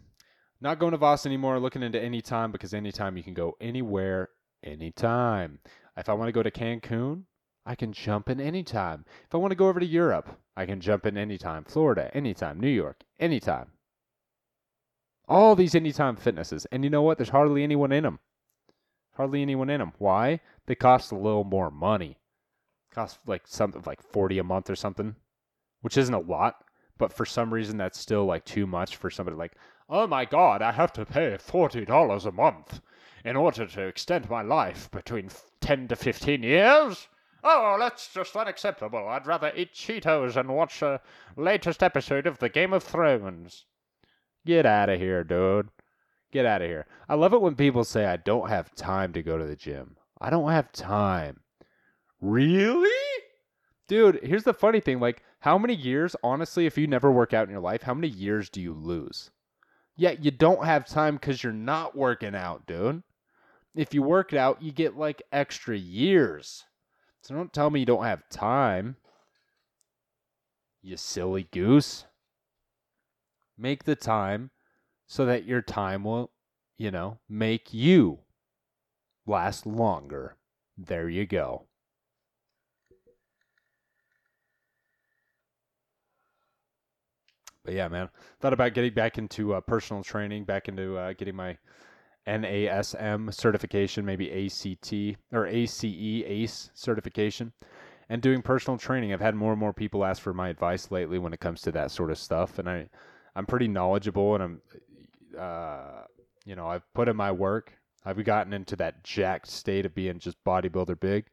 Not 0.60 0.78
going 0.78 0.92
to 0.92 0.98
Voss 0.98 1.26
anymore, 1.26 1.58
looking 1.60 1.82
into 1.82 2.00
any 2.00 2.22
time 2.22 2.50
because 2.50 2.72
anytime 2.72 3.16
you 3.16 3.22
can 3.22 3.34
go 3.34 3.56
anywhere, 3.60 4.30
anytime. 4.64 5.58
If 5.96 6.08
I 6.08 6.14
want 6.14 6.28
to 6.28 6.32
go 6.32 6.42
to 6.42 6.50
Cancun, 6.50 7.22
I 7.68 7.74
can 7.74 7.92
jump 7.92 8.30
in 8.30 8.40
anytime. 8.40 9.04
If 9.24 9.34
I 9.34 9.38
want 9.38 9.50
to 9.50 9.56
go 9.56 9.68
over 9.68 9.80
to 9.80 9.86
Europe, 9.86 10.38
I 10.56 10.66
can 10.66 10.80
jump 10.80 11.04
in 11.04 11.18
anytime. 11.18 11.64
Florida, 11.64 12.10
anytime. 12.14 12.60
New 12.60 12.70
York, 12.70 13.02
anytime. 13.18 13.72
All 15.26 15.56
these 15.56 15.74
anytime 15.74 16.14
fitnesses. 16.14 16.64
And 16.66 16.84
you 16.84 16.90
know 16.90 17.02
what? 17.02 17.18
There's 17.18 17.30
hardly 17.30 17.64
anyone 17.64 17.90
in 17.90 18.04
them. 18.04 18.20
Hardly 19.14 19.42
anyone 19.42 19.68
in 19.68 19.80
them. 19.80 19.94
Why? 19.98 20.40
They 20.66 20.76
cost 20.76 21.10
a 21.10 21.16
little 21.16 21.42
more 21.42 21.72
money. 21.72 22.18
Cost 22.92 23.18
like 23.26 23.48
something 23.48 23.82
like 23.84 24.00
40 24.00 24.38
a 24.38 24.44
month 24.44 24.70
or 24.70 24.76
something, 24.76 25.16
which 25.80 25.96
isn't 25.96 26.14
a 26.14 26.20
lot, 26.20 26.64
but 26.98 27.12
for 27.12 27.26
some 27.26 27.52
reason 27.52 27.76
that's 27.76 27.98
still 27.98 28.24
like 28.24 28.44
too 28.44 28.68
much 28.68 28.94
for 28.94 29.10
somebody 29.10 29.36
like, 29.36 29.56
"Oh 29.88 30.06
my 30.06 30.24
god, 30.24 30.62
I 30.62 30.70
have 30.70 30.92
to 30.92 31.04
pay 31.04 31.36
$40 31.36 32.26
a 32.26 32.32
month 32.32 32.80
in 33.24 33.34
order 33.34 33.66
to 33.66 33.86
extend 33.88 34.30
my 34.30 34.42
life 34.42 34.88
between 34.92 35.30
10 35.60 35.88
to 35.88 35.96
15 35.96 36.44
years?" 36.44 37.08
Oh, 37.48 37.76
that's 37.78 38.12
just 38.12 38.34
unacceptable. 38.34 39.06
I'd 39.06 39.24
rather 39.24 39.52
eat 39.54 39.72
Cheetos 39.72 40.34
and 40.34 40.48
watch 40.48 40.80
the 40.80 41.00
latest 41.36 41.80
episode 41.80 42.26
of 42.26 42.40
The 42.40 42.48
Game 42.48 42.72
of 42.72 42.82
Thrones. 42.82 43.66
Get 44.44 44.66
out 44.66 44.88
of 44.88 44.98
here, 44.98 45.22
dude. 45.22 45.68
Get 46.32 46.44
out 46.44 46.60
of 46.60 46.68
here. 46.68 46.86
I 47.08 47.14
love 47.14 47.32
it 47.34 47.40
when 47.40 47.54
people 47.54 47.84
say, 47.84 48.04
I 48.04 48.16
don't 48.16 48.48
have 48.48 48.74
time 48.74 49.12
to 49.12 49.22
go 49.22 49.38
to 49.38 49.46
the 49.46 49.54
gym. 49.54 49.96
I 50.20 50.28
don't 50.28 50.50
have 50.50 50.72
time. 50.72 51.38
Really? 52.20 53.22
Dude, 53.86 54.18
here's 54.24 54.42
the 54.42 54.52
funny 54.52 54.80
thing. 54.80 54.98
Like, 54.98 55.22
how 55.38 55.56
many 55.56 55.74
years, 55.76 56.16
honestly, 56.24 56.66
if 56.66 56.76
you 56.76 56.88
never 56.88 57.12
work 57.12 57.32
out 57.32 57.46
in 57.46 57.52
your 57.52 57.60
life, 57.60 57.82
how 57.82 57.94
many 57.94 58.08
years 58.08 58.50
do 58.50 58.60
you 58.60 58.72
lose? 58.74 59.30
Yeah, 59.94 60.16
you 60.20 60.32
don't 60.32 60.64
have 60.64 60.84
time 60.84 61.14
because 61.14 61.44
you're 61.44 61.52
not 61.52 61.96
working 61.96 62.34
out, 62.34 62.66
dude. 62.66 63.04
If 63.76 63.94
you 63.94 64.02
work 64.02 64.34
out, 64.34 64.60
you 64.60 64.72
get 64.72 64.96
like 64.96 65.22
extra 65.30 65.76
years. 65.76 66.64
So 67.26 67.34
don't 67.34 67.52
tell 67.52 67.70
me 67.70 67.80
you 67.80 67.86
don't 67.86 68.04
have 68.04 68.28
time. 68.28 68.94
You 70.80 70.96
silly 70.96 71.48
goose. 71.50 72.04
Make 73.58 73.82
the 73.82 73.96
time 73.96 74.52
so 75.08 75.26
that 75.26 75.44
your 75.44 75.60
time 75.60 76.04
will, 76.04 76.30
you 76.78 76.92
know, 76.92 77.18
make 77.28 77.74
you 77.74 78.20
last 79.26 79.66
longer. 79.66 80.36
There 80.78 81.08
you 81.08 81.26
go. 81.26 81.64
But 87.64 87.74
yeah, 87.74 87.88
man, 87.88 88.08
thought 88.38 88.52
about 88.52 88.72
getting 88.72 88.94
back 88.94 89.18
into 89.18 89.52
uh, 89.52 89.60
personal 89.62 90.04
training, 90.04 90.44
back 90.44 90.68
into 90.68 90.96
uh, 90.96 91.14
getting 91.14 91.34
my 91.34 91.58
NASM 92.26 93.32
certification, 93.32 94.04
maybe 94.04 94.46
ACT 94.46 95.18
or 95.32 95.46
ACE 95.46 95.84
ACE 95.84 96.70
certification, 96.74 97.52
and 98.08 98.20
doing 98.20 98.42
personal 98.42 98.78
training. 98.78 99.12
I've 99.12 99.20
had 99.20 99.34
more 99.34 99.52
and 99.52 99.60
more 99.60 99.72
people 99.72 100.04
ask 100.04 100.20
for 100.20 100.34
my 100.34 100.48
advice 100.48 100.90
lately 100.90 101.18
when 101.18 101.32
it 101.32 101.40
comes 101.40 101.60
to 101.62 101.72
that 101.72 101.90
sort 101.90 102.10
of 102.10 102.18
stuff, 102.18 102.58
and 102.58 102.68
I 102.68 102.88
I'm 103.36 103.46
pretty 103.46 103.68
knowledgeable, 103.68 104.34
and 104.34 104.42
I'm 104.42 104.60
uh, 105.38 106.02
you 106.44 106.56
know 106.56 106.66
I've 106.66 106.92
put 106.94 107.08
in 107.08 107.16
my 107.16 107.30
work. 107.32 107.72
I've 108.04 108.22
gotten 108.24 108.52
into 108.52 108.76
that 108.76 109.02
jacked 109.04 109.48
state 109.48 109.86
of 109.86 109.94
being 109.94 110.18
just 110.18 110.42
bodybuilder 110.44 110.98
big, 110.98 111.26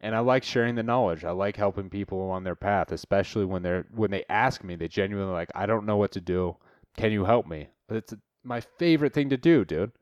and 0.00 0.14
I 0.14 0.20
like 0.20 0.42
sharing 0.42 0.74
the 0.74 0.82
knowledge. 0.82 1.24
I 1.24 1.30
like 1.30 1.56
helping 1.56 1.88
people 1.88 2.20
on 2.30 2.44
their 2.44 2.56
path, 2.56 2.90
especially 2.90 3.44
when 3.44 3.62
they're 3.62 3.86
when 3.94 4.10
they 4.10 4.24
ask 4.28 4.64
me, 4.64 4.74
they 4.74 4.88
genuinely 4.88 5.32
like, 5.32 5.50
I 5.54 5.66
don't 5.66 5.86
know 5.86 5.96
what 5.96 6.12
to 6.12 6.20
do. 6.20 6.56
Can 6.96 7.12
you 7.12 7.24
help 7.24 7.46
me? 7.46 7.68
It's 7.88 8.14
my 8.44 8.60
favorite 8.60 9.14
thing 9.14 9.30
to 9.30 9.36
do, 9.36 9.64
dude 9.64 9.92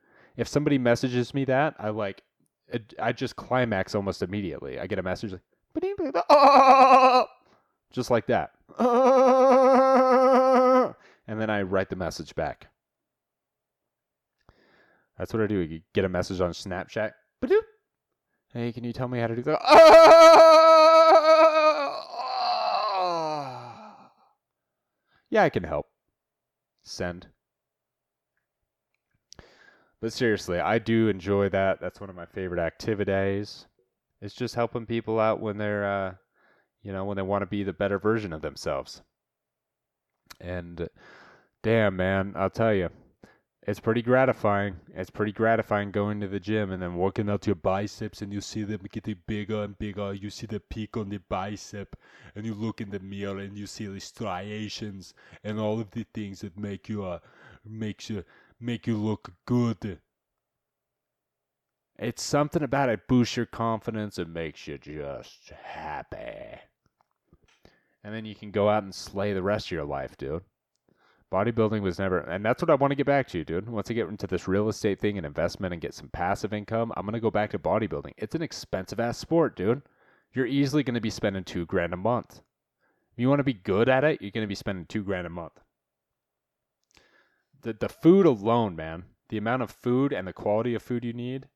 if 0.41 0.49
somebody 0.49 0.79
messages 0.79 1.35
me 1.35 1.45
that, 1.45 1.75
I 1.79 1.91
like, 1.91 2.23
I 2.99 3.13
just 3.13 3.37
climax 3.37 3.95
almost 3.95 4.23
immediately. 4.23 4.81
I 4.81 4.87
get 4.87 4.99
a 4.99 5.03
message 5.03 5.33
like, 5.33 5.43
just 7.93 8.11
like 8.11 8.27
that. 8.27 8.53
And 11.27 11.41
then 11.41 11.49
I 11.49 11.63
write 11.63 11.91
the 11.91 11.95
message 11.95 12.35
back. 12.35 12.67
That's 15.17 15.33
what 15.33 15.41
I 15.41 15.47
do. 15.47 15.59
You 15.59 15.81
get 15.93 16.05
a 16.05 16.09
message 16.09 16.41
on 16.41 16.51
Snapchat. 16.51 17.13
Hey, 18.53 18.73
can 18.73 18.83
you 18.83 18.93
tell 18.93 19.07
me 19.07 19.21
how 19.21 19.29
to 19.29 19.37
do 19.37 19.43
that? 19.43 19.61
Yeah, 25.33 25.45
I 25.45 25.49
can 25.49 25.63
help. 25.63 25.87
Send. 26.83 27.29
But 30.01 30.13
seriously, 30.13 30.59
I 30.59 30.79
do 30.79 31.09
enjoy 31.09 31.51
that. 31.51 31.81
That's 31.81 32.01
one 32.01 32.11
of 32.11 32.17
my 32.17 32.27
favorite 32.27 32.61
activities. 32.61 33.67
It's 34.23 34.35
just 34.35 34.55
helping 34.55 34.87
people 34.87 35.21
out 35.21 35.41
when 35.41 35.59
they're, 35.59 35.85
uh, 35.85 36.15
you 36.83 36.93
know, 36.93 37.05
when 37.05 37.17
they 37.17 37.23
want 37.23 37.43
to 37.43 37.47
be 37.47 37.63
the 37.63 37.73
better 37.73 37.99
version 37.99 38.33
of 38.33 38.41
themselves. 38.41 39.03
And 40.41 40.89
damn, 41.63 41.97
man, 41.97 42.33
I'll 42.35 42.51
tell 42.51 42.73
you, 42.73 42.89
it's 43.67 43.81
pretty 43.81 44.01
gratifying. 44.01 44.77
It's 44.95 45.11
pretty 45.11 45.33
gratifying 45.33 45.91
going 45.91 46.21
to 46.21 46.29
the 46.29 46.41
gym 46.41 46.73
and 46.73 46.83
then 46.83 46.97
working 46.97 47.29
out 47.29 47.47
your 47.47 47.57
biceps 47.57 48.23
and 48.23 48.33
you 48.33 48.41
see 48.41 48.63
them 48.63 48.81
getting 48.91 49.19
bigger 49.27 49.65
and 49.65 49.79
bigger. 49.79 50.15
You 50.15 50.31
see 50.31 50.47
the 50.47 50.61
peak 50.61 50.97
on 50.97 51.11
the 51.11 51.19
bicep 51.19 51.95
and 52.35 52.47
you 52.47 52.55
look 52.55 52.81
in 52.81 52.91
the 52.91 53.01
mirror 53.01 53.39
and 53.39 53.59
you 53.59 53.67
see 53.67 53.87
the 53.87 54.01
striations 54.01 55.13
and 55.45 55.61
all 55.61 55.79
of 55.79 55.91
the 55.91 56.07
things 56.15 56.41
that 56.41 56.59
make 56.59 56.89
you 56.89 57.05
uh 57.05 57.19
makes 57.65 58.09
you 58.09 58.25
make 58.61 58.87
you 58.87 58.97
look 58.97 59.33
good. 59.47 60.01
It's 61.99 62.23
something 62.23 62.63
about 62.63 62.89
it 62.89 63.09
boosts 63.09 63.37
your 63.37 63.47
confidence 63.47 64.19
and 64.19 64.33
makes 64.33 64.67
you 64.67 64.79
just 64.79 65.53
happy. 65.63 66.61
And 68.03 68.15
then 68.15 68.25
you 68.25 68.35
can 68.35 68.51
go 68.51 68.69
out 68.69 68.83
and 68.83 68.95
slay 68.95 69.33
the 69.33 69.43
rest 69.43 69.67
of 69.67 69.73
your 69.73 69.85
life, 69.85 70.17
dude. 70.17 70.43
Bodybuilding 71.31 71.83
was 71.83 71.99
never, 71.99 72.19
and 72.19 72.45
that's 72.45 72.61
what 72.61 72.71
I 72.71 72.75
want 72.75 72.91
to 72.91 72.97
get 72.97 73.07
back 73.07 73.29
to, 73.29 73.45
dude. 73.45 73.69
Once 73.69 73.91
I 73.91 73.95
get 73.95 74.09
into 74.09 74.27
this 74.27 74.49
real 74.49 74.69
estate 74.69 74.99
thing 74.99 75.17
and 75.17 75.25
investment 75.25 75.73
and 75.73 75.81
get 75.81 75.95
some 75.95 76.09
passive 76.09 76.53
income, 76.53 76.93
I'm 76.97 77.05
going 77.05 77.13
to 77.13 77.21
go 77.21 77.31
back 77.31 77.51
to 77.51 77.59
bodybuilding. 77.59 78.15
It's 78.17 78.35
an 78.35 78.43
expensive 78.43 78.99
ass 78.99 79.19
sport, 79.19 79.55
dude. 79.55 79.83
You're 80.33 80.47
easily 80.47 80.83
going 80.83 80.95
to 80.95 81.01
be 81.01 81.11
spending 81.11 81.45
two 81.45 81.67
grand 81.67 81.93
a 81.93 81.97
month. 81.97 82.41
If 83.13 83.19
you 83.19 83.29
want 83.29 83.41
to 83.41 83.45
be 83.45 83.53
good 83.53 83.89
at 83.89 84.05
it, 84.05 84.21
you're 84.21 84.31
going 84.31 84.45
to 84.45 84.49
be 84.49 84.55
spending 84.55 84.87
two 84.87 85.05
grand 85.05 85.27
a 85.27 85.31
month. 85.31 85.61
The, 87.63 87.73
the 87.75 87.89
food 87.89 88.27
alone, 88.27 88.77
man, 88.77 89.05
the 89.29 89.39
amount 89.39 89.63
of 89.63 89.71
food 89.71 90.13
and 90.13 90.27
the 90.27 90.33
quality 90.33 90.75
of 90.75 90.83
food 90.83 91.05
you 91.05 91.13
need 91.13 91.49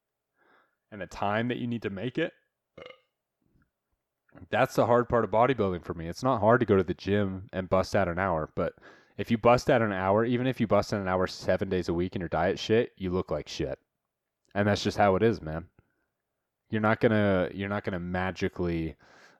and 0.92 1.00
the 1.00 1.07
time 1.07 1.48
that 1.48 1.59
you 1.59 1.66
need 1.66 1.82
to 1.82 1.90
make 1.90 2.18
it, 2.18 2.32
that's 4.50 4.74
the 4.74 4.86
hard 4.86 5.09
part 5.09 5.24
of 5.24 5.30
bodybuilding 5.30 5.84
for 5.84 5.94
me. 5.94 6.09
It's 6.09 6.22
not 6.22 6.40
hard 6.40 6.61
to 6.61 6.66
go 6.66 6.76
to 6.76 6.82
the 6.82 6.94
gym 6.94 7.48
and 7.52 7.68
bust 7.68 7.94
out 7.96 8.09
an 8.09 8.18
hour, 8.18 8.50
but 8.55 8.74
if 9.16 9.30
you 9.30 9.38
bust 9.38 9.70
out 9.70 9.82
an 9.82 9.92
hour, 9.92 10.24
even 10.24 10.46
if 10.46 10.61
you 10.61 10.66
bust 10.66 10.92
out 10.92 11.00
an 11.00 11.09
hour 11.09 11.26
seven 11.26 11.68
days 11.68 11.88
a 11.88 11.94
week 11.94 12.14
and 12.14 12.20
your 12.20 12.28
diet 12.28 12.59
shit, 12.59 12.92
you 12.96 13.11
look 13.11 13.30
like 13.30 13.48
shit. 13.48 13.78
And 14.55 14.66
that's 14.66 14.82
just 14.82 14.98
how 14.98 15.16
it 15.16 15.22
is, 15.22 15.40
man. 15.40 15.66
You're 16.70 16.80
not 16.80 17.00
gonna 17.00 17.48
you're 17.55 17.68
not 17.68 17.84
gonna 17.84 18.00
magically 18.00 18.96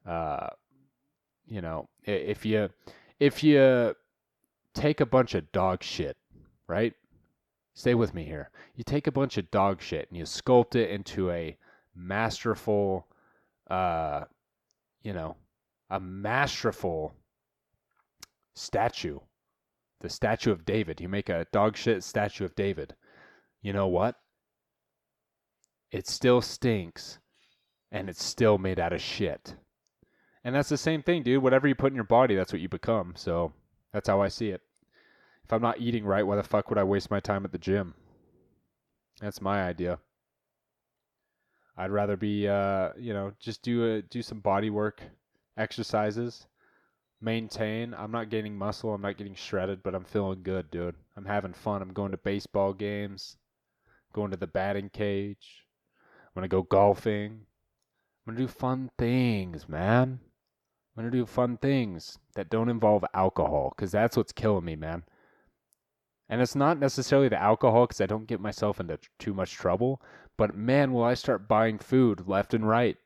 uh 0.07 0.49
you 1.47 1.61
know, 1.61 1.89
if 2.05 2.47
you 2.47 2.71
if 3.19 3.43
you 3.43 3.95
take 4.75 5.01
a 5.01 5.07
bunch 5.07 5.35
of 5.35 5.51
dog 5.53 5.83
shit, 5.83 6.17
right? 6.75 6.93
Stay 7.75 7.95
with 7.95 8.15
me 8.15 8.25
here. 8.25 8.51
You 8.75 8.83
take 8.83 9.07
a 9.07 9.13
bunch 9.13 9.39
of 9.39 9.51
dog 9.53 9.81
shit 9.81 10.09
and 10.09 10.19
you 10.19 10.25
sculpt 10.25 10.75
it 10.75 10.91
into 10.91 11.31
a 11.31 11.57
masterful 11.95 13.07
uh 13.71 14.25
you 15.03 15.13
know, 15.13 15.37
a 15.91 16.01
masterful 16.01 17.15
statue 18.55 19.21
the 20.01 20.09
statue 20.09 20.51
of 20.51 20.67
David. 20.67 21.01
You 21.01 21.09
make 21.09 21.29
a 21.29 21.47
dog 21.53 21.77
shit 21.77 22.03
statue 22.03 22.45
of 22.45 22.57
David. 22.57 22.95
You 23.63 23.73
know 23.73 23.87
what? 23.87 24.17
It 25.93 26.09
still 26.09 26.41
stinks 26.43 27.21
and 27.93 28.09
it's 28.11 28.25
still 28.25 28.59
made 28.59 28.81
out 28.81 28.93
of 28.93 29.01
shit. 29.01 29.55
And 30.43 30.55
that's 30.55 30.69
the 30.69 30.77
same 30.77 31.03
thing, 31.03 31.23
dude. 31.23 31.43
Whatever 31.43 31.69
you 31.69 31.77
put 31.77 31.93
in 31.93 31.95
your 31.95 32.05
body, 32.05 32.35
that's 32.35 32.53
what 32.53 32.61
you 32.61 32.69
become. 32.69 33.15
So 33.17 33.53
that's 33.93 34.09
how 34.09 34.21
I 34.21 34.29
see 34.29 34.49
it. 34.49 34.61
If 35.45 35.53
I'm 35.53 35.63
not 35.63 35.81
eating 35.81 36.05
right, 36.05 36.27
why 36.27 36.37
the 36.37 36.43
fuck 36.43 36.69
would 36.71 36.79
I 36.79 36.85
waste 36.85 37.11
my 37.11 37.21
time 37.21 37.45
at 37.45 37.53
the 37.53 37.59
gym? 37.59 37.95
That's 39.21 39.41
my 39.41 39.63
idea. 39.63 39.99
I'd 41.77 41.91
rather 41.91 42.17
be, 42.17 42.49
uh, 42.49 42.91
you 42.99 43.13
know, 43.13 43.33
just 43.41 43.63
do 43.63 43.95
a 43.95 44.03
do 44.03 44.23
some 44.23 44.41
body 44.41 44.71
work, 44.71 45.03
exercises, 45.57 46.47
maintain. 47.21 47.95
I'm 47.95 48.13
not 48.13 48.31
gaining 48.31 48.57
muscle. 48.57 48.95
I'm 48.95 49.03
not 49.03 49.19
getting 49.19 49.35
shredded, 49.35 49.83
but 49.83 49.95
I'm 49.95 50.05
feeling 50.05 50.43
good, 50.43 50.71
dude. 50.71 50.95
I'm 51.17 51.25
having 51.25 51.53
fun. 51.53 51.83
I'm 51.83 51.93
going 51.93 52.13
to 52.13 52.17
baseball 52.17 52.73
games, 52.73 53.37
going 54.13 54.31
to 54.31 54.37
the 54.37 54.47
batting 54.47 54.89
cage. 54.89 55.65
I'm 56.35 56.43
to 56.43 56.49
go 56.49 56.63
golfing. 56.63 57.41
I'm 58.27 58.35
to 58.35 58.43
do 58.43 58.49
fun 58.49 58.91
things, 58.99 59.69
man. 59.69 60.21
I'm 60.97 61.05
to 61.05 61.11
do 61.11 61.27
fun 61.27 61.59
things 61.59 62.19
that 62.35 62.51
don't 62.51 62.69
involve 62.69 63.05
alcohol 63.15 63.73
because 63.75 63.91
that's 63.91 64.17
what's 64.17 64.33
killing 64.33 64.65
me, 64.65 64.77
man. 64.77 65.03
And 66.29 66.41
it's 66.41 66.55
not 66.55 66.79
necessarily 66.79 67.29
the 67.29 67.41
alcohol 67.41 67.87
because 67.87 68.01
I 68.01 68.07
don't 68.07 68.27
get 68.27 68.41
myself 68.41 68.81
into 68.81 68.99
too 69.19 69.35
much 69.35 69.53
trouble, 69.53 70.01
but 70.37 70.57
man, 70.57 70.93
will 70.93 71.05
I 71.05 71.15
start 71.15 71.49
buying 71.49 71.79
food 71.79 72.27
left 72.27 72.55
and 72.55 72.67
right 72.67 72.97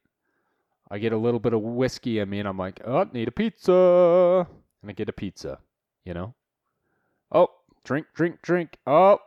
I 0.91 0.99
get 0.99 1.13
a 1.13 1.19
little 1.19 1.41
bit 1.41 1.53
of 1.53 1.61
whiskey 1.61 2.19
in 2.19 2.31
me 2.31 2.39
and 2.39 2.49
I'm 2.49 2.59
like, 2.59 2.81
oh, 2.85 3.07
need 3.13 3.29
a 3.29 3.33
pizza. 3.33 4.47
And 4.83 4.91
I 4.91 4.93
get 4.93 5.09
a 5.09 5.13
pizza, 5.13 5.59
you 6.05 6.15
know? 6.15 6.35
Oh, 7.31 7.49
drink, 7.85 8.07
drink, 8.15 8.41
drink. 8.41 8.79
Oh, 8.87 9.19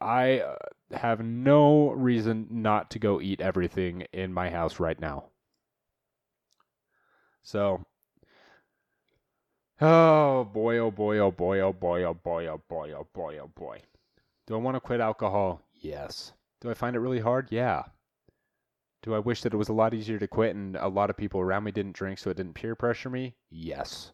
I 0.00 0.40
uh, 0.40 0.56
have 0.96 1.24
no 1.24 1.90
reason 1.92 2.46
not 2.50 2.90
to 2.90 2.98
go 2.98 3.20
eat 3.20 3.40
everything 3.40 4.02
in 4.12 4.34
my 4.34 4.50
house 4.50 4.80
right 4.80 5.00
now. 5.00 5.24
So, 7.42 7.84
oh 9.82 10.44
boy, 10.44 10.78
oh 10.78 10.90
boy, 10.90 11.18
oh 11.18 11.30
boy, 11.30 11.60
oh 11.60 11.72
boy, 11.72 12.04
oh 12.04 12.14
boy, 12.14 12.46
oh 12.46 12.62
boy, 12.68 12.92
oh 12.92 13.06
boy, 13.12 13.38
oh 13.38 13.50
boy. 13.54 13.82
Do 14.46 14.54
I 14.54 14.58
want 14.58 14.76
to 14.76 14.80
quit 14.80 15.00
alcohol? 15.00 15.60
Yes. 15.74 16.32
Do 16.60 16.70
I 16.70 16.74
find 16.74 16.94
it 16.94 17.00
really 17.00 17.20
hard? 17.20 17.48
Yeah. 17.50 17.82
Do 19.02 19.14
I 19.14 19.18
wish 19.18 19.42
that 19.42 19.52
it 19.52 19.56
was 19.56 19.68
a 19.68 19.74
lot 19.74 19.94
easier 19.94 20.18
to 20.18 20.28
quit 20.28 20.54
and 20.54 20.76
a 20.76 20.86
lot 20.86 21.10
of 21.10 21.16
people 21.16 21.40
around 21.40 21.64
me 21.64 21.72
didn't 21.72 21.96
drink 21.96 22.18
so 22.18 22.30
it 22.30 22.36
didn't 22.36 22.54
peer 22.54 22.76
pressure 22.76 23.10
me? 23.10 23.34
Yes. 23.50 24.12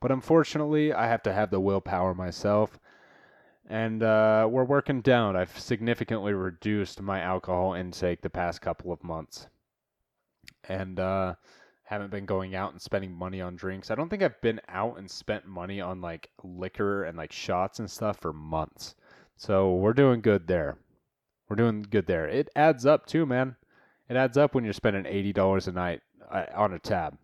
But 0.00 0.12
unfortunately, 0.12 0.92
I 0.92 1.08
have 1.08 1.22
to 1.24 1.32
have 1.32 1.50
the 1.50 1.60
willpower 1.60 2.14
myself. 2.14 2.78
And 3.66 4.02
uh, 4.02 4.46
we're 4.48 4.64
working 4.64 5.00
down. 5.00 5.34
I've 5.34 5.58
significantly 5.58 6.32
reduced 6.32 7.00
my 7.00 7.20
alcohol 7.20 7.74
intake 7.74 8.20
the 8.20 8.30
past 8.30 8.60
couple 8.60 8.92
of 8.92 9.02
months. 9.02 9.48
And 10.68 11.00
uh, 11.00 11.34
haven't 11.84 12.10
been 12.10 12.24
going 12.24 12.54
out 12.54 12.72
and 12.72 12.80
spending 12.80 13.12
money 13.12 13.40
on 13.40 13.56
drinks. 13.56 13.90
I 13.90 13.94
don't 13.94 14.08
think 14.08 14.22
I've 14.22 14.40
been 14.40 14.60
out 14.68 14.98
and 14.98 15.10
spent 15.10 15.46
money 15.46 15.80
on 15.80 16.00
like 16.00 16.30
liquor 16.42 17.04
and 17.04 17.16
like 17.16 17.30
shots 17.30 17.78
and 17.78 17.90
stuff 17.90 18.18
for 18.20 18.32
months. 18.32 18.94
So 19.36 19.74
we're 19.74 19.92
doing 19.92 20.22
good 20.22 20.46
there. 20.46 20.78
We're 21.48 21.56
doing 21.56 21.82
good 21.82 22.06
there. 22.06 22.26
It 22.26 22.48
adds 22.56 22.86
up 22.86 23.06
too, 23.06 23.26
man. 23.26 23.56
It 24.08 24.16
adds 24.16 24.38
up 24.38 24.54
when 24.54 24.64
you're 24.64 24.72
spending 24.72 25.04
eighty 25.06 25.32
dollars 25.32 25.68
a 25.68 25.72
night 25.72 26.00
uh, 26.30 26.46
on 26.54 26.72
a 26.72 26.78
tab. 26.78 27.18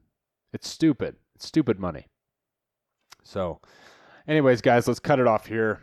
It's 0.52 0.68
stupid. 0.68 1.16
It's 1.34 1.46
stupid 1.46 1.78
money. 1.78 2.08
So, 3.22 3.60
anyways, 4.28 4.60
guys, 4.60 4.86
let's 4.86 5.00
cut 5.00 5.20
it 5.20 5.26
off 5.26 5.46
here. 5.46 5.80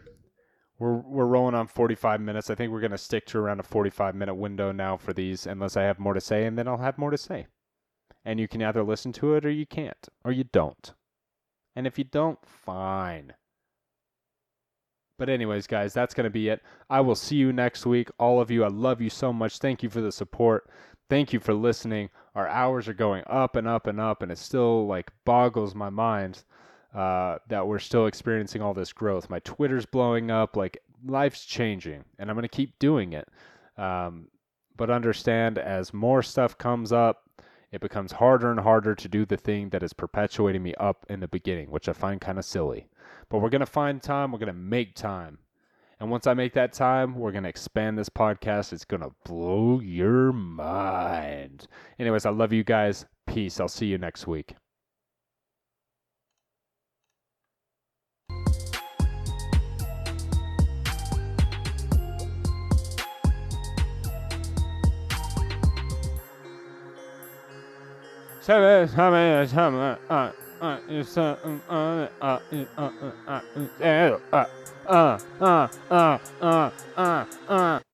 We're 0.77 0.97
we're 0.97 1.25
rolling 1.25 1.55
on 1.55 1.65
45 1.65 2.21
minutes. 2.21 2.51
I 2.51 2.55
think 2.55 2.71
we're 2.71 2.81
gonna 2.81 2.97
stick 2.99 3.25
to 3.27 3.39
around 3.39 3.59
a 3.59 3.63
45 3.63 4.13
minute 4.13 4.35
window 4.35 4.71
now 4.71 4.97
for 4.97 5.13
these, 5.13 5.47
unless 5.47 5.75
I 5.75 5.83
have 5.83 5.97
more 5.97 6.13
to 6.13 6.21
say, 6.21 6.45
and 6.45 6.57
then 6.57 6.67
I'll 6.67 6.77
have 6.77 6.99
more 6.99 7.09
to 7.09 7.17
say. 7.17 7.47
And 8.27 8.41
you 8.41 8.47
can 8.49 8.61
either 8.61 8.83
listen 8.83 9.13
to 9.13 9.35
it 9.35 9.45
or 9.45 9.49
you 9.49 9.65
can't, 9.65 10.09
or 10.25 10.33
you 10.33 10.43
don't. 10.43 10.93
And 11.77 11.87
if 11.87 11.97
you 11.97 12.03
don't, 12.03 12.37
fine. 12.45 13.33
But, 15.17 15.29
anyways, 15.29 15.65
guys, 15.65 15.93
that's 15.93 16.13
going 16.13 16.25
to 16.25 16.29
be 16.29 16.49
it. 16.49 16.61
I 16.89 16.99
will 16.99 17.15
see 17.15 17.37
you 17.37 17.53
next 17.53 17.85
week. 17.85 18.09
All 18.19 18.41
of 18.41 18.51
you, 18.51 18.65
I 18.65 18.67
love 18.67 18.99
you 18.99 19.09
so 19.09 19.31
much. 19.31 19.59
Thank 19.59 19.81
you 19.81 19.89
for 19.89 20.01
the 20.01 20.11
support. 20.11 20.69
Thank 21.09 21.31
you 21.31 21.39
for 21.39 21.53
listening. 21.53 22.09
Our 22.35 22.49
hours 22.49 22.89
are 22.89 22.93
going 22.93 23.23
up 23.27 23.55
and 23.55 23.65
up 23.65 23.87
and 23.87 23.97
up, 23.97 24.21
and 24.21 24.29
it 24.29 24.37
still 24.37 24.85
like 24.87 25.09
boggles 25.23 25.73
my 25.73 25.89
mind 25.89 26.43
uh, 26.93 27.37
that 27.47 27.65
we're 27.65 27.79
still 27.79 28.07
experiencing 28.07 28.61
all 28.61 28.73
this 28.73 28.91
growth. 28.91 29.29
My 29.29 29.39
Twitter's 29.39 29.85
blowing 29.85 30.31
up. 30.31 30.57
Like, 30.57 30.83
life's 31.05 31.45
changing, 31.45 32.03
and 32.19 32.29
I'm 32.29 32.35
going 32.35 32.43
to 32.43 32.49
keep 32.49 32.77
doing 32.77 33.13
it. 33.13 33.29
Um, 33.77 34.27
but 34.75 34.89
understand 34.89 35.57
as 35.57 35.93
more 35.93 36.21
stuff 36.21 36.57
comes 36.57 36.91
up, 36.91 37.23
it 37.77 37.81
becomes 37.81 38.13
harder 38.13 38.49
and 38.49 38.59
harder 38.59 38.95
to 38.95 39.07
do 39.07 39.23
the 39.23 39.37
thing 39.37 39.69
that 39.69 39.83
is 39.83 39.93
perpetuating 39.93 40.63
me 40.63 40.73
up 40.79 41.05
in 41.09 41.19
the 41.19 41.27
beginning, 41.27 41.69
which 41.69 41.87
I 41.87 41.93
find 41.93 42.19
kind 42.19 42.39
of 42.39 42.45
silly. 42.45 42.89
But 43.29 43.37
we're 43.37 43.51
going 43.51 43.59
to 43.59 43.67
find 43.67 44.01
time, 44.01 44.31
we're 44.31 44.39
going 44.39 44.47
to 44.47 44.53
make 44.53 44.95
time. 44.95 45.37
And 45.99 46.09
once 46.09 46.25
I 46.25 46.33
make 46.33 46.53
that 46.53 46.73
time, 46.73 47.13
we're 47.13 47.31
going 47.31 47.43
to 47.43 47.49
expand 47.49 47.95
this 47.95 48.09
podcast. 48.09 48.73
It's 48.73 48.83
going 48.83 49.01
to 49.01 49.11
blow 49.25 49.79
your 49.79 50.33
mind. 50.33 51.67
Anyways, 51.99 52.25
I 52.25 52.31
love 52.31 52.51
you 52.51 52.63
guys. 52.63 53.05
Peace. 53.27 53.59
I'll 53.59 53.67
see 53.67 53.85
you 53.85 53.99
next 53.99 54.25
week. 54.25 54.55
Uh, 74.87 75.67
uh, 75.91 76.17
uh, 76.39 76.69
uh, 76.95 77.25
uh. 77.49 77.79